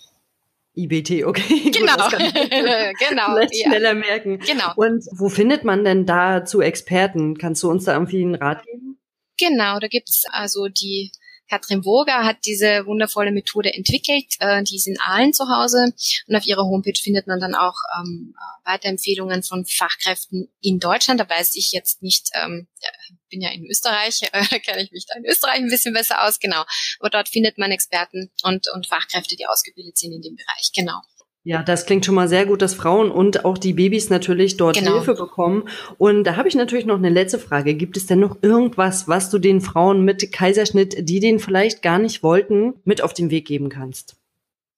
IBT, 0.76 1.26
okay. 1.26 1.72
Genau, 1.72 2.10
Gut, 2.10 2.20
genau. 3.10 3.38
Ja. 3.38 3.48
schneller 3.52 3.94
merken. 3.94 4.40
Genau. 4.40 4.74
Und 4.76 5.06
wo 5.12 5.30
findet 5.30 5.64
man 5.66 5.84
denn 5.84 6.06
da 6.06 6.46
zu 6.46 6.62
Experten? 6.62 7.38
Kannst 7.38 7.64
du 7.64 7.70
uns 7.70 7.86
da 7.86 7.94
irgendwie 7.94 8.22
einen 8.22 8.36
Rat 8.36 8.66
geben? 8.66 8.98
Genau, 9.38 9.80
da 9.80 9.88
gibt's 9.88 10.24
also 10.32 10.68
die 10.68 11.12
Katrin 11.52 11.84
Woger 11.84 12.24
hat 12.24 12.38
diese 12.46 12.86
wundervolle 12.86 13.32
Methode 13.32 13.74
entwickelt. 13.74 14.36
Äh, 14.40 14.64
die 14.64 14.78
ist 14.78 14.88
in 14.88 14.98
Aalen 15.02 15.34
zu 15.34 15.50
Hause 15.50 15.94
und 16.28 16.36
auf 16.36 16.46
ihrer 16.46 16.64
Homepage 16.64 16.98
findet 16.98 17.28
man 17.28 17.42
dann 17.42 17.56
auch 17.56 17.76
ähm, 18.00 18.34
Weiterempfehlungen 18.64 19.44
von 19.44 19.66
Fachkräften 19.66 20.50
in 20.62 20.80
Deutschland. 20.80 21.20
Da 21.20 21.30
weiß 21.30 21.56
ich 21.56 21.74
jetzt 21.74 22.02
nicht, 22.02 22.30
ähm, 22.42 22.70
bin 23.30 23.42
ja 23.42 23.50
in 23.50 23.66
Österreich, 23.66 24.22
äh, 24.32 24.60
kenne 24.60 24.82
ich 24.82 24.92
mich 24.92 25.06
da 25.08 25.18
in 25.18 25.26
Österreich 25.26 25.58
ein 25.58 25.70
bisschen 25.70 25.94
besser 25.94 26.26
aus, 26.26 26.40
genau. 26.40 26.64
Aber 27.00 27.10
dort 27.10 27.28
findet 27.28 27.58
man 27.58 27.72
Experten 27.72 28.32
und, 28.44 28.68
und 28.74 28.88
Fachkräfte, 28.88 29.36
die 29.36 29.48
ausgebildet 29.48 29.98
sind 29.98 30.14
in 30.14 30.22
dem 30.22 30.38
Bereich, 30.38 30.72
genau. 30.74 31.02
Ja, 31.44 31.64
das 31.64 31.88
klingt 31.88 32.06
schon 32.06 32.14
mal 32.14 32.28
sehr 32.28 32.46
gut, 32.46 32.62
dass 32.62 32.76
Frauen 32.76 33.10
und 33.10 33.46
auch 33.46 33.58
die 33.58 33.74
Babys 33.74 34.12
natürlich 34.12 34.58
dort 34.58 34.78
genau. 34.78 34.94
Hilfe 34.94 35.16
bekommen. 35.16 35.68
Und 35.98 36.24
da 36.24 36.36
habe 36.36 36.48
ich 36.48 36.54
natürlich 36.54 36.86
noch 36.86 36.98
eine 36.98 37.10
letzte 37.10 37.40
Frage. 37.40 37.74
Gibt 37.74 37.98
es 37.98 38.06
denn 38.06 38.20
noch 38.20 38.38
irgendwas, 38.44 39.08
was 39.08 39.32
du 39.32 39.40
den 39.40 39.60
Frauen 39.60 40.06
mit 40.06 40.32
Kaiserschnitt, 40.32 41.10
die 41.10 41.20
den 41.20 41.40
vielleicht 41.40 41.82
gar 41.82 41.98
nicht 41.98 42.22
wollten, 42.22 42.76
mit 42.84 43.02
auf 43.02 43.14
den 43.14 43.32
Weg 43.32 43.48
geben 43.48 43.70
kannst? 43.70 44.18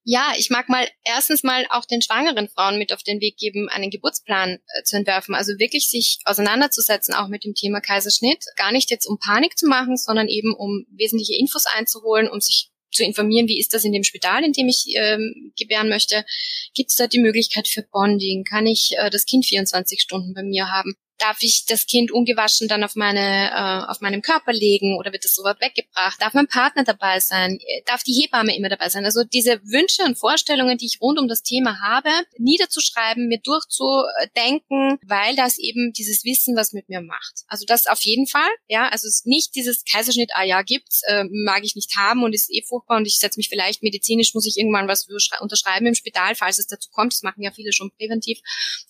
Ja, 0.06 0.34
ich 0.38 0.50
mag 0.50 0.68
mal 0.68 0.86
erstens 1.06 1.44
mal 1.44 1.66
auch 1.70 1.86
den 1.86 2.02
schwangeren 2.02 2.50
Frauen 2.50 2.78
mit 2.78 2.92
auf 2.94 3.04
den 3.04 3.22
Weg 3.22 3.38
geben, 3.38 3.70
einen 3.70 3.90
Geburtsplan 3.90 4.52
äh, 4.52 4.84
zu 4.84 4.98
entwerfen. 4.98 5.34
Also 5.34 5.54
wirklich 5.60 5.90
sich 5.90 6.20
auseinanderzusetzen, 6.26 7.14
auch 7.14 7.30
mit 7.30 7.46
dem 7.46 7.56
Thema 7.56 7.80
Kaiserschnitt. 7.80 8.44
Gar 8.58 8.74
nicht 8.74 8.92
jetzt 8.92 9.06
um 9.06 9.18
Panik 9.18 9.58
zu 9.58 9.68
machen, 9.68 9.96
sondern 9.96 10.28
eben 10.28 10.54
um 10.56 10.86
wesentliche 10.92 11.40
Infos 11.40 11.66
einzuholen, 11.66 12.30
um 12.30 12.42
sich 12.42 12.73
zu 12.94 13.04
informieren, 13.04 13.48
wie 13.48 13.60
ist 13.60 13.74
das 13.74 13.84
in 13.84 13.92
dem 13.92 14.04
Spital, 14.04 14.44
in 14.44 14.54
dem 14.54 14.68
ich 14.68 14.86
ähm, 14.96 15.52
gebären 15.58 15.90
möchte. 15.90 16.26
Gibt 16.74 16.90
es 16.92 16.96
da 16.96 17.08
die 17.08 17.20
Möglichkeit 17.20 17.68
für 17.68 17.84
Bonding? 17.84 18.44
Kann 18.44 18.66
ich 18.66 18.92
äh, 18.98 19.10
das 19.10 19.26
Kind 19.26 19.46
24 19.46 20.02
Stunden 20.02 20.34
bei 20.34 20.44
mir 20.44 20.72
haben? 20.72 20.96
Darf 21.20 21.38
ich 21.42 21.66
das 21.68 21.86
Kind 21.86 22.12
ungewaschen 22.12 22.68
dann 22.68 22.84
auf 22.84 22.96
meine 22.96 23.52
äh, 23.52 23.90
auf 23.92 24.02
meinem 24.02 24.22
Körper 24.22 24.52
legen 24.52 24.98
oder 24.98 25.12
wird 25.12 25.26
es 25.26 25.36
so 25.36 25.44
weit 25.44 25.62
weggebracht? 25.62 26.22
Darf 26.22 26.34
mein 26.34 26.48
Partner 26.48 26.84
dabei 26.84 27.20
sein? 27.20 27.60
Darf 27.86 28.04
die 28.04 28.14
Hebamme 28.14 28.56
immer 28.56 28.70
dabei 28.70 28.90
sein? 28.90 29.06
Also 29.06 29.24
diese 29.24 29.62
Wünsche 29.64 30.04
und 30.04 30.18
Vorstellungen, 30.18 30.78
die 30.78 30.86
ich 30.86 31.00
rund 31.02 31.20
um 31.20 31.28
das 31.28 31.44
Thema 31.44 31.80
habe, 31.82 32.10
niederzuschreiben, 32.38 33.28
mir 33.28 33.40
durchzudenken, 33.40 35.00
weil 35.06 35.36
das 35.36 35.58
eben 35.60 35.94
dieses 35.94 36.24
Wissen 36.24 36.56
was 36.56 36.74
mit 36.74 36.90
mir 36.90 37.02
macht. 37.02 37.44
Also 37.48 37.66
das 37.66 37.88
auf 37.88 38.02
jeden 38.02 38.28
Fall, 38.28 38.50
ja. 38.68 38.90
Also 38.90 39.08
es 39.08 39.26
nicht 39.26 39.56
dieses 39.56 39.84
Kaiserschnitt, 39.86 40.32
ah 40.34 40.44
ja, 40.44 40.62
gibt's, 40.62 41.02
äh, 41.08 41.26
mag 41.46 41.64
ich 41.64 41.76
nicht 41.76 41.96
haben 41.96 42.24
und 42.24 42.34
ist 42.34 42.52
eh 42.52 42.64
furchtbar 42.68 42.98
und 42.98 43.06
ich 43.06 43.18
setze 43.18 43.40
mich 43.40 43.50
vielleicht 43.50 43.84
medizinisch, 43.84 44.34
muss 44.34 44.48
ich 44.48 44.58
irgendwann 44.58 44.88
was 44.88 45.08
unterschreiben 45.40 45.86
im 45.86 45.96
Spital, 45.96 46.36
falls 46.36 46.58
es 46.58 46.68
dazu 46.68 46.90
kommt. 46.90 47.14
Das 47.14 47.24
machen 47.24 47.44
ja 47.44 47.52
viele 47.52 47.74
schon 47.74 47.92
präventiv, 47.98 48.40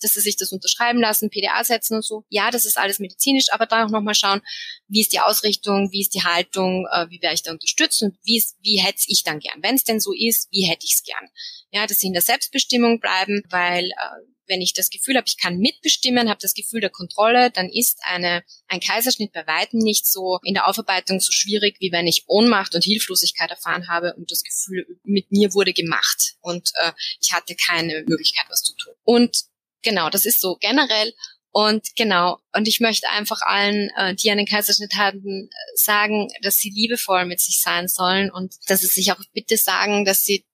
dass 0.00 0.14
sie 0.14 0.20
sich 0.20 0.36
das 0.36 0.52
unterschreiben 0.52 1.00
lassen, 1.00 1.30
PDA 1.30 1.62
setzen 1.64 1.96
und 1.96 2.04
so 2.04 2.13
ja, 2.28 2.50
das 2.50 2.64
ist 2.64 2.78
alles 2.78 2.98
medizinisch, 2.98 3.46
aber 3.50 3.66
da 3.66 3.84
auch 3.84 3.90
nochmal 3.90 4.14
schauen, 4.14 4.40
wie 4.88 5.00
ist 5.00 5.12
die 5.12 5.20
Ausrichtung, 5.20 5.90
wie 5.90 6.02
ist 6.02 6.14
die 6.14 6.22
Haltung, 6.22 6.86
äh, 6.92 7.08
wie 7.10 7.20
werde 7.20 7.34
ich 7.34 7.42
da 7.42 7.52
unterstützt 7.52 8.02
und 8.02 8.16
wie, 8.24 8.42
wie 8.62 8.80
hätte 8.80 9.02
ich 9.06 9.22
dann 9.24 9.40
gern. 9.40 9.62
Wenn 9.62 9.74
es 9.74 9.84
denn 9.84 10.00
so 10.00 10.12
ist, 10.12 10.48
wie 10.50 10.66
hätte 10.66 10.84
ich 10.84 10.94
es 10.94 11.02
gern. 11.02 11.28
Ja, 11.70 11.86
dass 11.86 11.98
sie 11.98 12.06
in 12.06 12.12
der 12.12 12.22
Selbstbestimmung 12.22 13.00
bleiben, 13.00 13.42
weil 13.50 13.86
äh, 13.86 14.34
wenn 14.46 14.60
ich 14.60 14.72
das 14.72 14.90
Gefühl 14.90 15.16
habe, 15.16 15.26
ich 15.26 15.38
kann 15.38 15.58
mitbestimmen, 15.58 16.28
habe 16.28 16.40
das 16.40 16.54
Gefühl 16.54 16.80
der 16.80 16.90
Kontrolle, 16.90 17.50
dann 17.50 17.68
ist 17.68 17.98
eine, 18.02 18.44
ein 18.68 18.80
Kaiserschnitt 18.80 19.32
bei 19.32 19.46
weitem 19.46 19.78
nicht 19.78 20.06
so 20.06 20.38
in 20.44 20.54
der 20.54 20.66
Aufarbeitung 20.68 21.20
so 21.20 21.32
schwierig, 21.32 21.76
wie 21.80 21.92
wenn 21.92 22.06
ich 22.06 22.24
Ohnmacht 22.26 22.74
und 22.74 22.84
Hilflosigkeit 22.84 23.50
erfahren 23.50 23.88
habe 23.88 24.14
und 24.16 24.30
das 24.30 24.42
Gefühl, 24.42 24.86
mit 25.02 25.30
mir 25.30 25.54
wurde 25.54 25.72
gemacht 25.72 26.34
und 26.40 26.70
äh, 26.80 26.92
ich 27.20 27.32
hatte 27.32 27.54
keine 27.56 28.04
Möglichkeit, 28.06 28.46
was 28.48 28.62
zu 28.62 28.74
tun. 28.76 28.94
Und 29.04 29.44
genau, 29.82 30.10
das 30.10 30.24
ist 30.24 30.40
so 30.40 30.56
generell. 30.60 31.14
Und 31.56 31.94
genau, 31.94 32.40
und 32.52 32.66
ich 32.66 32.80
möchte 32.80 33.08
einfach 33.10 33.40
allen, 33.42 33.88
äh, 33.96 34.16
die 34.16 34.28
einen 34.28 34.44
Kaiserschnitt 34.44 34.94
hatten, 34.96 35.50
sagen, 35.76 36.28
dass 36.42 36.56
sie 36.56 36.70
liebevoll 36.70 37.26
mit 37.26 37.38
sich 37.38 37.62
sein 37.62 37.86
sollen 37.86 38.28
und 38.28 38.56
dass 38.66 38.80
sie 38.80 38.88
sich 38.88 39.12
auch 39.12 39.20
bitte 39.32 39.56
sagen, 39.56 40.04
dass 40.04 40.24
sie 40.24 40.44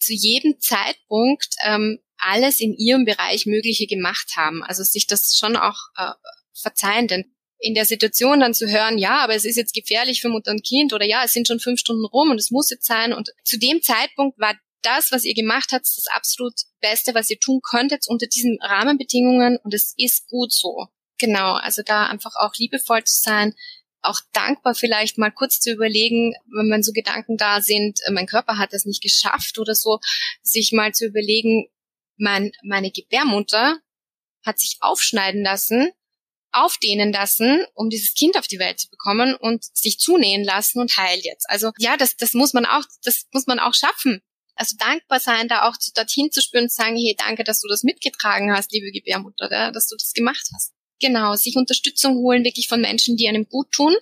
zu 0.00 0.12
jedem 0.12 0.58
Zeitpunkt 0.58 1.54
ähm, 1.64 2.00
alles 2.16 2.58
in 2.58 2.74
ihrem 2.74 3.04
Bereich 3.04 3.46
Mögliche 3.46 3.86
gemacht 3.86 4.32
haben. 4.34 4.64
Also 4.64 4.82
sich 4.82 5.06
das 5.06 5.36
schon 5.38 5.56
auch 5.56 5.78
äh, 5.96 6.10
verzeihen, 6.60 7.06
denn 7.06 7.32
in 7.60 7.74
der 7.74 7.84
Situation 7.84 8.40
dann 8.40 8.52
zu 8.52 8.66
hören, 8.68 8.98
ja, 8.98 9.18
aber 9.22 9.36
es 9.36 9.44
ist 9.44 9.56
jetzt 9.56 9.74
gefährlich 9.74 10.20
für 10.20 10.28
Mutter 10.28 10.50
und 10.50 10.66
Kind 10.66 10.92
oder 10.92 11.04
ja, 11.04 11.22
es 11.24 11.32
sind 11.32 11.46
schon 11.46 11.60
fünf 11.60 11.78
Stunden 11.78 12.04
rum 12.04 12.32
und 12.32 12.38
es 12.40 12.50
muss 12.50 12.68
jetzt 12.70 12.86
sein. 12.86 13.12
Und 13.12 13.30
zu 13.44 13.60
dem 13.60 13.80
Zeitpunkt 13.80 14.40
war 14.40 14.56
das, 14.88 15.12
was 15.12 15.24
ihr 15.24 15.34
gemacht 15.34 15.70
habt, 15.72 15.84
das 15.84 16.06
absolut 16.14 16.54
Beste, 16.80 17.14
was 17.14 17.30
ihr 17.30 17.38
tun 17.38 17.60
könntet 17.68 18.06
unter 18.08 18.26
diesen 18.26 18.58
Rahmenbedingungen 18.62 19.58
und 19.62 19.74
es 19.74 19.94
ist 19.96 20.28
gut 20.28 20.52
so. 20.52 20.86
Genau, 21.18 21.54
also 21.54 21.82
da 21.82 22.06
einfach 22.06 22.32
auch 22.36 22.54
liebevoll 22.56 23.04
zu 23.04 23.20
sein, 23.20 23.54
auch 24.00 24.20
dankbar 24.32 24.74
vielleicht 24.74 25.18
mal 25.18 25.30
kurz 25.30 25.58
zu 25.58 25.72
überlegen, 25.72 26.34
wenn 26.56 26.68
man 26.68 26.82
so 26.82 26.92
Gedanken 26.92 27.36
da 27.36 27.60
sind, 27.60 27.98
äh, 28.06 28.12
mein 28.12 28.26
Körper 28.26 28.56
hat 28.56 28.72
das 28.72 28.84
nicht 28.84 29.02
geschafft 29.02 29.58
oder 29.58 29.74
so, 29.74 29.98
sich 30.42 30.72
mal 30.72 30.94
zu 30.94 31.06
überlegen, 31.06 31.66
mein, 32.16 32.52
meine 32.62 32.90
Gebärmutter 32.90 33.78
hat 34.46 34.60
sich 34.60 34.76
aufschneiden 34.80 35.42
lassen, 35.42 35.90
aufdehnen 36.52 37.12
lassen, 37.12 37.64
um 37.74 37.90
dieses 37.90 38.14
Kind 38.14 38.38
auf 38.38 38.46
die 38.46 38.60
Welt 38.60 38.78
zu 38.78 38.88
bekommen 38.88 39.34
und 39.34 39.64
sich 39.76 39.98
zunähen 39.98 40.44
lassen 40.44 40.80
und 40.80 40.96
heilt 40.96 41.24
jetzt. 41.24 41.50
Also 41.50 41.72
ja, 41.78 41.96
das, 41.96 42.16
das 42.16 42.32
muss 42.34 42.54
man 42.54 42.64
auch, 42.64 42.84
das 43.02 43.26
muss 43.32 43.46
man 43.46 43.58
auch 43.58 43.74
schaffen 43.74 44.22
also 44.58 44.76
dankbar 44.76 45.20
sein, 45.20 45.48
da 45.48 45.68
auch 45.68 45.76
dorthin 45.94 46.30
zu 46.32 46.42
spüren 46.42 46.64
und 46.64 46.72
sagen, 46.72 46.96
hey, 46.96 47.14
danke, 47.16 47.44
dass 47.44 47.60
du 47.60 47.68
das 47.68 47.84
mitgetragen 47.84 48.52
hast, 48.52 48.72
liebe 48.72 48.90
Gebärmutter, 48.90 49.48
dass 49.72 49.86
du 49.86 49.96
das 49.96 50.12
gemacht 50.12 50.50
hast. 50.52 50.72
Genau, 51.00 51.36
sich 51.36 51.56
Unterstützung 51.56 52.16
holen 52.16 52.44
wirklich 52.44 52.66
von 52.66 52.80
Menschen, 52.80 53.16
die 53.16 53.28
einem 53.28 53.48
gut 53.48 53.70
tun, 53.70 53.94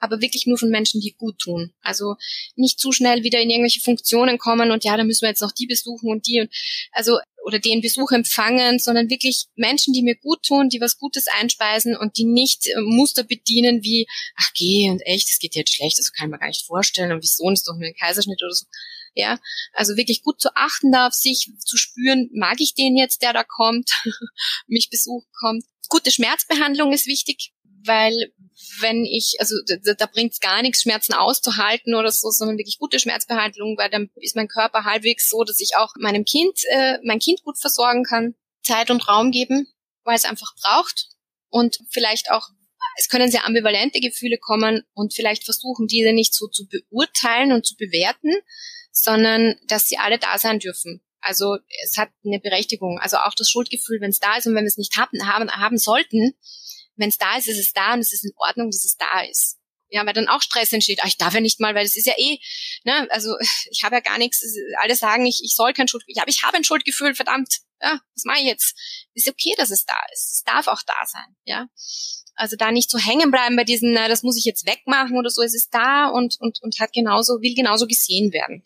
aber 0.00 0.20
wirklich 0.20 0.46
nur 0.46 0.58
von 0.58 0.68
Menschen, 0.68 1.00
die 1.00 1.14
gut 1.16 1.38
tun. 1.38 1.72
Also 1.80 2.16
nicht 2.56 2.80
zu 2.80 2.90
schnell 2.90 3.22
wieder 3.22 3.40
in 3.40 3.50
irgendwelche 3.50 3.80
Funktionen 3.80 4.36
kommen 4.36 4.72
und 4.72 4.82
ja, 4.82 4.96
da 4.96 5.04
müssen 5.04 5.22
wir 5.22 5.28
jetzt 5.28 5.42
noch 5.42 5.52
die 5.52 5.66
besuchen 5.66 6.10
und 6.10 6.26
die 6.26 6.40
und 6.40 6.50
also 6.90 7.18
oder 7.44 7.60
den 7.60 7.80
Besuch 7.80 8.10
empfangen, 8.10 8.80
sondern 8.80 9.10
wirklich 9.10 9.46
Menschen, 9.54 9.92
die 9.92 10.02
mir 10.02 10.16
gut 10.16 10.42
tun, 10.42 10.70
die 10.70 10.80
was 10.80 10.98
Gutes 10.98 11.26
einspeisen 11.38 11.96
und 11.96 12.16
die 12.16 12.24
nicht 12.24 12.66
äh, 12.66 12.80
Muster 12.80 13.22
bedienen 13.22 13.84
wie, 13.84 14.08
ach 14.36 14.50
geh 14.54 14.90
und 14.90 15.02
echt, 15.02 15.28
das 15.28 15.38
geht 15.38 15.54
dir 15.54 15.60
jetzt 15.60 15.74
schlecht, 15.74 15.98
das 15.98 16.12
kann 16.12 16.26
ich 16.26 16.32
mir 16.32 16.38
gar 16.38 16.48
nicht 16.48 16.66
vorstellen 16.66 17.12
und 17.12 17.22
wieso 17.22 17.48
ist 17.50 17.68
doch 17.68 17.74
nur 17.74 17.86
ein 17.86 17.94
Kaiserschnitt 17.94 18.42
oder 18.42 18.54
so 18.54 18.66
ja, 19.14 19.38
also 19.72 19.96
wirklich 19.96 20.22
gut 20.22 20.40
zu 20.40 20.50
achten 20.54 20.92
da 20.92 21.06
auf 21.06 21.14
sich, 21.14 21.52
zu 21.58 21.76
spüren, 21.76 22.28
mag 22.32 22.56
ich 22.60 22.74
den 22.74 22.96
jetzt, 22.96 23.22
der 23.22 23.32
da 23.32 23.44
kommt, 23.44 23.90
mich 24.66 24.90
besuchen 24.90 25.28
kommt. 25.38 25.64
Gute 25.88 26.10
Schmerzbehandlung 26.10 26.92
ist 26.92 27.06
wichtig, 27.06 27.52
weil 27.84 28.32
wenn 28.80 29.04
ich, 29.04 29.36
also 29.38 29.54
da, 29.66 29.94
da 29.94 30.06
bringt 30.06 30.32
es 30.32 30.40
gar 30.40 30.62
nichts, 30.62 30.82
Schmerzen 30.82 31.12
auszuhalten 31.14 31.94
oder 31.94 32.10
so, 32.10 32.30
sondern 32.30 32.58
wirklich 32.58 32.78
gute 32.78 32.98
Schmerzbehandlung, 32.98 33.76
weil 33.76 33.90
dann 33.90 34.10
ist 34.16 34.36
mein 34.36 34.48
Körper 34.48 34.84
halbwegs 34.84 35.28
so, 35.28 35.44
dass 35.44 35.60
ich 35.60 35.76
auch 35.76 35.92
meinem 35.98 36.24
Kind, 36.24 36.58
äh, 36.70 36.98
mein 37.04 37.18
Kind 37.18 37.42
gut 37.42 37.58
versorgen 37.58 38.04
kann, 38.04 38.34
Zeit 38.62 38.90
und 38.90 39.06
Raum 39.08 39.30
geben, 39.30 39.68
weil 40.04 40.16
es 40.16 40.24
einfach 40.24 40.54
braucht 40.62 41.08
und 41.50 41.78
vielleicht 41.90 42.30
auch 42.30 42.48
es 42.96 43.08
können 43.08 43.30
sehr 43.30 43.46
ambivalente 43.46 44.00
Gefühle 44.00 44.38
kommen 44.38 44.82
und 44.94 45.14
vielleicht 45.14 45.44
versuchen, 45.44 45.86
diese 45.86 46.12
nicht 46.12 46.34
so 46.34 46.48
zu 46.48 46.66
beurteilen 46.68 47.52
und 47.52 47.66
zu 47.66 47.76
bewerten, 47.76 48.32
sondern 48.92 49.56
dass 49.66 49.86
sie 49.88 49.98
alle 49.98 50.18
da 50.18 50.38
sein 50.38 50.58
dürfen. 50.58 51.02
Also 51.20 51.56
es 51.82 51.96
hat 51.96 52.10
eine 52.24 52.38
Berechtigung. 52.38 52.98
Also 53.00 53.16
auch 53.16 53.34
das 53.34 53.48
Schuldgefühl, 53.50 54.00
wenn 54.00 54.10
es 54.10 54.18
da 54.18 54.36
ist 54.36 54.46
und 54.46 54.54
wenn 54.54 54.64
wir 54.64 54.68
es 54.68 54.76
nicht 54.76 54.96
haben, 54.96 55.26
haben, 55.26 55.50
haben 55.50 55.78
sollten, 55.78 56.34
wenn 56.96 57.08
es 57.08 57.18
da 57.18 57.36
ist, 57.36 57.48
ist 57.48 57.58
es 57.58 57.72
da 57.72 57.94
und 57.94 58.00
es 58.00 58.12
ist 58.12 58.24
in 58.24 58.32
Ordnung, 58.36 58.70
dass 58.70 58.84
es 58.84 58.96
da 58.96 59.22
ist. 59.22 59.58
Ja, 59.88 60.04
weil 60.04 60.12
dann 60.12 60.28
auch 60.28 60.42
Stress 60.42 60.72
entsteht. 60.72 61.00
Ah, 61.02 61.06
ich 61.06 61.18
darf 61.18 61.34
ja 61.34 61.40
nicht 61.40 61.60
mal, 61.60 61.74
weil 61.74 61.86
es 61.86 61.96
ist 61.96 62.06
ja 62.06 62.14
eh, 62.18 62.38
ne, 62.84 63.06
also 63.10 63.34
ich 63.70 63.82
habe 63.84 63.96
ja 63.96 64.00
gar 64.00 64.18
nichts. 64.18 64.42
Alle 64.80 64.96
sagen, 64.96 65.24
ich, 65.24 65.40
ich 65.42 65.54
soll 65.54 65.72
kein 65.72 65.88
Schuldgefühl. 65.88 66.16
Ja, 66.16 66.22
aber 66.22 66.30
ich 66.30 66.42
habe 66.42 66.56
ein 66.56 66.64
Schuldgefühl, 66.64 67.14
verdammt. 67.14 67.60
Ja, 67.80 68.00
was 68.14 68.24
mache 68.24 68.40
ich 68.40 68.46
jetzt? 68.46 68.76
Ist 69.14 69.28
okay, 69.28 69.54
dass 69.56 69.70
es 69.70 69.84
da 69.84 69.98
ist. 70.12 70.36
Es 70.36 70.42
darf 70.44 70.68
auch 70.68 70.82
da 70.86 71.06
sein. 71.06 71.36
Ja, 71.44 71.68
also 72.34 72.56
da 72.56 72.70
nicht 72.70 72.90
so 72.90 72.98
hängen 72.98 73.30
bleiben 73.30 73.56
bei 73.56 73.64
diesen, 73.64 73.92
na, 73.92 74.08
das 74.08 74.22
muss 74.22 74.36
ich 74.36 74.44
jetzt 74.44 74.66
wegmachen 74.66 75.16
oder 75.16 75.30
so. 75.30 75.42
Es 75.42 75.54
ist 75.54 75.72
da 75.72 76.08
und 76.08 76.36
und 76.40 76.60
und 76.62 76.78
hat 76.80 76.92
genauso 76.92 77.40
will 77.40 77.54
genauso 77.54 77.86
gesehen 77.86 78.32
werden. 78.32 78.64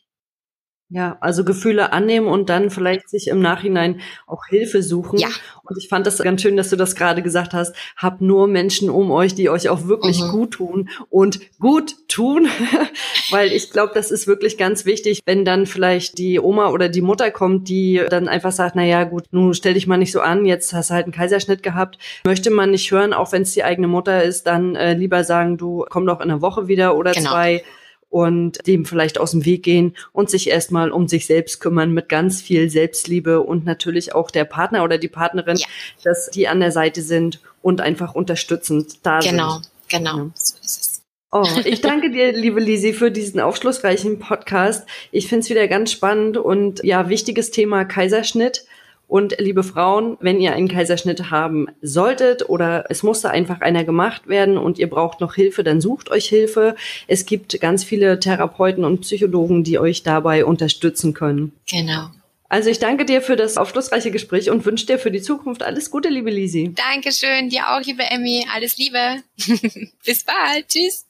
Ja, 0.90 1.18
also 1.20 1.44
Gefühle 1.44 1.92
annehmen 1.92 2.26
und 2.26 2.48
dann 2.48 2.70
vielleicht 2.70 3.10
sich 3.10 3.28
im 3.28 3.40
Nachhinein 3.40 4.00
auch 4.26 4.46
Hilfe 4.46 4.82
suchen. 4.82 5.18
Ja. 5.18 5.28
Und 5.62 5.76
ich 5.76 5.88
fand 5.88 6.06
das 6.06 6.16
ganz 6.16 6.40
schön, 6.40 6.56
dass 6.56 6.70
du 6.70 6.76
das 6.76 6.96
gerade 6.96 7.22
gesagt 7.22 7.52
hast. 7.52 7.76
Habt 7.94 8.22
nur 8.22 8.46
Menschen 8.46 8.88
um 8.88 9.10
euch, 9.10 9.34
die 9.34 9.50
euch 9.50 9.68
auch 9.68 9.84
wirklich 9.84 10.22
mhm. 10.22 10.30
gut 10.30 10.52
tun 10.52 10.88
und 11.10 11.40
gut 11.58 11.94
tun. 12.08 12.48
Weil 13.30 13.52
ich 13.52 13.70
glaube, 13.70 13.92
das 13.94 14.10
ist 14.10 14.26
wirklich 14.26 14.56
ganz 14.56 14.86
wichtig, 14.86 15.20
wenn 15.26 15.44
dann 15.44 15.66
vielleicht 15.66 16.16
die 16.16 16.40
Oma 16.40 16.70
oder 16.70 16.88
die 16.88 17.02
Mutter 17.02 17.30
kommt, 17.30 17.68
die 17.68 18.02
dann 18.08 18.26
einfach 18.26 18.52
sagt, 18.52 18.74
na 18.74 18.84
ja, 18.84 19.04
gut, 19.04 19.24
nun 19.30 19.52
stell 19.52 19.74
dich 19.74 19.86
mal 19.86 19.98
nicht 19.98 20.12
so 20.12 20.22
an, 20.22 20.46
jetzt 20.46 20.72
hast 20.72 20.88
du 20.88 20.94
halt 20.94 21.04
einen 21.04 21.12
Kaiserschnitt 21.12 21.62
gehabt. 21.62 21.98
Möchte 22.24 22.50
man 22.50 22.70
nicht 22.70 22.90
hören, 22.90 23.12
auch 23.12 23.32
wenn 23.32 23.42
es 23.42 23.52
die 23.52 23.62
eigene 23.62 23.88
Mutter 23.88 24.24
ist, 24.24 24.46
dann 24.46 24.74
äh, 24.74 24.94
lieber 24.94 25.22
sagen, 25.22 25.58
du 25.58 25.84
komm 25.90 26.06
doch 26.06 26.20
in 26.20 26.30
einer 26.30 26.40
Woche 26.40 26.66
wieder 26.66 26.96
oder 26.96 27.12
genau. 27.12 27.30
zwei 27.30 27.62
und 28.10 28.66
dem 28.66 28.84
vielleicht 28.84 29.18
aus 29.18 29.32
dem 29.32 29.44
Weg 29.44 29.62
gehen 29.62 29.96
und 30.12 30.30
sich 30.30 30.48
erstmal 30.48 30.90
um 30.90 31.08
sich 31.08 31.26
selbst 31.26 31.60
kümmern 31.60 31.92
mit 31.92 32.08
ganz 32.08 32.40
viel 32.40 32.70
Selbstliebe 32.70 33.42
und 33.42 33.64
natürlich 33.64 34.14
auch 34.14 34.30
der 34.30 34.44
Partner 34.44 34.84
oder 34.84 34.98
die 34.98 35.08
Partnerin, 35.08 35.56
ja. 35.56 35.66
dass 36.04 36.30
die 36.30 36.48
an 36.48 36.60
der 36.60 36.72
Seite 36.72 37.02
sind 37.02 37.40
und 37.62 37.80
einfach 37.80 38.14
unterstützend 38.14 39.04
da 39.04 39.20
genau, 39.20 39.54
sind. 39.54 39.70
Genau, 39.88 40.16
genau, 40.16 40.30
so 40.34 40.56
ist 40.62 40.80
es. 40.80 40.88
Oh, 41.30 41.44
ich 41.64 41.82
danke 41.82 42.10
dir, 42.10 42.32
liebe 42.32 42.58
Lisi, 42.58 42.94
für 42.94 43.10
diesen 43.10 43.38
aufschlussreichen 43.40 44.18
Podcast. 44.18 44.88
Ich 45.12 45.28
finde 45.28 45.40
es 45.40 45.50
wieder 45.50 45.68
ganz 45.68 45.92
spannend 45.92 46.38
und 46.38 46.82
ja, 46.82 47.10
wichtiges 47.10 47.50
Thema 47.50 47.84
Kaiserschnitt. 47.84 48.64
Und 49.08 49.36
liebe 49.38 49.64
Frauen, 49.64 50.18
wenn 50.20 50.38
ihr 50.38 50.52
einen 50.52 50.68
Kaiserschnitt 50.68 51.30
haben 51.30 51.66
solltet 51.80 52.48
oder 52.48 52.84
es 52.90 53.02
musste 53.02 53.30
einfach 53.30 53.62
einer 53.62 53.82
gemacht 53.82 54.28
werden 54.28 54.58
und 54.58 54.78
ihr 54.78 54.88
braucht 54.88 55.20
noch 55.20 55.34
Hilfe, 55.34 55.64
dann 55.64 55.80
sucht 55.80 56.10
euch 56.10 56.26
Hilfe. 56.26 56.76
Es 57.06 57.24
gibt 57.24 57.58
ganz 57.60 57.84
viele 57.84 58.20
Therapeuten 58.20 58.84
und 58.84 59.00
Psychologen, 59.00 59.64
die 59.64 59.78
euch 59.78 60.02
dabei 60.02 60.44
unterstützen 60.44 61.14
können. 61.14 61.52
Genau. 61.70 62.10
Also 62.50 62.70
ich 62.70 62.78
danke 62.78 63.04
dir 63.04 63.20
für 63.22 63.36
das 63.36 63.56
aufschlussreiche 63.56 64.10
Gespräch 64.10 64.50
und 64.50 64.64
wünsche 64.64 64.86
dir 64.86 64.98
für 64.98 65.10
die 65.10 65.20
Zukunft 65.20 65.62
alles 65.62 65.90
Gute, 65.90 66.08
liebe 66.08 66.30
Lisi. 66.30 66.74
Dankeschön, 66.74 67.48
dir 67.48 67.70
auch, 67.70 67.82
liebe 67.82 68.02
Emmy. 68.02 68.46
Alles 68.54 68.78
Liebe. 68.78 69.22
Bis 70.04 70.24
bald. 70.24 70.68
Tschüss. 70.68 71.06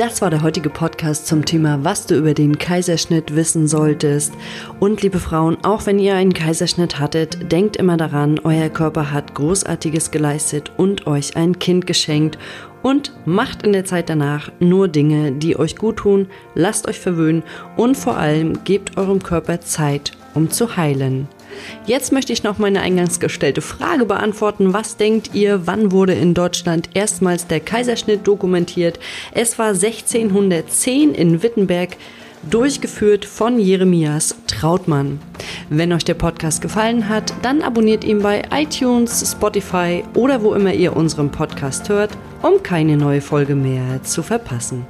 Das 0.00 0.22
war 0.22 0.30
der 0.30 0.40
heutige 0.40 0.70
Podcast 0.70 1.26
zum 1.26 1.44
Thema, 1.44 1.84
was 1.84 2.06
du 2.06 2.16
über 2.16 2.32
den 2.32 2.56
Kaiserschnitt 2.56 3.36
wissen 3.36 3.68
solltest. 3.68 4.32
Und 4.78 5.02
liebe 5.02 5.20
Frauen, 5.20 5.58
auch 5.62 5.84
wenn 5.84 5.98
ihr 5.98 6.14
einen 6.14 6.32
Kaiserschnitt 6.32 6.98
hattet, 6.98 7.52
denkt 7.52 7.76
immer 7.76 7.98
daran, 7.98 8.38
euer 8.42 8.70
Körper 8.70 9.12
hat 9.12 9.34
Großartiges 9.34 10.10
geleistet 10.10 10.72
und 10.78 11.06
euch 11.06 11.36
ein 11.36 11.58
Kind 11.58 11.86
geschenkt. 11.86 12.38
Und 12.80 13.12
macht 13.26 13.62
in 13.62 13.74
der 13.74 13.84
Zeit 13.84 14.08
danach 14.08 14.50
nur 14.58 14.88
Dinge, 14.88 15.32
die 15.32 15.58
euch 15.58 15.76
gut 15.76 15.98
tun, 15.98 16.28
lasst 16.54 16.88
euch 16.88 16.98
verwöhnen 16.98 17.42
und 17.76 17.94
vor 17.94 18.16
allem 18.16 18.64
gebt 18.64 18.96
eurem 18.96 19.22
Körper 19.22 19.60
Zeit, 19.60 20.12
um 20.32 20.50
zu 20.50 20.78
heilen. 20.78 21.28
Jetzt 21.86 22.12
möchte 22.12 22.32
ich 22.32 22.42
noch 22.42 22.58
meine 22.58 22.80
eingangs 22.80 23.20
gestellte 23.20 23.60
Frage 23.60 24.04
beantworten. 24.04 24.72
Was 24.72 24.96
denkt 24.96 25.34
ihr, 25.34 25.66
wann 25.66 25.92
wurde 25.92 26.14
in 26.14 26.34
Deutschland 26.34 26.90
erstmals 26.94 27.46
der 27.46 27.60
Kaiserschnitt 27.60 28.26
dokumentiert? 28.26 28.98
Es 29.32 29.58
war 29.58 29.68
1610 29.68 31.14
in 31.14 31.42
Wittenberg 31.42 31.96
durchgeführt 32.48 33.24
von 33.24 33.58
Jeremias 33.58 34.34
Trautmann. 34.46 35.20
Wenn 35.68 35.92
euch 35.92 36.04
der 36.04 36.14
Podcast 36.14 36.62
gefallen 36.62 37.08
hat, 37.08 37.34
dann 37.42 37.62
abonniert 37.62 38.04
ihn 38.04 38.22
bei 38.22 38.42
iTunes, 38.52 39.30
Spotify 39.30 40.04
oder 40.14 40.42
wo 40.42 40.54
immer 40.54 40.72
ihr 40.72 40.96
unseren 40.96 41.30
Podcast 41.30 41.88
hört, 41.88 42.16
um 42.42 42.62
keine 42.62 42.96
neue 42.96 43.20
Folge 43.20 43.54
mehr 43.54 44.02
zu 44.02 44.22
verpassen. 44.22 44.86